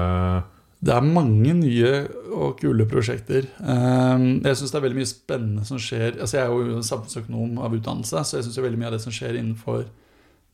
[0.85, 1.91] Det er mange nye
[2.35, 3.47] og kule prosjekter.
[3.65, 6.19] Ehm, jeg syns det er veldig mye spennende som skjer.
[6.19, 9.15] Altså jeg er jo samfunnsøkonom av utdannelse, så jeg syns veldig mye av det som
[9.15, 9.87] skjer innenfor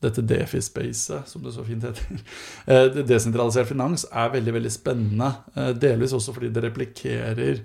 [0.01, 2.23] dette DeFi-spacet, som det så fint heter.
[2.71, 5.31] Eh, desentralisert finans er veldig veldig spennende.
[5.57, 7.63] Eh, delvis også fordi det replikerer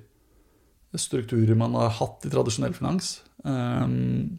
[0.96, 3.18] strukturer man har hatt i tradisjonell finans.
[3.44, 4.38] Um,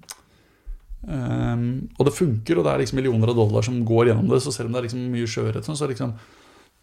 [1.06, 1.68] um,
[1.98, 4.42] og det funker, og det er liksom millioner av dollar som går gjennom det.
[4.44, 6.16] Så selv om det er liksom mye skjørhet, så liksom,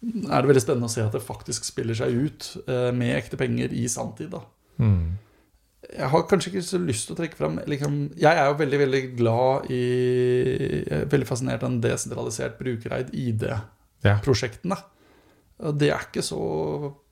[0.03, 3.39] er det veldig spennende å se at det faktisk spiller seg ut uh, med ekte
[3.39, 4.35] penger i sanntid.
[4.81, 5.15] Mm.
[5.85, 8.79] Jeg har kanskje ikke så lyst til å trekke fram liksom, Jeg er jo veldig
[8.81, 9.83] veldig glad i
[11.11, 14.79] Veldig fascinert av en desentralisert brukereid ID-prosjektene.
[14.79, 14.91] Ja.
[15.55, 16.39] Det er ikke så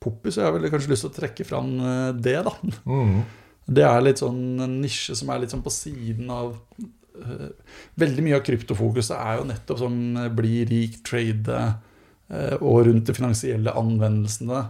[0.03, 2.51] poppy, så jeg har vel kanskje lyst til å trekke fram eh, det, da.
[2.89, 3.21] Mm.
[3.63, 7.47] Det er litt sånn en nisje som er litt sånn på siden av uh,
[8.01, 11.61] Veldig mye av kryptofokuset er jo nettopp sånn uh, bli rik, trade
[12.59, 14.63] og rundt de finansielle anvendelsene.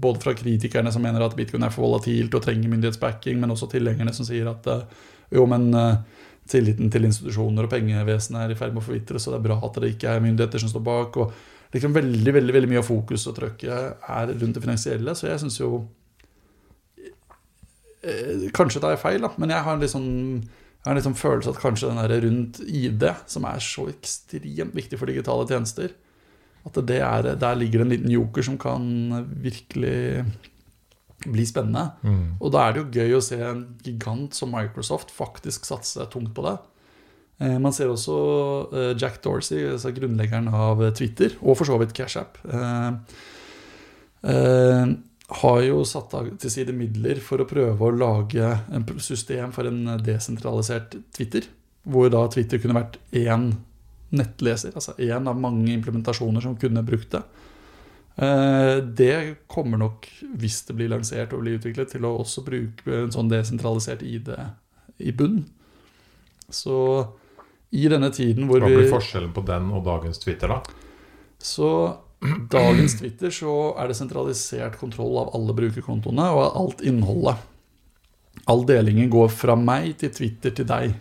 [0.00, 3.70] både fra kritikerne som mener at bitcoin er for volatilt og trenger myndighetsbacking, men også
[3.72, 4.68] tilhengerne som sier at
[5.32, 5.70] jo, men
[6.48, 9.58] tilliten til institusjoner og pengevesenet er i ferd med å forvitre, så det er bra
[9.64, 11.16] at det ikke er myndigheter som står bak.
[11.16, 11.32] og
[11.72, 15.14] liksom veldig veldig, veldig mye av fokus og trøkket er rundt det finansielle.
[15.16, 15.72] Så jeg syns jo
[18.02, 20.10] eh, Kanskje det er feil, da, men jeg har en litt sånn
[20.78, 24.76] jeg har en liksom følelse at kanskje den der rundt ID, som er så ekstremt
[24.76, 25.90] viktig for digitale tjenester,
[26.68, 28.84] at er, der ligger en liten joker som kan
[29.42, 30.24] virkelig
[31.26, 31.90] bli spennende.
[32.06, 32.36] Mm.
[32.38, 36.30] Og da er det jo gøy å se en gigant som Microsoft faktisk satse tungt
[36.36, 36.56] på det.
[37.42, 38.14] Eh, man ser også
[38.72, 42.90] eh, Jack Dorsey, altså grunnleggeren av Twitter, og for så vidt CashApp, eh,
[45.38, 49.68] har jo satt av til side midler for å prøve å lage en system for
[49.68, 51.46] en desentralisert Twitter.
[51.88, 53.52] Hvor da Twitter kunne vært én
[54.14, 57.22] nettleser, altså én av mange implementasjoner som kunne brukt det.
[58.98, 59.12] Det
[59.46, 60.08] kommer nok,
[60.40, 64.32] hvis det blir lansert og blir utviklet, til å også bruke en sånn desentralisert ID
[64.98, 65.44] i bunn.
[66.50, 67.06] Så
[67.70, 70.62] i denne tiden hvor vi Hva blir forskjellen på den og dagens Twitter, da?
[71.38, 71.68] Så
[72.50, 77.44] dagens Twitter så er det sentralisert kontroll av alle brukerkontoene og alt innholdet.
[78.48, 80.96] All delingen går fra meg til Twitter til deg.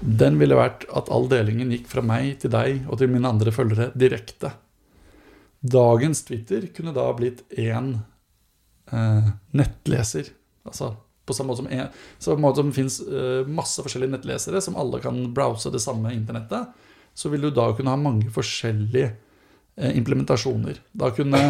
[0.00, 3.52] Den ville vært at all delingen gikk fra meg til deg og til mine andre
[3.54, 4.52] følgere direkte.
[5.58, 7.96] Dagens Twitter kunne da blitt én
[8.92, 10.30] eh, nettleser.
[10.68, 10.92] Altså
[11.28, 11.88] på samme måte som, en,
[12.22, 16.14] samme måte som det finnes eh, masse forskjellige nettlesere som alle kan browse det samme
[16.14, 16.70] internettet,
[17.12, 20.78] så vil du da kunne ha mange forskjellige eh, implementasjoner.
[20.94, 21.42] Da kunne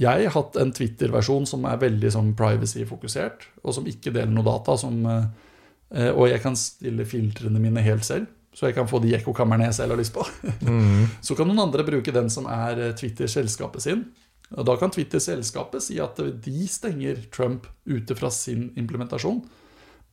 [0.00, 4.74] jeg hatt en Twitter-versjon som er veldig sånn privacy-fokusert, og som ikke deler noe data.
[4.80, 5.28] Som, uh,
[5.92, 8.30] og jeg kan stille filtrene mine helt selv.
[8.54, 10.26] Så jeg kan få de ekkokamrene jeg selv har lyst på.
[10.64, 11.10] Mm.
[11.20, 14.04] Så kan noen andre bruke den som er Twitter-selskapet sin.
[14.54, 19.42] Og Da kan Twitter-selskapet si at de stenger Trump ute fra sin implementasjon,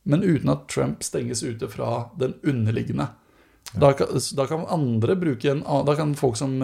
[0.02, 3.08] men uten at Trump stenges ute fra den underliggende.
[3.72, 6.58] Da, kan, da, kan, andre bruke en Da kan folk som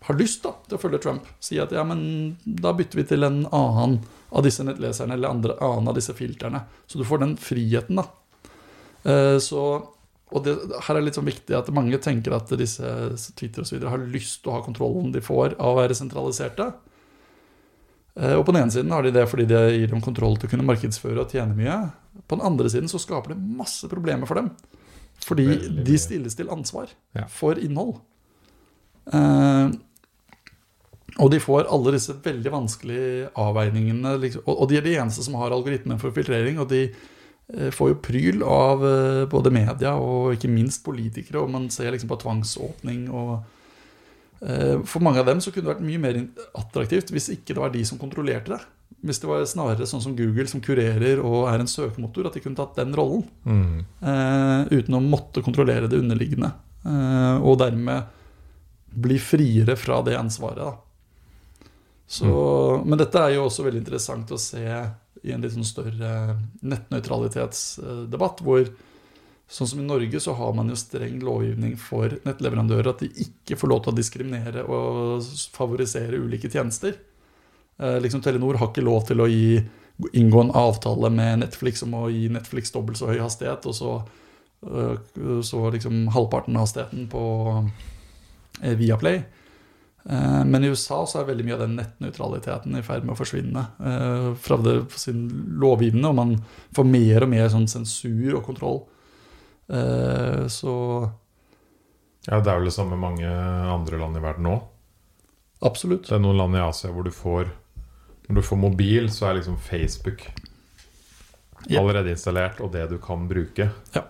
[0.00, 3.26] har lyst da, til å følge Trump, si at ja, men da bytter vi til
[3.26, 3.98] en annen
[4.28, 6.62] av disse nettleserne eller andre, annen av disse filterne.
[6.86, 8.06] Så du får den friheten, da.
[9.06, 9.62] Uh, så
[10.28, 12.84] og det, her er det litt sånn viktig at mange tenker at disse
[13.38, 15.96] Twitter og så videre har lyst til å ha kontrollen de får av å være
[15.96, 16.66] sentraliserte.
[18.18, 20.50] Eh, og på den ene siden har de det fordi det gir dem kontroll til
[20.50, 21.78] å kunne markedsføre og tjene mye.
[22.28, 24.52] På den andre siden så skaper det masse problemer for dem.
[25.24, 25.48] Fordi
[25.86, 26.92] de stilles til ansvar
[27.32, 27.96] for innhold.
[29.08, 29.76] Eh,
[31.18, 34.12] og de får alle disse veldig vanskelige avveiningene.
[34.22, 36.60] Liksom, og, de er de eneste som har algoritmer for filtrering.
[36.60, 37.06] Og de eh,
[37.72, 41.40] får jo pryl av eh, både media og ikke minst politikere.
[41.42, 43.38] Og man ser liksom på tvangsåpning og
[44.40, 46.18] Eh, for mange av dem så kunne det vært mye mer
[46.58, 48.60] attraktivt hvis ikke det var de som kontrollerte det.
[49.08, 52.42] Hvis det var snarere sånn som Google, som kurerer og er en søkemotor, at de
[52.42, 53.24] kunne tatt den rollen.
[53.46, 53.84] Mm.
[54.72, 56.48] Uten å måtte kontrollere det underliggende.
[57.44, 58.08] Og dermed
[58.98, 60.80] bli friere fra det ansvaret.
[62.10, 62.88] Så, mm.
[62.88, 64.64] Men dette er jo også veldig interessant å se
[65.28, 66.12] i en litt sånn større
[66.60, 68.68] nettnøytralitetsdebatt, hvor
[69.48, 73.56] Sånn som i Norge så har man jo streng lovgivning for nettleverandører at de ikke
[73.56, 75.24] får lov til å diskriminere og
[75.56, 76.98] favorisere ulike tjenester.
[77.80, 79.62] Eh, liksom Telenor har ikke lov til å gi,
[80.20, 83.94] inngå en avtale med Netflix om å gi Netflix dobbelt så høy hastighet, og så,
[84.68, 87.24] eh, så liksom halvparten av hastigheten på
[88.60, 89.24] eh, Viaplay.
[90.08, 93.18] Eh, men i USA så er veldig mye av den nettnøytraliteten i ferd med å
[93.18, 95.26] forsvinne eh, fra det, sin
[95.60, 96.34] lovgivende, og man
[96.76, 98.82] får mer og mer sånn sensur og kontroll.
[99.68, 100.74] Eh, så
[102.24, 104.56] Ja, det er vel det samme med mange andre land i verden nå.
[105.68, 106.08] Absolutt.
[106.08, 107.48] Det er noen land i Asia hvor du får
[108.28, 110.26] Når du får mobil, så er liksom Facebook
[111.68, 113.70] allerede installert, og det du kan bruke.
[113.96, 114.08] Eh,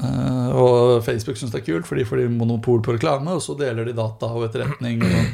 [0.00, 3.84] og Facebook syns det er kult, for de får monopol på reklame, og så deler
[3.88, 5.32] de data og etterretning og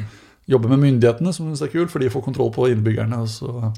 [0.51, 3.21] jobber med myndighetene, som syns det er kult, for de får kontroll på innbyggerne.
[3.23, 3.71] Og så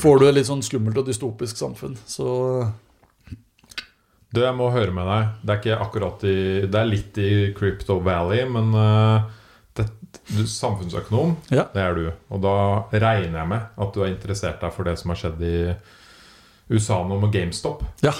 [0.00, 1.96] får du et litt sånn skummelt og dystopisk samfunn.
[2.08, 2.28] Så
[4.32, 5.28] Du, jeg må høre med deg.
[5.40, 6.34] Det er ikke akkurat i
[6.68, 9.22] Det er litt i Crypto Valley, men eh,
[9.78, 9.86] det,
[10.34, 11.64] du, samfunnsøkonom, Ja.
[11.72, 12.10] det er du.
[12.36, 12.54] Og da
[12.92, 15.54] regner jeg med at du har interessert deg for det som har skjedd i
[16.70, 17.82] USA nå med GameStop.
[18.04, 18.12] Ja.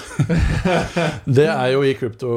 [1.39, 2.29] Det er jo i Crypto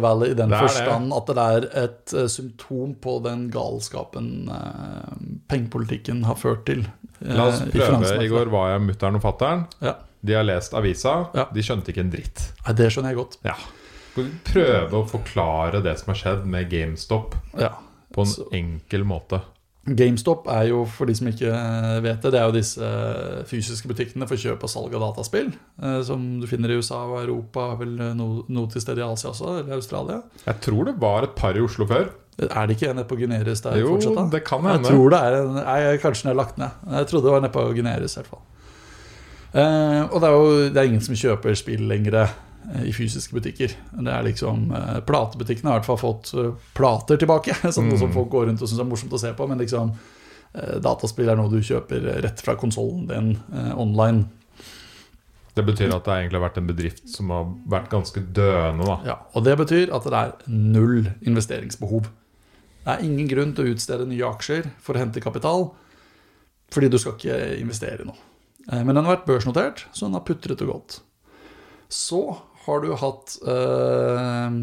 [0.00, 5.18] Valley i den forstand at det er et eh, symptom på den galskapen eh,
[5.52, 6.86] pengepolitikken har ført til.
[7.20, 8.14] eh, La oss prøve.
[8.16, 9.66] I, I går var jeg mutter'n og fatter'n.
[9.84, 9.96] Ja.
[10.24, 11.18] De har lest avisa.
[11.36, 11.44] Ja.
[11.54, 12.46] De skjønte ikke en dritt.
[12.64, 13.36] Nei, det skjønner jeg godt.
[13.46, 13.58] Ja.
[14.48, 17.74] Prøve å forklare det som har skjedd med GameStop Ja.
[18.14, 19.42] på en Så- enkel måte?
[19.86, 21.48] GameStop er jo, for de som ikke
[22.04, 22.88] vet det, det er jo disse
[23.48, 25.52] fysiske butikkene for kjøp og salg av dataspill.
[25.82, 29.30] eh, Som du finner i USA og Europa, vel noe, noe til stede i Asia
[29.30, 30.18] også, eller Australia.
[30.44, 32.10] Jeg tror det var et par i Oslo før.
[32.38, 34.14] Er det ikke en nede på Guneris der Jo, fortsatt?
[34.14, 34.84] Jo, det kan hende.
[34.84, 36.70] Jeg tror det er en nei, Kanskje den er lagt ned.
[36.92, 38.14] Jeg trodde det var nede på Guneris.
[38.14, 38.44] i hvert fall
[39.58, 42.28] eh, Og det er jo det er ingen som kjøper spill lenger
[42.84, 43.72] i fysiske butikker.
[43.96, 47.98] Det er liksom eh, Platebutikkene har i hvert fall fått eh, plater tilbake, sånn Mm.
[48.02, 49.46] som folk går rundt og syns er morsomt å se på.
[49.48, 49.94] Men liksom
[50.54, 54.26] eh, dataspill er noe du kjøper rett fra konsollen din eh, online.
[55.58, 58.84] Det betyr at det har egentlig vært en bedrift som har vært ganske døende.
[58.86, 62.06] da Ja, og det betyr at det er null investeringsbehov.
[62.84, 65.70] Det er ingen grunn til å utstede nye aksjer for å hente kapital,
[66.70, 68.20] fordi du skal ikke investere i noe.
[68.70, 71.00] Eh, Men den har vært børsnotert, så den har putret og gått.
[71.90, 72.20] Så
[72.64, 74.58] har du hatt eh,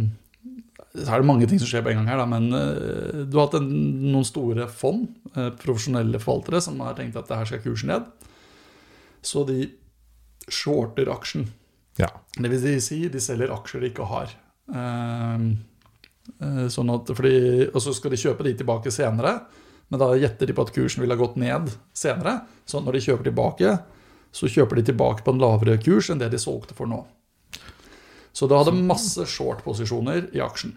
[0.95, 3.35] Så er det mange ting som skjer på en gang her, da, men uh, du
[3.35, 3.67] har hatt en,
[4.05, 8.05] noen store fond, uh, profesjonelle forvaltere, som har tenkt at det her skal kursen ned.
[9.25, 9.65] Så de
[10.47, 11.49] shorter aksjen.
[11.99, 12.11] Ja.
[12.37, 14.31] Det vil si, de selger aksjer de ikke har.
[14.71, 15.51] Uh,
[16.71, 17.35] sånn at, fordi,
[17.67, 19.35] og så skal de kjøpe de tilbake senere,
[19.91, 22.39] men da gjetter de på at kursen ville ha gått ned senere.
[22.65, 23.75] Så når de kjøper tilbake,
[24.35, 27.03] så kjøper de tilbake på en lavere kurs enn det de solgte for nå.
[28.35, 30.73] Så du hadde masse short-posisjoner i aksjen.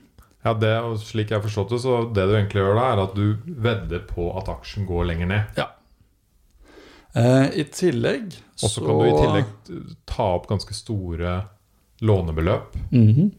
[0.47, 3.17] Ja, det, og Slik jeg forstått det, så det du egentlig gjør da, er at
[3.19, 3.25] du
[3.67, 5.59] vedder på at aksjen går lenger ned.
[7.19, 11.39] Eh, I tillegg Og så kan du i tillegg ta opp ganske store
[12.05, 13.31] lånebeløp mm -hmm.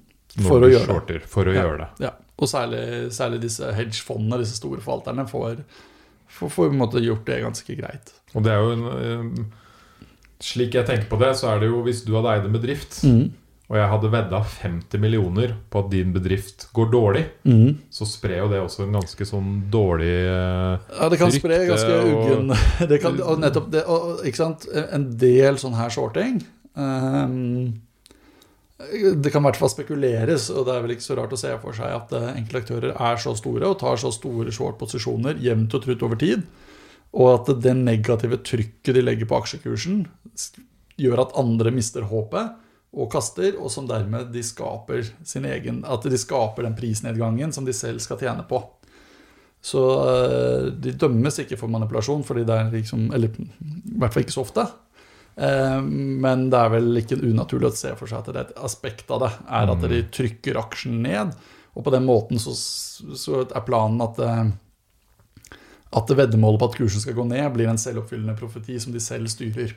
[0.48, 1.64] For å gjøre shorter, for å Ja.
[1.64, 1.88] gjøre det.
[2.06, 5.64] Ja, og særlig, særlig disse hedgefondene, disse store forvalterne, får,
[6.28, 8.14] får, får gjort det ganske greit.
[8.36, 9.46] Og det er jo en, eh,
[10.42, 13.04] Slik jeg tenker på det, så er det jo hvis du hadde eid en bedrift,
[13.04, 13.32] Mm.
[13.70, 17.76] Og jeg hadde vedda 50 millioner på at din bedrift går dårlig, Mm.
[17.94, 22.00] så sprer jo det også en ganske sånn dårlig eh, Ja, det kan spre ganske
[22.00, 22.50] og- uggen
[22.90, 24.66] det kan, Og nettopp det, og, ikke sant?
[24.74, 26.42] En del sånn her shorting
[26.76, 27.74] um,
[28.80, 31.52] Det kan i hvert fall spekuleres, og det er vel ikke så rart å se
[31.62, 35.76] for seg at eh, enkelte aktører er så store og tar så store short-posisjoner jevnt
[35.76, 36.46] og trutt over tid,
[37.12, 40.06] og at det negative trykket de legger på aksjekursen,
[41.00, 42.56] gjør at andre mister håpet
[42.90, 47.68] og kaster, og som dermed de skaper sin egen At de skaper den prisnedgangen som
[47.68, 48.64] de selv skal tjene på.
[49.62, 54.26] Så eh, de dømmes ikke for manipulasjon, fordi det er liksom Eller i hvert fall
[54.26, 54.66] ikke så ofte.
[55.36, 58.64] Eh, Men det er vel ikke unaturlig å se for seg at det er et
[58.70, 61.36] aspekt av det er at de trykker aksjen ned.
[61.78, 64.50] Og på den måten så, så er planen at eh,
[65.90, 69.30] at veddemålet på at kursen skal gå ned, blir en selvoppfyllende profeti som de selv
[69.32, 69.74] styrer.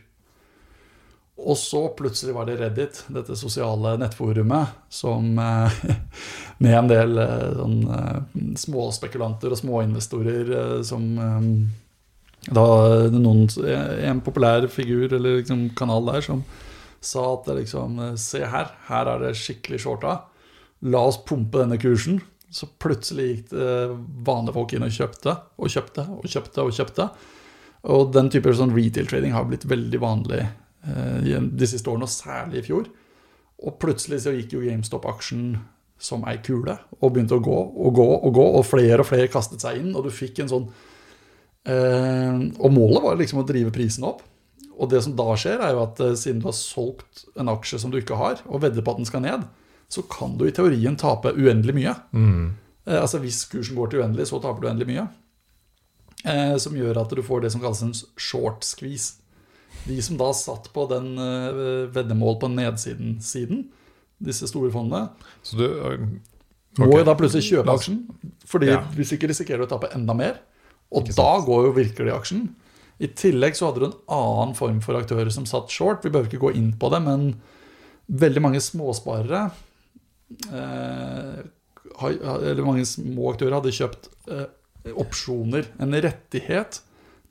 [1.43, 5.79] Og så plutselig var det Reddit, dette sosiale nettforumet, som eh,
[6.63, 11.09] med en del eh, sånn, eh, småspekulanter og småinvestorer som
[12.43, 12.63] Da
[13.15, 13.45] noen,
[14.03, 16.41] en populær figur eller liksom kanal der som
[16.99, 20.17] sa at liksom Se her, her er det skikkelig shorta.
[20.91, 22.19] La oss pumpe denne kursen.
[22.51, 23.77] Så plutselig gikk det
[24.27, 26.67] vanlige folk inn og kjøpte og kjøpte og kjøpte.
[26.67, 27.07] Og kjøpte.
[27.95, 30.43] Og den type sånn retail trading har blitt veldig vanlig
[30.83, 32.89] de siste årene, og særlig i fjor.
[33.63, 35.45] Og plutselig så gikk jo GameStop-aksjen
[36.03, 39.31] som ei kule og begynte å gå og gå og gå, og flere og flere
[39.31, 40.67] kastet seg inn, og du fikk en sånn
[41.71, 44.25] eh, Og målet var liksom å drive prisen opp.
[44.73, 47.79] Og det som da skjer, er jo at eh, siden du har solgt en aksje
[47.85, 49.47] som du ikke har, og vedder på at den skal ned,
[49.93, 51.95] så kan du i teorien tape uendelig mye.
[52.17, 52.47] Mm.
[52.89, 55.07] Eh, altså Hvis kursen går til uendelig, så taper du uendelig mye.
[56.23, 59.22] Eh, som gjør at du får det som kalles en short squeeze.
[59.89, 63.65] De som da satt på den eh, veddemål på nedsiden-siden,
[64.23, 65.09] disse store fondene,
[65.43, 66.87] Så du okay.
[66.87, 68.03] må jo da plutselig kjøpe aksjen.
[68.47, 68.83] Fordi Ja.
[68.95, 70.39] hvis ikke risikerer du å tape enda mer.
[70.93, 72.45] Og da går jo virkelig aksjen.
[73.03, 76.05] I tillegg så hadde du en annen form for aktører som satt short.
[76.05, 77.41] Vi behøver ikke gå inn på det, men
[78.13, 79.51] veldig mange småsparere
[80.53, 81.43] eh,
[82.03, 84.47] Eller mange små aktører hadde kjøpt eh,
[84.99, 86.81] opsjoner, en rettighet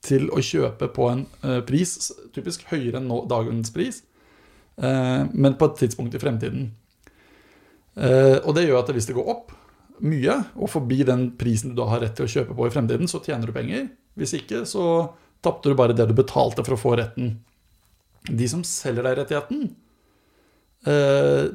[0.06, 4.02] til å kjøpe på en eh, pris typisk høyere enn nå, dagens pris,
[4.82, 6.72] eh, men på et tidspunkt i fremtiden.
[7.96, 9.52] Eh, og det gjør at hvis det går opp
[10.02, 13.10] mye, og forbi den prisen du da har rett til å kjøpe på i fremtiden,
[13.12, 13.86] så tjener du penger.
[14.18, 15.14] Hvis ikke, så
[15.44, 17.36] tapte du bare det du betalte for å få retten.
[18.30, 19.64] De som selger deg rettigheten
[20.86, 21.48] eh,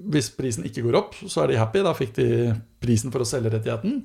[0.00, 1.82] Hvis prisen ikke går opp, så er de happy.
[1.84, 2.28] Da fikk de
[2.80, 3.98] prisen for å selge rettigheten.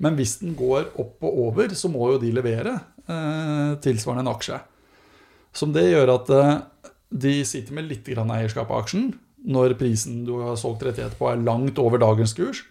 [0.00, 4.32] Men hvis den går opp og over, så må jo de levere eh, tilsvarende en
[4.32, 4.60] aksje.
[5.56, 6.54] Som det gjør at eh,
[7.10, 9.10] de sitter med litt grann eierskap av aksjen
[9.40, 12.62] når prisen du har solgt rettighet på, er langt over dagens kurs.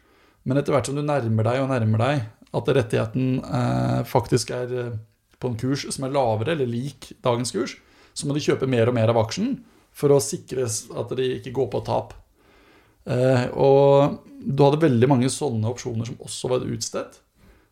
[0.46, 2.28] Men etter hvert som du nærmer deg og nærmer deg
[2.58, 4.96] at rettigheten eh, faktisk er eh,
[5.40, 7.76] på en kurs som er lavere eller lik dagens kurs,
[8.14, 9.60] så må de kjøpe mer og mer av aksjen
[9.96, 12.16] for å sikre at de ikke går på tap.
[13.08, 17.20] Eh, og du hadde veldig mange sånne opsjoner som også var utstedt.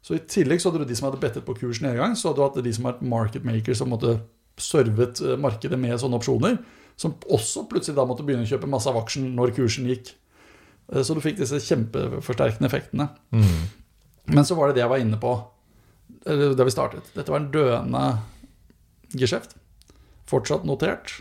[0.04, 2.40] Så I tillegg så hadde du de som hadde bettet på kurs nedgang, så hadde
[2.40, 4.20] du hatt de som var market makers som måtte
[4.62, 6.58] servet eh, markedet med sånne opsjoner,
[6.98, 10.14] som også plutselig da måtte begynne å kjøpe masse av aksjen når kursen gikk.
[10.94, 13.10] Eh, Så du fikk disse kjempeforsterkende effektene.
[13.36, 13.68] Mm.
[14.34, 15.36] Men så var det det jeg var inne på
[16.28, 17.06] da vi startet.
[17.16, 18.02] Dette var en døende
[19.16, 19.54] geskjeft.
[20.28, 21.14] Fortsatt notert.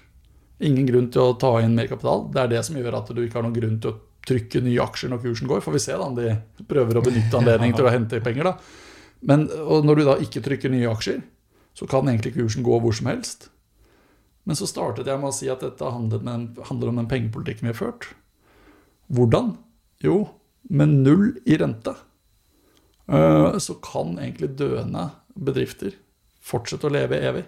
[0.64, 2.26] Ingen grunn til å ta inn mer kapital.
[2.32, 4.82] Det er det som gjør at du ikke har noen grunn til å trykke nye
[4.82, 5.62] aksjer når kursen går.
[5.64, 6.32] Får vi se da om de
[6.68, 8.50] prøver å benytte anledningen til å hente penger.
[8.50, 8.54] da.
[9.26, 11.20] Men, og når du da ikke trykker nye aksjer,
[11.76, 13.50] så kan egentlig kursen gå hvor som helst.
[14.46, 17.78] Men så startet jeg med å si at dette handler, om den pengepolitikken vi har
[17.78, 18.08] ført.
[19.12, 19.56] Hvordan?
[20.04, 20.20] Jo,
[20.70, 21.92] med null i rente
[23.10, 25.96] eh, så kan egentlig døende bedrifter
[26.46, 27.44] fortsette å leve evig.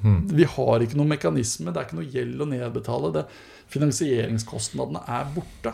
[0.00, 0.20] Mm.
[0.32, 3.08] Vi har ikke noen mekanisme, det er ikke noe gjeld å nedbetale.
[3.14, 3.24] Det,
[3.70, 5.72] finansieringskostnadene er borte.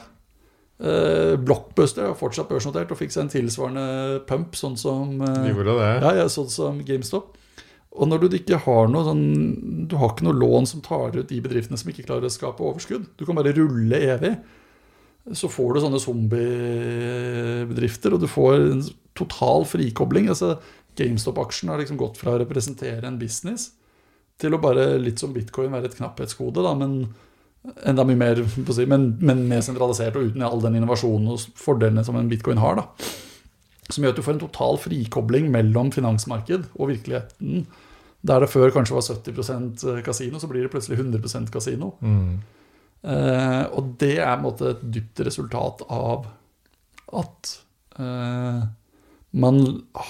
[0.77, 3.87] Eh, Blockbuster er fortsatt børsnotert og fikk seg en tilsvarende
[4.29, 7.27] pump, sånn som eh, ja, ja, sånn som GameStop.
[7.97, 9.23] Og når du ikke har noe sånn
[9.89, 12.61] Du har ikke noe lån som tar ut de bedriftene som ikke klarer å skape
[12.61, 13.09] overskudd.
[13.17, 14.35] Du kan bare rulle evig.
[15.35, 18.83] Så får du sånne zombiebedrifter, og du får en
[19.17, 20.29] total frikobling.
[20.31, 20.49] Altså,
[21.01, 23.63] GameStop-aksjen har liksom gått fra å representere en business
[24.41, 26.99] til å bare, litt som bitcoin, være et knapphetsgode, da, men
[27.89, 32.05] enda mye mer, si, men, men mer sentralisert og uten all den innovasjonen og fordelene
[32.07, 32.83] som en bitcoin har.
[32.83, 33.15] da
[33.93, 37.67] som gjør at du får en total frikobling mellom finansmarked og virkeligheten.
[38.27, 41.93] Der det før kanskje var 70% kasino, så blir det plutselig 100 kasino.
[42.01, 42.41] Mm.
[43.07, 46.27] Eh, og det er måte et dypt resultat av
[47.15, 47.53] at
[48.01, 48.65] eh,
[49.39, 49.61] man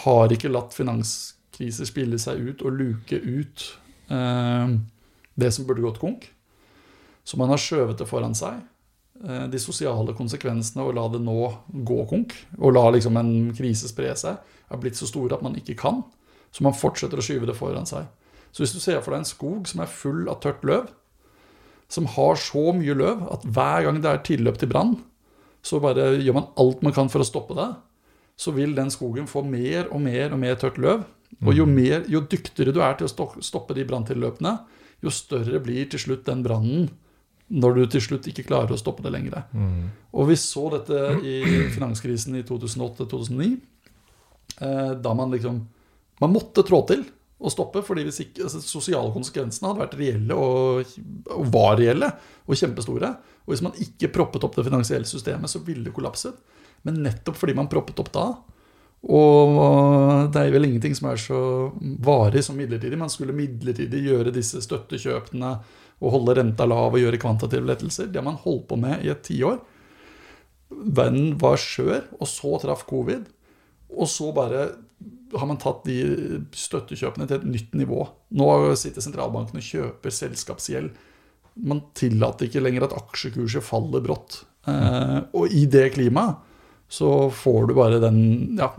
[0.05, 5.99] har ikke latt finanskriser spille seg ut og luke ut eh, det som burde gått
[6.01, 6.29] konk.
[7.27, 8.61] Så man har skjøvet det foran seg.
[9.25, 11.41] Eh, de sosiale konsekvensene å la det nå
[11.89, 15.57] gå konk, og la liksom en krise spre seg, er blitt så store at man
[15.57, 16.03] ikke kan.
[16.53, 18.07] Så man fortsetter å skyve det foran seg.
[18.53, 20.87] Så hvis du ser for deg en skog som er full av tørt løv,
[21.93, 24.97] som har så mye løv at hver gang det er tilløp til brann,
[25.67, 27.69] så bare gjør man alt man kan for å stoppe det,
[28.37, 31.07] så vil den skogen få mer og mer og mer tørt løv.
[31.45, 34.55] Og jo, mer, jo dyktigere du er til å stoppe de branntilløpene,
[35.05, 36.87] jo større blir til slutt den brannen
[37.47, 39.45] når du til slutt ikke klarer å stoppe det lenger.
[39.55, 39.91] Mm.
[40.19, 41.37] Og vi så dette i
[41.75, 43.51] finanskrisen i 2008-2009,
[44.61, 45.65] eh, da man liksom
[46.17, 47.03] Man måtte trå til
[47.37, 50.95] og stoppe, fordi hvis ikke altså, sosiale konsekvensene hadde vært reelle og,
[51.35, 52.09] og var reelle
[52.49, 53.11] og kjempestore.
[53.45, 56.39] Og hvis man ikke proppet opp det finansielle systemet, så ville det kollapset.
[56.89, 58.25] Men nettopp fordi man proppet opp da,
[59.07, 61.41] og det er vel ingenting som er så
[62.03, 62.99] varig som midlertidig.
[62.99, 65.53] Man skulle midlertidig gjøre disse støttekjøpene
[66.03, 68.11] og holde renta lav og gjøre kvantitative lettelser.
[68.11, 69.61] Det har man holdt på med i et tiår.
[70.71, 73.29] Verden var skjør, og så traff covid.
[73.95, 74.67] Og så bare
[75.37, 78.03] har man tatt de støttekjøpene til et nytt nivå.
[78.39, 80.91] Nå sitter sentralbanken og kjøper selskapsgjeld
[81.57, 84.43] Man tillater ikke lenger at aksjekurset faller brått.
[84.69, 86.43] Eh, og i det klimaet
[86.89, 88.75] så får du bare den Ja,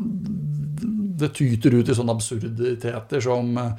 [1.18, 3.72] det tyter ut i sånne absurditeter som eh,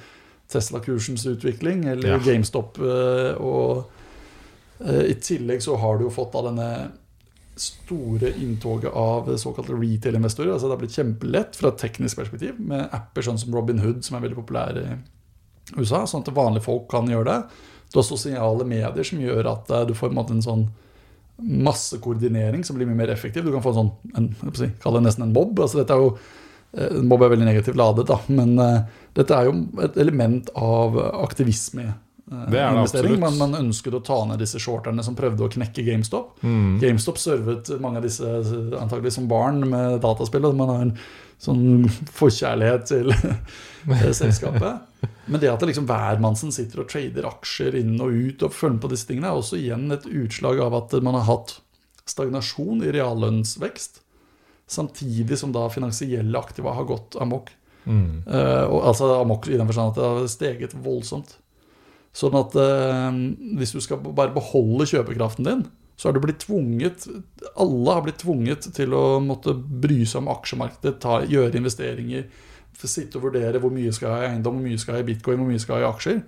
[0.53, 2.21] Tesla-kursens utvikling eller ja.
[2.25, 2.81] GameStop.
[2.83, 3.95] Eh, og
[4.79, 6.67] i tillegg så har du jo fått av denne
[7.59, 10.53] store inntoget av såkalte retail-investorer.
[10.53, 14.05] Altså det har blitt kjempelett fra et teknisk perspektiv med apper sånn som Robin Hood,
[14.07, 14.99] som er veldig populære i
[15.81, 17.65] USA, sånn at vanlige folk kan gjøre det.
[17.91, 20.65] Du har sosiale medier som gjør at du får en, en sånn
[21.39, 23.45] massekoordinering som blir mye mer effektiv.
[23.45, 25.61] Du kan få en sånn, en, si, kall det nesten en mobb.
[25.63, 26.11] Altså dette er jo,
[26.75, 28.83] eh, en mobb er veldig negativt ladet, da, men uh,
[29.19, 29.55] dette er jo
[29.85, 31.87] et element av aktivisme.
[32.29, 33.23] Uh, det er det absolutt.
[33.23, 36.43] Man, man ønsket å ta ned disse shorterne som prøvde å knekke GameStop.
[36.43, 36.81] Mm.
[36.83, 38.35] GameStop servet mange av disse
[38.81, 40.51] antagelig som barn med dataspill.
[40.51, 40.97] Og man har en
[41.39, 41.87] sånn
[42.19, 43.15] forkjærlighet til
[44.21, 45.07] selskapet.
[45.29, 48.83] Men det at det liksom hvermannsen sitter og trader aksjer inn og ut og følger
[48.83, 51.59] på disse tingene, er også igjen et utslag av at man har hatt
[52.09, 54.01] stagnasjon i reallønnsvekst,
[54.69, 57.53] samtidig som da finansielle aktiva har gått amok.
[57.89, 58.25] Mm.
[58.29, 61.37] Uh, og, altså amok i den forstand at det har steget voldsomt.
[62.17, 63.13] Sånn at uh,
[63.61, 65.67] hvis du skal bare beholde kjøpekraften din,
[65.99, 67.09] så har du blitt tvunget
[67.59, 72.29] Alle har blitt tvunget til å måtte bry seg om aksjemarkedet, ta, gjøre investeringer
[72.87, 75.07] sitte og vurdere hvor mye skal jeg ha i eiendom, hvor mye skal jeg ha
[75.07, 76.21] i bitcoin, hvor mye skal jeg ha i aksjer.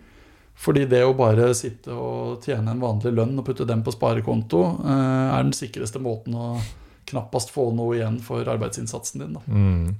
[0.60, 4.64] Fordi det å bare sitte og tjene en vanlig lønn og putte den på sparekonto,
[4.82, 6.51] eh, er den sikreste måten å
[7.10, 9.39] knappast få noe igjen for arbeidsinnsatsen din.
[9.47, 9.94] Mm.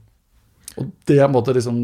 [0.81, 1.79] Og det er måte liksom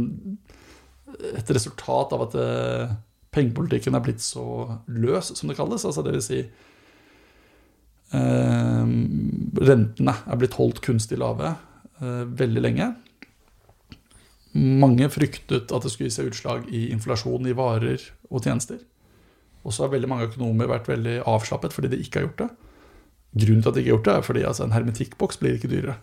[1.16, 2.94] et resultat av at eh,
[3.34, 4.44] pengepolitikken er blitt så
[4.92, 5.84] løs, som det kalles.
[5.88, 6.40] Altså det vil si
[8.12, 8.84] eh,
[9.70, 12.92] Rentene er blitt holdt kunstig lave eh, veldig lenge.
[14.56, 18.80] Mange fryktet at det skulle gi seg utslag i inflasjon i varer og tjenester.
[19.66, 22.50] Og så har veldig mange økonomer vært veldig avslappet fordi de ikke har gjort det.
[23.36, 25.72] Grunnen til at de ikke har gjort det, er fordi altså, en hermetikkboks blir ikke
[25.72, 25.96] dyrere.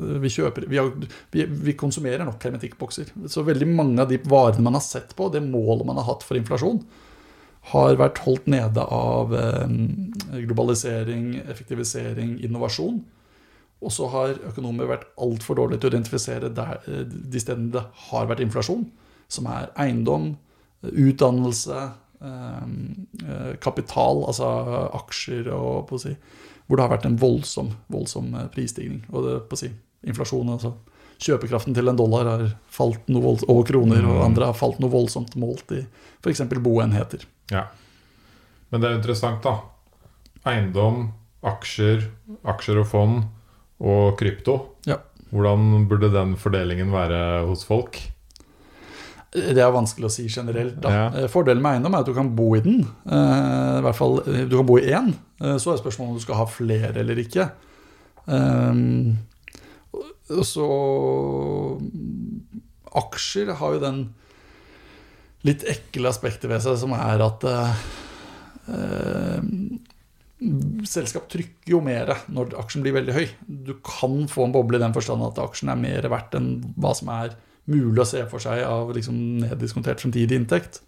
[0.00, 0.90] Vi, kjøper, vi, har,
[1.34, 3.12] vi, vi, konsumerer nok hermetikkbokser.
[3.28, 6.24] Så veldig mange av de varene man har sett på, det målet man har hatt
[6.26, 6.80] for inflasjon,
[7.70, 9.74] har vært holdt nede av eh,
[10.48, 13.02] globalisering, effektivisering, innovasjon.
[13.80, 17.84] Og så har økonomer vært altfor dårlige til å identifisere der, eh, de stedene det
[18.10, 18.84] har vært inflasjon,
[19.28, 20.36] som er eiendom,
[20.82, 22.68] utdannelse, eh,
[23.24, 26.16] eh, kapital, altså aksjer, og, si,
[26.66, 29.02] hvor det har vært en voldsom, voldsom prisstigning.
[29.12, 29.72] Og det, på å si,
[30.04, 30.74] inflasjon, altså
[31.20, 34.24] kjøpekraften til en dollar har falt noe voldsomt, og kroner, og mm.
[34.24, 35.84] andre har falt noe voldsomt målt i
[36.24, 36.42] f.eks.
[36.60, 37.26] boenheter.
[37.50, 37.66] Ja.
[38.70, 39.58] Men det er interessant, da.
[40.48, 41.10] Eiendom,
[41.44, 42.08] aksjer,
[42.48, 43.20] aksjer og fond
[43.80, 44.56] og krypto.
[44.88, 45.00] Ja.
[45.30, 47.98] Hvordan burde den fordelingen være hos folk?
[49.30, 50.82] Det er vanskelig å si generelt.
[50.82, 51.04] Ja.
[51.14, 52.80] Eh, fordelen med eiendom er at du kan bo i den.
[53.06, 55.12] Eh, I hvert fall, eh, Du kan bo i én.
[55.38, 57.46] Så er spørsmålet om du skal ha flere eller ikke.
[60.44, 60.66] Så
[62.92, 64.14] Aksjer har jo den
[65.42, 67.46] litt ekle aspektet ved seg som er at
[70.88, 73.26] selskap trykker jo mer når aksjen blir veldig høy.
[73.44, 76.94] Du kan få en boble i den forstand at aksjen er mer verdt enn hva
[76.96, 77.34] som er
[77.70, 80.80] mulig å se for seg av liksom neddiskontert fremtidig inntekt.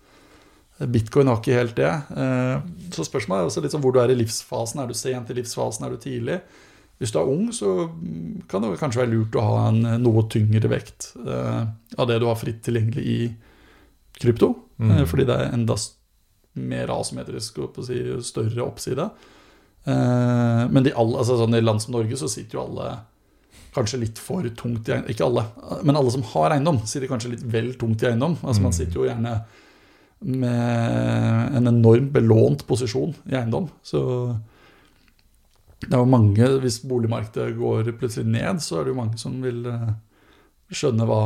[0.90, 1.90] Bitcoin har ikke helt det.
[1.90, 2.56] Eh,
[2.94, 4.80] så spørsmålet er også litt sånn hvor du er i livsfasen.
[4.82, 6.40] Er du sent i livsfasen, er du tidlig?
[7.02, 7.90] Hvis du er ung, så
[8.50, 11.62] kan det kanskje være lurt å ha en noe tyngre vekt eh,
[11.98, 13.18] av det du har fritt tilgjengelig i
[14.22, 14.52] krypto.
[14.78, 14.96] Mm.
[14.96, 15.76] Eh, fordi det er enda
[16.62, 19.08] mer asymmetrisk og si, større oppside.
[19.84, 22.92] Eh, men de alle, altså sånn i land som Norge så sitter jo alle
[23.72, 25.10] kanskje litt for tungt i eiendom.
[25.10, 25.46] Ikke alle,
[25.82, 28.36] men alle som har eiendom, sitter kanskje litt vel tungt i eiendom.
[28.42, 28.78] Altså Man mm.
[28.78, 29.36] sitter jo gjerne
[30.22, 33.68] med en enormt belånt posisjon i eiendom.
[33.82, 34.02] Så
[35.82, 39.40] det er jo mange, hvis boligmarkedet går plutselig ned, så er det jo mange som
[39.42, 39.88] vil eh,
[40.76, 41.20] skjønne hva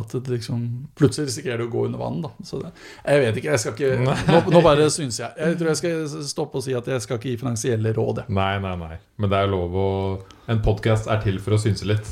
[0.00, 0.66] At det liksom
[0.98, 2.32] Plutselig risikerer du å gå under vann, da.
[2.46, 2.72] Så det,
[3.04, 3.54] jeg vet ikke.
[3.54, 5.32] Jeg skal ikke nå, nå, bare syns jeg.
[5.40, 8.26] Jeg tror jeg skal stoppe og si at jeg skal ikke gi finansielle råd.
[8.32, 9.00] Nei, nei, nei.
[9.20, 9.90] Men det er lov å
[10.46, 12.06] En podkast er til for å synse litt.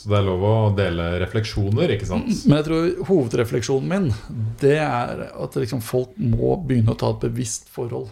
[0.00, 2.30] Så det er lov å dele refleksjoner, ikke sant?
[2.48, 4.06] Men jeg tror hovedrefleksjonen min
[4.62, 8.08] Det er at liksom folk må begynne å ta et bevisst forhold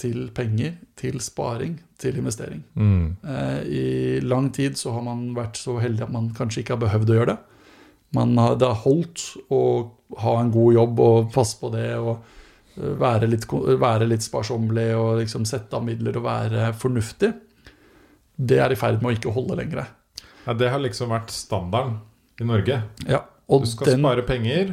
[0.00, 2.62] til penger, til sparing, til investering.
[2.74, 3.16] Mm.
[3.20, 3.86] Eh, I
[4.24, 7.18] lang tid så har man vært så heldig at man kanskje ikke har behøvd å
[7.18, 7.38] gjøre det.
[8.16, 9.62] Man har, det har holdt å
[10.24, 14.90] ha en god jobb og passe på det og eh, være litt, være litt sparsommelig
[14.98, 17.32] og liksom sette av midler og være fornuftig.
[18.40, 19.84] Det er i ferd med å ikke holde lenger.
[20.46, 21.98] Ja, det har liksom vært standarden
[22.40, 22.80] i Norge.
[23.04, 24.72] Ja, du skal den, spare penger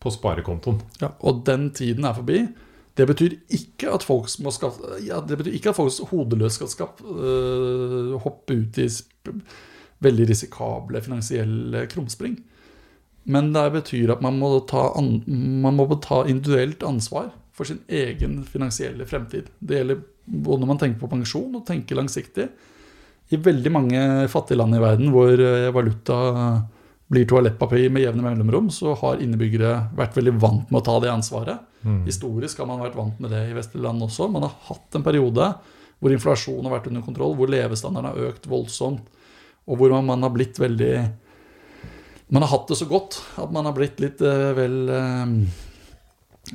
[0.00, 0.80] på sparekontoen.
[1.02, 2.46] Ja, og den tiden er forbi.
[2.94, 8.54] Det betyr ikke at folk skaffe, ja, ikke at folk hodeløst skal skaffe, uh, hoppe
[8.60, 8.88] ut i
[10.04, 12.36] veldig risikable finansielle krumspring.
[13.24, 17.80] Men det betyr at man må, ta, an, man må ta individuelt ansvar for sin
[17.88, 19.48] egen finansielle fremtid.
[19.58, 22.48] Det gjelder både når man tenker på pensjon og tenker langsiktig.
[23.32, 24.00] I veldig mange
[24.30, 26.18] fattige land i verden hvor eh, valuta
[27.12, 31.12] blir toalettpapir med jevne mellomrom, så har innebyggere vært veldig vant med å ta det
[31.12, 31.73] ansvaret.
[31.84, 32.02] Mm.
[32.08, 34.28] Historisk har man vært vant med det i vestlige land også.
[34.32, 35.50] Man har hatt en periode
[36.00, 39.06] hvor inflasjonen har vært under kontroll, hvor levestandarden har økt voldsomt,
[39.64, 40.96] og hvor man har blitt veldig
[42.34, 45.32] Man har hatt det så godt at man har blitt litt uh, vel uh,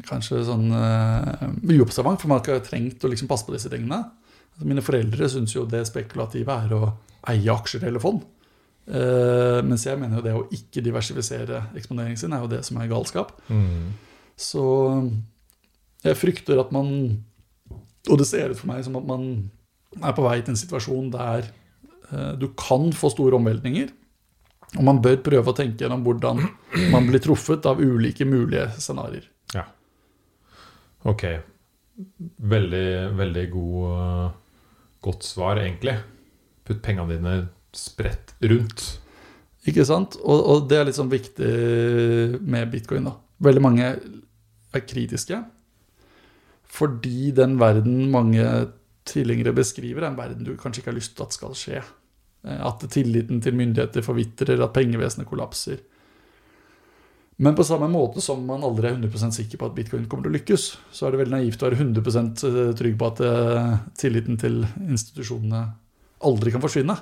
[0.06, 4.04] Kanskje sånn uh, uobservant, for man har ikke trengt å liksom passe på disse tingene.
[4.54, 6.92] Altså, mine foreldre syns jo det spekulative er å
[7.32, 8.22] eie aksjer eller fond.
[8.90, 12.78] Uh, mens jeg mener jo det å ikke diversifisere eksponeringen sin er jo det som
[12.82, 13.34] er galskap.
[13.50, 13.90] Mm.
[14.40, 14.64] Så
[16.06, 16.92] jeg frykter at man
[18.08, 19.26] Og det ser ut for meg som at man
[20.00, 21.50] er på vei til en situasjon der
[22.14, 23.90] uh, du kan få store omveltninger.
[24.78, 26.44] Og man bør prøve å tenke gjennom hvordan
[26.94, 29.26] man blir truffet av ulike mulige scenarioer.
[29.56, 29.66] Ja.
[31.10, 31.26] Ok.
[32.54, 35.98] Veldig, veldig god, uh, godt svar, egentlig.
[36.70, 37.36] Putt pengene dine
[37.76, 38.86] spredt rundt.
[39.68, 40.20] Ikke sant?
[40.22, 41.50] Og, og, det er litt sånn viktig
[42.40, 43.10] med bitcoin.
[43.10, 43.18] da.
[43.44, 43.90] Veldig mange
[44.74, 45.40] er kritiske.
[46.70, 48.44] Fordi den verden mange
[49.10, 51.84] tvillingere beskriver, er en verden du kanskje ikke har lyst til at skal skje.
[52.46, 55.82] Eh, at tilliten til myndigheter forvitrer, at pengevesenet kollapser.
[57.40, 60.34] Men på samme måte som man aldri er 100% sikker på at bitcoin kommer til
[60.34, 62.44] å lykkes, så er det veldig naivt å være 100%
[62.78, 64.60] trygg på at eh, tilliten til
[64.90, 65.64] institusjonene
[66.28, 66.98] aldri kan forsvinne.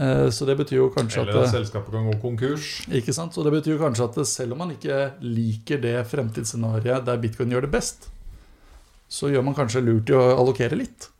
[0.00, 2.70] Eh, så det betyr jo kanskje Eller at, at selskapet kan gå konkurs.
[2.88, 3.34] Ikke sant?
[3.36, 7.52] Så det betyr jo kanskje at selv om man ikke liker det fremtidsscenarioet der bitcoin
[7.52, 8.08] gjør det best,
[9.10, 11.10] så gjør man kanskje lurt i å allokere litt.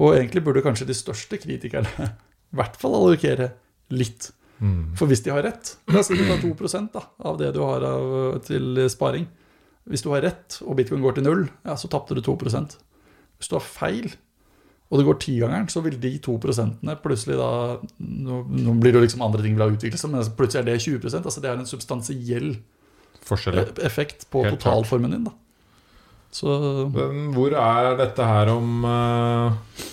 [0.00, 2.08] Og egentlig burde kanskje de største kritikerne
[2.52, 3.52] i hvert fall allokere
[3.92, 4.30] litt.
[4.56, 4.94] Mm.
[4.96, 7.58] For hvis de har rett La oss si du tar 2 da, av det du
[7.60, 9.26] har av, til sparing.
[9.84, 13.50] Hvis du har rett, og bitcoin går til null, ja, så tapte du 2 Hvis
[13.50, 14.08] du har feil,
[14.86, 17.48] og det går tigangeren, så vil de to prosentene plutselig da
[17.98, 20.68] Nå, nå blir det jo liksom andre ting vil ha utviklet seg, men plutselig er
[20.68, 22.52] det 20% altså Det er en substansiell
[23.26, 23.58] Forskjell.
[23.82, 25.26] effekt på Helt totalformen din.
[25.26, 25.34] da
[26.36, 26.52] så,
[26.92, 29.84] men hvor er dette her om uh,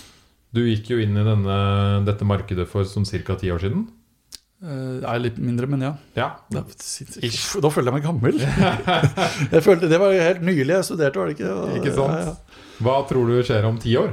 [0.52, 1.58] Du gikk jo inn i denne,
[2.04, 3.36] dette markedet for som ca.
[3.40, 3.86] ti år siden.
[4.64, 5.94] Uh, er litt mindre, men ja.
[6.18, 6.28] ja.
[6.52, 8.38] Da, da føler jeg meg gammel.
[9.54, 11.56] jeg følte, Det var helt nylig jeg studerte, var det ikke?
[11.80, 12.20] ikke sant?
[12.20, 12.62] Ja, ja.
[12.84, 14.12] Hva tror du skjer om ti år?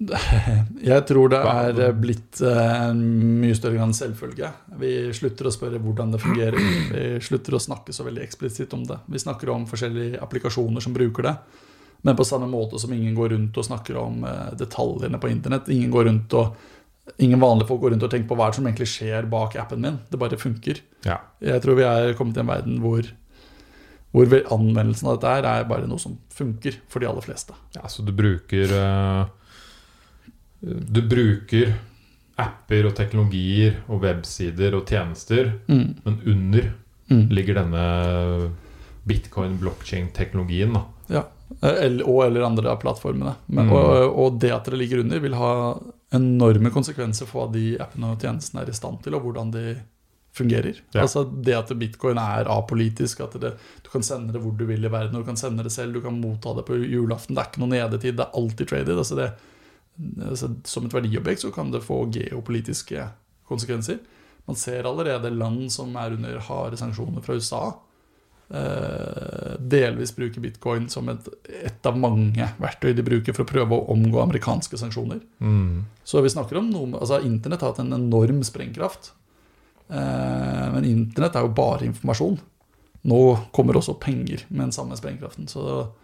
[0.90, 3.00] Jeg tror det er blitt eh, en
[3.42, 4.48] mye større grad selvfølge.
[4.80, 6.56] Vi slutter å spørre hvordan det fungerer.
[6.56, 8.96] Vi slutter å snakke så veldig eksplisitt om det.
[9.12, 11.34] Vi snakker om forskjellige applikasjoner som bruker det.
[12.00, 15.68] Men på samme måte som ingen går rundt og snakker om eh, detaljene på internett.
[15.68, 16.54] Ingen, går rundt og,
[17.20, 19.98] ingen vanlige folk går rundt og tenker på hva som egentlig skjer bak appen min.
[20.08, 20.80] Det bare funker.
[21.04, 21.18] Ja.
[21.44, 23.04] Jeg tror vi er kommet til en verden hvor,
[24.16, 27.58] hvor anvendelsen av dette her er bare noe som funker for de aller fleste.
[27.76, 29.36] Ja, Så du bruker uh
[30.60, 31.72] du bruker
[32.40, 35.86] apper og teknologier og websider og tjenester, mm.
[36.04, 36.70] men under
[37.10, 37.26] mm.
[37.32, 37.84] ligger denne
[39.08, 40.76] bitcoin, blockchain-teknologien.
[41.10, 41.24] Ja,
[41.60, 43.34] og eller andre av plattformene.
[43.46, 43.72] Men, mm.
[43.72, 45.54] og, og, det at det ligger under, vil ha
[46.16, 49.64] enorme konsekvenser for hva de appene og tjenestene er i stand til, og hvordan de
[50.36, 50.78] fungerer.
[50.94, 51.02] Ja.
[51.02, 54.84] Altså Det at bitcoin er apolitisk, at det, du kan sende det hvor du vil
[54.84, 57.34] i verden, du kan sende det selv, du kan motta det på julaften.
[57.34, 58.98] Det er ikke noe nedetid, det er alltid traded.
[58.98, 59.32] altså det
[60.28, 63.06] altså, Som et verdiobjekt så kan det få geopolitiske
[63.48, 64.00] konsekvenser.
[64.46, 67.62] Man ser allerede land som er under harde sanksjoner fra USA,
[68.50, 71.28] eh, delvis bruker bitcoin som et,
[71.62, 75.20] et, av mange verktøy de bruker for å prøve å omgå amerikanske sanksjoner.
[75.38, 75.84] Mm.
[76.04, 79.12] Så vi snakker om noe altså Internett har hatt en enorm sprengkraft.
[79.90, 82.40] Eh, men internett er jo bare informasjon.
[83.10, 83.22] Nå
[83.54, 85.48] kommer også penger med den samme sprengkraften.
[85.50, 85.99] Så Eh,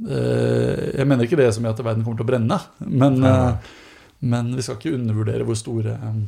[0.00, 3.72] jeg mener ikke det som i at verden kommer til å brenne, men, eh,
[4.24, 6.22] men vi skal ikke undervurdere hvor store eh,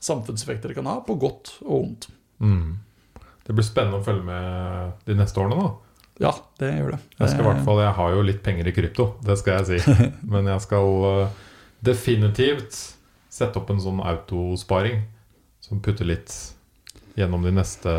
[0.00, 2.08] samfunnseffekter det kan ha, på godt og vondt.
[2.40, 2.78] Mm.
[3.44, 6.06] Det blir spennende å følge med de neste årene, da.
[6.20, 7.00] Ja, det gjør det.
[7.16, 10.00] Jeg, skal, hvert fall, jeg har jo litt penger i krypto, det skal jeg si.
[10.32, 11.28] Men jeg skal
[11.84, 12.76] definitivt
[13.30, 15.04] sette opp en sånn autosparing
[15.64, 16.34] som putter litt
[17.16, 17.92] gjennom de neste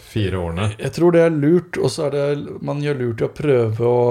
[0.00, 0.68] fire årene.
[0.78, 3.88] Jeg tror det er lurt, og så er det man gjør lurt i å prøve
[3.88, 4.02] å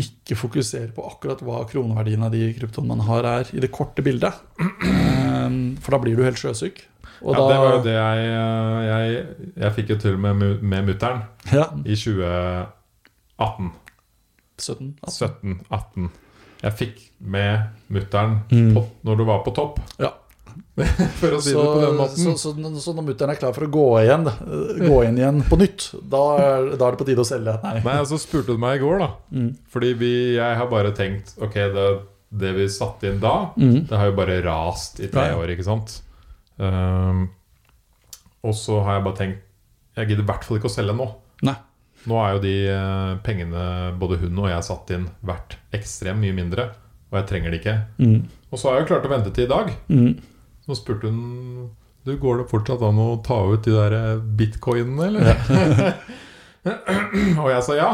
[0.00, 4.02] ikke fokusere på akkurat hva kroneverdien av de kryptoene man har, er i det korte
[4.04, 4.40] bildet.
[4.60, 6.82] Ehm, for da blir du helt sjøsyk.
[7.24, 8.24] Og ja, da, det var jo det jeg
[8.84, 9.22] Jeg,
[9.62, 11.22] jeg fikk jo til med, med mutter'n
[11.52, 11.68] ja.
[11.84, 13.70] i 2018.
[14.58, 14.90] 17?
[15.02, 15.14] 18.
[15.14, 16.10] 17, 18.
[16.64, 18.76] Jeg fikk med mutter'n mm.
[19.04, 19.80] når du var på topp.
[20.00, 20.12] Ja.
[21.20, 22.24] for å si så, det på den måten.
[22.24, 22.52] Så, så,
[22.82, 26.22] så, når mutter'n er klar for å gå igjen Gå inn igjen på nytt, da
[26.34, 27.54] er, da er det på tide å selge?
[27.62, 27.76] Nei.
[27.84, 29.08] Nei, så spurte du meg i går, da.
[29.30, 29.52] Mm.
[29.70, 31.86] Fordi vi, jeg har bare tenkt Ok, det,
[32.42, 33.84] det vi satte inn da, mm.
[33.90, 36.00] det har jo bare rast i tre år, ikke sant?
[36.58, 37.28] Um,
[38.46, 41.08] og så har jeg bare tenkt Jeg gidder i hvert fall ikke å selge nå.
[41.46, 41.56] Nei.
[42.10, 43.64] Nå er jo de eh, pengene
[43.96, 46.66] både hun og jeg satt inn, verdt ekstremt mye mindre.
[47.08, 47.76] Og jeg trenger det ikke.
[48.02, 48.18] Mm.
[48.50, 49.70] Og så har jeg jo klart å vente til i dag.
[49.88, 50.33] Mm.
[50.64, 51.70] Så spurte hun
[52.04, 55.30] Du, går det fortsatt an å ta ut de der eh, bitcoinene, eller?
[55.30, 55.92] Ja.
[57.42, 57.90] og jeg sa ja.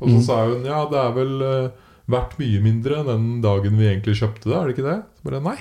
[0.00, 0.24] Og så mm.
[0.24, 4.16] sa hun ja, det er vel uh, verdt mye mindre enn den dagen vi egentlig
[4.20, 4.96] kjøpte det, er det ikke det?
[5.18, 5.56] Så bare nei.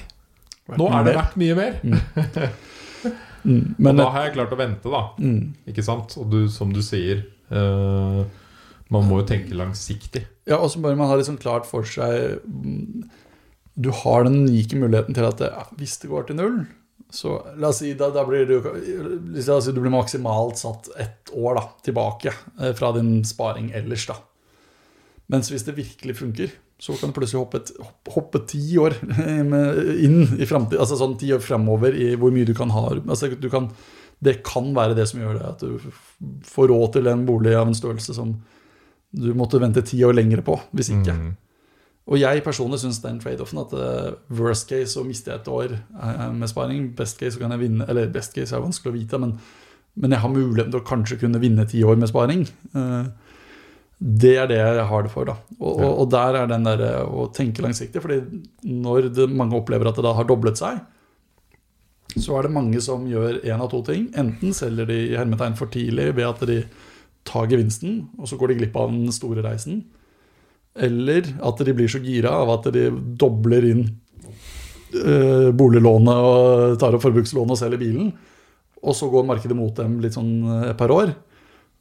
[0.80, 1.80] Nå er det verdt mye mer.
[1.84, 1.98] Mm.
[3.49, 3.88] mm.
[3.90, 5.03] og da har jeg klart å vente, da.
[5.19, 5.41] Mm.
[5.72, 6.15] Ikke sant?
[6.22, 8.22] Og du, som du sier uh,
[8.90, 10.23] Man må jo tenke langsiktig.
[10.49, 12.40] Ja, og så bør man ha liksom klart for seg
[13.80, 15.50] Du har den unike muligheten til at det,
[15.80, 16.60] hvis det går til null
[17.10, 18.60] så la oss si, da, da blir du,
[19.34, 23.72] la oss si du blir maksimalt satt ett år da, tilbake eh, fra din sparing
[23.74, 24.06] ellers.
[24.12, 24.20] da.
[25.34, 27.72] Mens hvis det virkelig funker, så kan du plutselig hoppe, et,
[28.14, 28.96] hoppe ti år
[30.06, 30.84] inn i framtida.
[30.84, 32.86] Altså sånn ti år fremover i hvor mye du kan ha.
[33.02, 33.72] Altså, du kan,
[34.22, 35.92] det kan være det som gjør det at du
[36.46, 38.38] får råd til en bolig av en størrelse som
[39.10, 41.18] du måtte vente ti år lengre på, hvis ikke.
[41.18, 41.30] Mm.
[42.10, 45.73] Og jeg personlig syns den trade-offen at uh, worst case så mister jeg et år
[45.77, 46.91] uh, med sparing.
[46.98, 49.36] Best case så kan jeg vinne Eller best case er vanskelig å vite, men,
[49.99, 52.48] men jeg har muligheten til å kanskje kunne vinne ti år med sparing.
[52.73, 53.11] Uh,
[53.99, 55.27] det er det jeg har det for.
[55.27, 58.02] da Og, og, og der er den der å tenke langsiktig.
[58.02, 58.22] fordi
[58.64, 60.80] når det, mange opplever at det da har doblet seg,
[62.18, 64.07] så er det mange som gjør én av to ting.
[64.18, 66.64] Enten selger de hermetegn for tidlig ved at de
[67.27, 69.84] tar gevinsten, og så går de glipp av den store reisen.
[70.76, 72.90] Eller at de blir så gira av at de
[73.20, 73.84] dobler inn
[74.94, 78.12] eh, boliglånet og tar opp forbrukslånet og selger bilen.
[78.80, 81.12] Og så går markedet mot dem litt sånn et par år.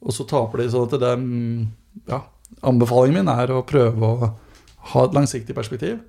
[0.03, 0.69] Og så taper de.
[0.71, 2.23] sånn at det er ja,
[2.65, 4.31] Anbefalingen min er å prøve å
[4.93, 5.99] ha et langsiktig perspektiv.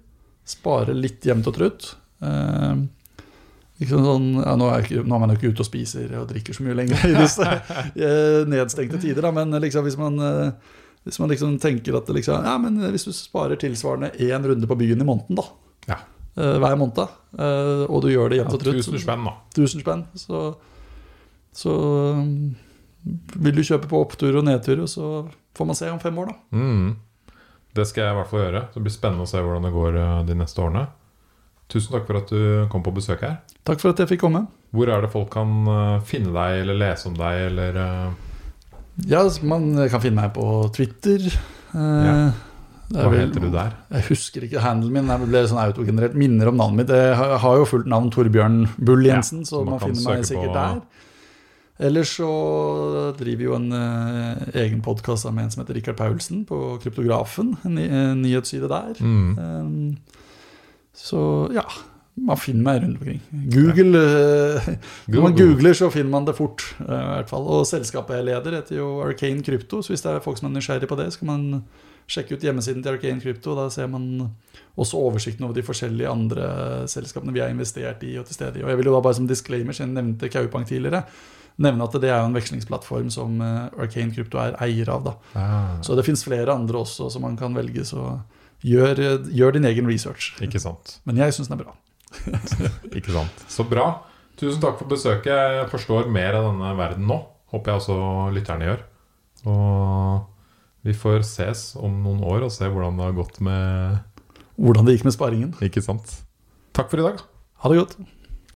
[0.47, 1.93] Spare litt jevnt og trutt.
[2.25, 2.89] Uh,
[3.81, 6.53] Sånn, ja, nå, er ikke, nå, er man jo ikke ute og spiser og drikker
[6.53, 10.75] så mye lenger i disse eh, nedstengte tider, da, men liksom, hvis man, eh,
[11.05, 14.79] hvis man liksom tenker at liksom, ja, men hvis du sparer tilsvarende én runde på
[14.79, 15.47] byen i måneden, da,
[15.89, 15.99] ja.
[16.37, 17.01] uh, hver måned,
[17.41, 19.37] uh, og du gjør det jevnt og trutt Tusen spenn, da.
[19.57, 20.43] Tusen spenn, så,
[21.57, 21.77] så
[22.21, 22.53] um,
[23.41, 25.13] vil du kjøpe på opptur og nedtur, og så
[25.57, 26.61] får man se om fem år, da.
[26.61, 27.35] Mm.
[27.77, 28.65] Det skal jeg i hvert fall gjøre.
[28.75, 30.89] Det blir spennende å se hvordan det går de neste årene.
[31.71, 33.37] Tusen takk for at du kom på besøk her.
[33.63, 34.43] Takk for at jeg fikk komme.
[34.75, 37.79] Hvor er det folk kan eh, finne deg eller lese om deg, eller.
[39.09, 40.45] Ja, man kan finne meg på
[40.77, 41.25] Twitter.
[41.73, 42.15] Uh, ja.
[42.91, 43.75] Hva vel, heter du der?
[43.95, 45.11] Jeg husker ikke handelen min.
[45.13, 46.17] Jeg ble sånn autogenerert.
[46.19, 46.95] Minner om navnet mitt.
[46.99, 50.51] Jeg har jo fullt navn Torbjørn Bull Jensen, ja, så man, man finner meg sikkert
[50.51, 50.57] på...
[50.59, 51.07] der.
[51.81, 52.31] Ellers så
[53.17, 57.55] driver jo en uh, egen podkast med en som heter Rikard Paulsen, på Kryptografen.
[57.65, 58.99] En, en nyhetsside der.
[59.01, 59.39] Mm.
[59.39, 60.27] Um,
[60.93, 61.23] så
[61.55, 61.65] ja,
[62.27, 63.21] man finner meg rundt omkring.
[63.55, 64.71] Google, uh,
[65.09, 66.65] Når man googler, så finner man det fort.
[66.81, 67.47] Uh, i hvert fall.
[67.49, 69.81] Og selskapet jeg leder, heter jo Arcane Crypto.
[69.83, 71.65] Så hvis det er folk som er nysgjerrig på det, så kan man
[72.11, 73.55] sjekke ut hjemmesiden til Arcane Crypto.
[73.57, 74.07] Da ser man
[74.81, 76.49] også oversikten over de forskjellige andre
[76.91, 78.17] selskapene vi har investert i.
[78.21, 78.65] Og til stede i.
[78.65, 81.05] Og jeg vil jo da bare som disclaimer, siden jeg nevnte Kaupang tidligere,
[81.61, 85.07] nevne at det er jo en vekslingsplattform som uh, Arcane Crypto er eier av.
[85.07, 85.17] da.
[85.37, 85.81] Ah.
[85.85, 87.85] Så det fins flere andre også som man kan velge.
[87.89, 88.19] så
[88.61, 88.99] Gjør,
[89.33, 90.35] gjør, din egen research.
[90.45, 90.99] Ikke sant.
[91.09, 91.73] Men jeg syns den er bra.
[92.97, 93.45] ikke sant.
[93.51, 93.89] Så bra.
[94.41, 95.31] Tusen takk for besøket.
[95.31, 97.19] Jeg forstår mer av denne verden nå.
[97.53, 97.99] Håper jeg også
[98.35, 98.85] lytterne gjør.
[99.51, 103.99] Og vi får ses om noen år og se hvordan det har gått med
[104.61, 105.53] Hvordan det gikk med sparingen.
[105.65, 106.19] Ikke sant.
[106.77, 107.23] Takk for i dag.
[107.65, 107.95] Ha det godt.